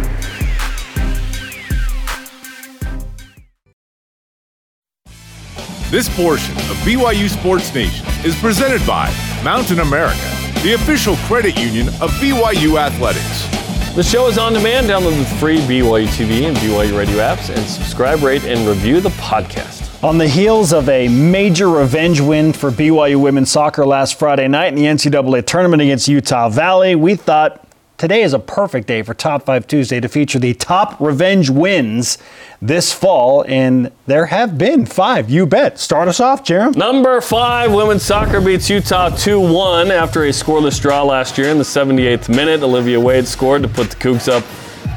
This 5.89 6.15
portion 6.15 6.55
of 6.57 6.77
BYU 6.85 7.27
Sports 7.27 7.73
Nation 7.73 8.05
is 8.23 8.35
presented 8.35 8.85
by 8.85 9.11
Mountain 9.43 9.79
America, 9.79 10.29
the 10.61 10.73
official 10.73 11.15
credit 11.25 11.57
union 11.57 11.87
of 11.99 12.11
BYU 12.21 12.79
Athletics. 12.79 13.47
The 13.95 14.03
show 14.03 14.27
is 14.27 14.37
on 14.37 14.53
demand. 14.53 14.89
Download 14.89 15.17
the 15.17 15.25
free 15.37 15.57
BYU 15.61 16.05
TV 16.05 16.47
and 16.47 16.55
BYU 16.57 16.95
radio 16.95 17.17
apps 17.17 17.49
and 17.49 17.67
subscribe, 17.67 18.21
rate, 18.21 18.43
and 18.43 18.69
review 18.69 19.01
the 19.01 19.09
podcast. 19.09 19.86
On 20.03 20.19
the 20.19 20.27
heels 20.27 20.73
of 20.73 20.87
a 20.89 21.07
major 21.07 21.67
revenge 21.67 22.21
win 22.21 22.53
for 22.53 22.69
BYU 22.69 23.19
women's 23.19 23.49
soccer 23.49 23.83
last 23.83 24.19
Friday 24.19 24.47
night 24.47 24.67
in 24.67 24.75
the 24.75 24.83
NCAA 24.83 25.43
tournament 25.43 25.81
against 25.81 26.07
Utah 26.07 26.49
Valley, 26.49 26.93
we 26.93 27.15
thought 27.15 27.67
today 27.97 28.21
is 28.21 28.31
a 28.31 28.37
perfect 28.37 28.85
day 28.85 29.01
for 29.01 29.15
Top 29.15 29.41
5 29.45 29.65
Tuesday 29.65 29.99
to 29.99 30.07
feature 30.07 30.37
the 30.37 30.53
top 30.53 30.99
revenge 30.99 31.49
wins 31.49 32.19
this 32.61 32.93
fall, 32.93 33.43
and 33.47 33.91
there 34.05 34.27
have 34.27 34.55
been 34.55 34.85
five. 34.85 35.31
You 35.31 35.47
bet. 35.47 35.79
Start 35.79 36.07
us 36.07 36.19
off, 36.19 36.43
Jarom. 36.43 36.75
Number 36.75 37.19
five, 37.19 37.73
women's 37.73 38.03
soccer 38.03 38.39
beats 38.39 38.69
Utah 38.69 39.09
2 39.09 39.39
1 39.39 39.89
after 39.89 40.25
a 40.25 40.29
scoreless 40.29 40.79
draw 40.79 41.01
last 41.01 41.39
year 41.39 41.49
in 41.49 41.57
the 41.57 41.63
78th 41.63 42.29
minute. 42.29 42.61
Olivia 42.61 42.99
Wade 42.99 43.27
scored 43.27 43.63
to 43.63 43.67
put 43.67 43.89
the 43.89 43.95
Cougs 43.95 44.31
up 44.31 44.43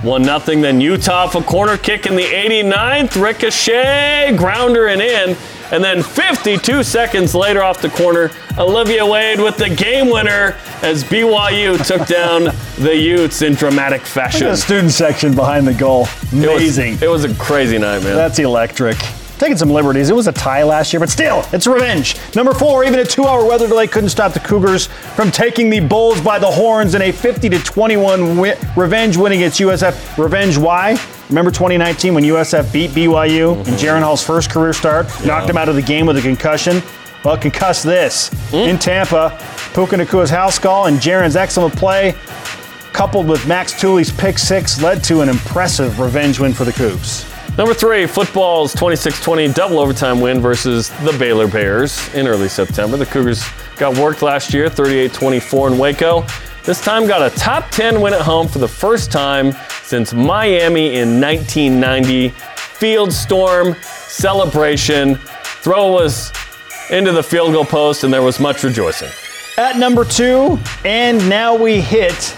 1 0.02 0.24
0. 0.24 0.38
Then 0.60 0.80
Utah 0.80 1.30
a 1.36 1.42
corner 1.42 1.76
kick 1.76 2.06
in 2.06 2.16
the 2.16 2.22
89th. 2.24 3.20
Ricochet, 3.22 4.34
grounder 4.36 4.86
and 4.88 5.00
in. 5.02 5.36
And 5.72 5.84
then 5.84 6.02
52 6.02 6.82
seconds 6.82 7.32
later 7.34 7.62
off 7.62 7.80
the 7.80 7.90
corner, 7.90 8.30
Olivia 8.58 9.06
Wade 9.06 9.38
with 9.40 9.56
the 9.56 9.68
game 9.68 10.10
winner 10.10 10.56
as 10.82 11.04
BYU 11.04 11.76
took 11.86 12.08
down 12.08 12.44
the 12.78 12.96
Utes 12.96 13.42
in 13.42 13.54
dramatic 13.54 14.00
fashion. 14.02 14.48
The 14.48 14.56
student 14.56 14.90
section 14.90 15.34
behind 15.34 15.68
the 15.68 15.74
goal. 15.74 16.08
It 16.32 16.32
was- 16.32 16.42
Amazing. 16.44 16.98
It 17.00 17.08
was, 17.08 17.24
a 17.24 17.32
crazy 17.34 17.78
night, 17.78 18.02
man. 18.02 18.16
That's 18.16 18.38
electric. 18.40 18.96
Taking 19.40 19.56
some 19.56 19.70
liberties. 19.70 20.10
It 20.10 20.14
was 20.14 20.28
a 20.28 20.32
tie 20.32 20.62
last 20.64 20.92
year, 20.92 21.00
but 21.00 21.08
still, 21.08 21.46
it's 21.50 21.66
revenge. 21.66 22.14
Number 22.36 22.52
four, 22.52 22.84
even 22.84 22.98
a 22.98 23.04
two-hour 23.06 23.46
weather 23.46 23.66
delay 23.66 23.86
couldn't 23.86 24.10
stop 24.10 24.34
the 24.34 24.40
Cougars 24.40 24.88
from 25.16 25.30
taking 25.30 25.70
the 25.70 25.80
Bulls 25.80 26.20
by 26.20 26.38
the 26.38 26.46
horns 26.46 26.94
in 26.94 27.00
a 27.00 27.10
50 27.10 27.48
to 27.48 27.58
21 27.58 28.20
wi- 28.36 28.58
revenge 28.76 29.16
win 29.16 29.32
against 29.32 29.58
USF. 29.58 30.18
Revenge 30.22 30.58
why? 30.58 30.90
Remember 31.30 31.50
2019 31.50 32.12
when 32.12 32.24
USF 32.24 32.70
beat 32.70 32.90
BYU 32.90 33.56
in 33.56 33.62
mm-hmm. 33.62 33.74
Jaren 33.76 34.02
Hall's 34.02 34.22
first 34.22 34.50
career 34.50 34.74
start, 34.74 35.06
knocked 35.24 35.48
him 35.48 35.56
out 35.56 35.70
of 35.70 35.74
the 35.74 35.80
game 35.80 36.04
with 36.04 36.18
a 36.18 36.20
concussion. 36.20 36.82
Well, 37.24 37.38
concuss 37.38 37.82
this 37.82 38.28
hmm? 38.50 38.56
in 38.56 38.78
Tampa. 38.78 39.38
Puka 39.72 39.96
Nacua's 39.96 40.28
house 40.28 40.58
call 40.58 40.84
and 40.84 40.98
Jaren's 40.98 41.36
excellent 41.36 41.74
play, 41.76 42.14
coupled 42.92 43.26
with 43.26 43.48
Max 43.48 43.80
Tooley's 43.80 44.12
pick 44.12 44.36
six, 44.36 44.82
led 44.82 45.02
to 45.04 45.22
an 45.22 45.30
impressive 45.30 45.98
revenge 45.98 46.38
win 46.38 46.52
for 46.52 46.66
the 46.66 46.72
Cougs. 46.72 47.29
Number 47.58 47.74
three, 47.74 48.06
football's 48.06 48.74
26-20 48.74 49.54
double 49.54 49.80
overtime 49.80 50.20
win 50.20 50.40
versus 50.40 50.88
the 51.04 51.14
Baylor 51.18 51.46
Bears 51.46 52.12
in 52.14 52.26
early 52.26 52.48
September. 52.48 52.96
The 52.96 53.04
Cougars 53.06 53.44
got 53.76 53.98
worked 53.98 54.22
last 54.22 54.54
year, 54.54 54.70
38-24 54.70 55.72
in 55.72 55.78
Waco. 55.78 56.24
This 56.64 56.80
time 56.80 57.06
got 57.06 57.20
a 57.20 57.34
top 57.36 57.68
10 57.70 58.00
win 58.00 58.14
at 58.14 58.20
home 58.22 58.48
for 58.48 58.60
the 58.60 58.68
first 58.68 59.10
time 59.10 59.52
since 59.82 60.14
Miami 60.14 60.96
in 60.96 61.20
1990. 61.20 62.28
Field 62.56 63.12
storm, 63.12 63.74
celebration, 63.82 65.16
throw 65.16 65.92
was 65.92 66.32
into 66.90 67.12
the 67.12 67.22
field 67.22 67.52
goal 67.52 67.64
post, 67.64 68.04
and 68.04 68.12
there 68.12 68.22
was 68.22 68.40
much 68.40 68.62
rejoicing. 68.62 69.10
At 69.58 69.76
number 69.76 70.04
two, 70.04 70.58
and 70.84 71.28
now 71.28 71.54
we 71.54 71.80
hit 71.80 72.30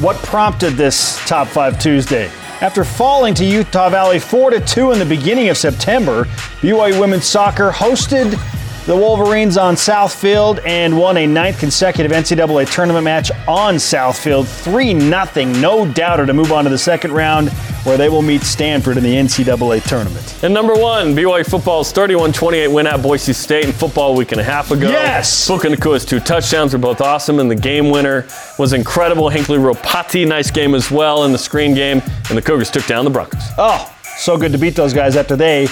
what 0.00 0.16
prompted 0.18 0.74
this 0.74 1.18
Top 1.26 1.48
5 1.48 1.78
Tuesday. 1.80 2.30
After 2.60 2.84
falling 2.84 3.32
to 3.34 3.44
Utah 3.44 3.88
Valley 3.88 4.18
4 4.18 4.50
2 4.60 4.92
in 4.92 4.98
the 4.98 5.06
beginning 5.06 5.48
of 5.48 5.56
September, 5.56 6.24
BYU 6.60 7.00
women's 7.00 7.24
soccer 7.24 7.70
hosted 7.70 8.38
the 8.86 8.96
Wolverines 8.96 9.56
on 9.58 9.74
Southfield 9.74 10.64
and 10.66 10.96
won 10.96 11.18
a 11.18 11.26
ninth 11.26 11.58
consecutive 11.58 12.10
NCAA 12.12 12.72
tournament 12.72 13.04
match 13.04 13.30
on 13.46 13.74
Southfield 13.74 14.46
3 14.46 14.98
0. 14.98 15.60
No 15.60 15.90
doubter 15.92 16.24
to 16.24 16.32
move 16.32 16.50
on 16.50 16.64
to 16.64 16.70
the 16.70 16.78
second 16.78 17.12
round 17.12 17.50
where 17.84 17.96
they 17.96 18.08
will 18.08 18.22
meet 18.22 18.42
Stanford 18.42 18.96
in 18.96 19.02
the 19.02 19.14
NCAA 19.14 19.82
tournament. 19.86 20.42
And 20.42 20.52
number 20.52 20.74
one, 20.74 21.14
BYU 21.14 21.48
football's 21.48 21.92
31-28 21.92 22.72
win 22.72 22.86
at 22.86 23.02
Boise 23.02 23.32
State 23.32 23.66
in 23.66 23.72
football 23.72 24.12
a 24.12 24.16
week 24.16 24.32
and 24.32 24.40
a 24.40 24.44
half 24.44 24.70
ago. 24.70 24.88
Yes! 24.88 25.48
Nacua's 25.48 26.04
two 26.04 26.20
touchdowns 26.20 26.72
were 26.72 26.78
both 26.78 27.00
awesome, 27.00 27.38
and 27.38 27.50
the 27.50 27.54
game 27.54 27.90
winner 27.90 28.26
was 28.58 28.72
incredible. 28.72 29.28
Hinckley 29.28 29.58
Ropati, 29.58 30.26
nice 30.26 30.50
game 30.50 30.74
as 30.74 30.90
well 30.90 31.24
in 31.24 31.32
the 31.32 31.38
screen 31.38 31.74
game, 31.74 32.02
and 32.28 32.36
the 32.36 32.42
Cougars 32.42 32.70
took 32.70 32.86
down 32.86 33.04
the 33.04 33.10
Broncos. 33.10 33.42
Oh, 33.58 33.94
so 34.16 34.36
good 34.36 34.52
to 34.52 34.58
beat 34.58 34.74
those 34.74 34.94
guys 34.94 35.16
after 35.16 35.36
they 35.36 35.68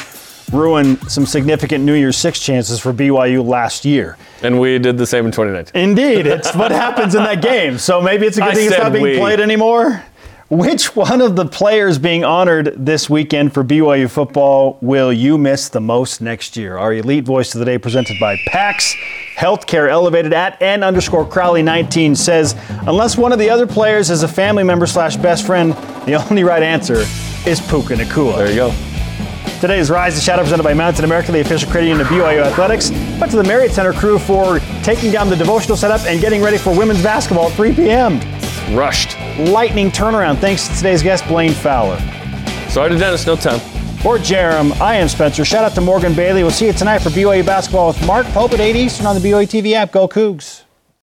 ruined 0.53 1.11
some 1.11 1.27
significant 1.27 1.85
New 1.85 1.95
Year's 1.95 2.17
Six 2.17 2.41
chances 2.41 2.81
for 2.81 2.93
BYU 2.93 3.45
last 3.47 3.85
year. 3.85 4.17
And 4.43 4.61
we 4.61 4.79
did 4.79 4.99
the 4.99 5.07
same 5.07 5.27
in 5.27 5.33
2019. 5.33 5.81
Indeed, 5.81 6.27
it's 6.27 6.55
what 6.55 6.71
happens 6.85 7.15
in 7.15 7.23
that 7.25 7.43
game. 7.43 7.79
So 7.79 8.01
maybe 8.01 8.27
it's 8.27 8.39
a 8.39 8.41
good 8.41 8.51
I 8.51 8.55
thing 8.55 8.67
it's 8.67 8.79
not 8.79 8.93
being 8.93 9.03
we. 9.05 9.17
played 9.19 9.41
anymore. 9.41 10.05
Which 10.51 10.97
one 10.97 11.21
of 11.21 11.37
the 11.37 11.45
players 11.45 11.99
being 11.99 12.25
honored 12.25 12.73
this 12.75 13.11
weekend 13.11 13.53
for 13.53 13.63
BYU 13.63 14.09
football 14.11 14.79
will 14.81 15.13
you 15.13 15.37
miss 15.37 15.69
the 15.69 15.81
most 15.81 16.23
next 16.23 16.57
year? 16.57 16.79
Our 16.79 16.95
elite 16.95 17.25
voice 17.25 17.55
of 17.55 17.59
the 17.59 17.67
day 17.67 17.77
presented 17.77 18.17
by 18.19 18.37
PAX. 18.47 18.95
Healthcare 19.37 19.91
elevated 19.91 20.33
at 20.33 20.61
N 20.63 20.83
underscore 20.83 21.29
Crowley 21.29 21.63
19 21.63 22.17
says, 22.17 22.57
unless 22.87 23.19
one 23.19 23.31
of 23.33 23.39
the 23.39 23.51
other 23.51 23.67
players 23.67 24.09
is 24.09 24.23
a 24.23 24.29
family 24.29 24.65
member 24.65 24.87
slash 24.87 25.17
best 25.19 25.45
friend, 25.45 25.75
the 26.07 26.15
only 26.15 26.45
right 26.45 26.63
answer 26.63 27.05
is 27.47 27.61
Puka 27.69 27.97
Nacua. 27.97 28.39
There 28.39 28.49
you 28.49 28.57
go. 28.57 28.88
Today's 29.61 29.91
Rise 29.91 30.15
and 30.15 30.23
Shadow 30.23 30.43
presented 30.43 30.63
by 30.63 30.73
Mountain 30.73 31.05
America, 31.05 31.33
the 31.33 31.41
official 31.41 31.69
credit 31.69 31.89
union 31.89 32.07
of 32.07 32.13
BYU 32.13 32.43
Athletics. 32.43 32.91
But 33.19 33.29
to 33.31 33.37
the 33.37 33.43
Marriott 33.43 33.73
Center 33.73 33.93
crew 33.93 34.17
for 34.17 34.61
taking 34.85 35.11
down 35.11 35.29
the 35.29 35.35
devotional 35.35 35.77
setup 35.77 36.03
and 36.07 36.21
getting 36.21 36.43
ready 36.43 36.59
for 36.59 36.77
women's 36.77 37.03
basketball 37.03 37.49
at 37.49 37.55
3 37.55 37.75
p.m. 37.75 38.21
Rushed. 38.77 39.19
Lightning 39.51 39.91
turnaround 39.91 40.39
thanks 40.39 40.69
to 40.69 40.75
today's 40.77 41.03
guest, 41.03 41.27
Blaine 41.27 41.53
Fowler. 41.53 41.99
Sorry 42.69 42.91
to 42.91 42.97
Dennis, 42.97 43.27
no 43.27 43.35
time. 43.35 43.59
For 43.99 44.17
Jarom, 44.17 44.81
I 44.81 44.95
am 44.95 45.09
Spencer. 45.09 45.45
Shout 45.45 45.65
out 45.65 45.75
to 45.75 45.81
Morgan 45.81 46.15
Bailey. 46.15 46.45
We'll 46.45 46.53
see 46.53 46.67
you 46.67 46.73
tonight 46.73 47.01
for 47.01 47.11
BYU 47.11 47.45
basketball 47.45 47.89
with 47.89 48.07
Mark 48.07 48.27
Pope 48.29 48.53
at 48.53 48.61
8 48.61 48.77
Eastern 48.77 49.07
on 49.07 49.21
the 49.21 49.29
BYU 49.29 49.43
TV 49.43 49.73
app. 49.73 49.91
Go 49.91 50.07
Cougs. 50.07 50.63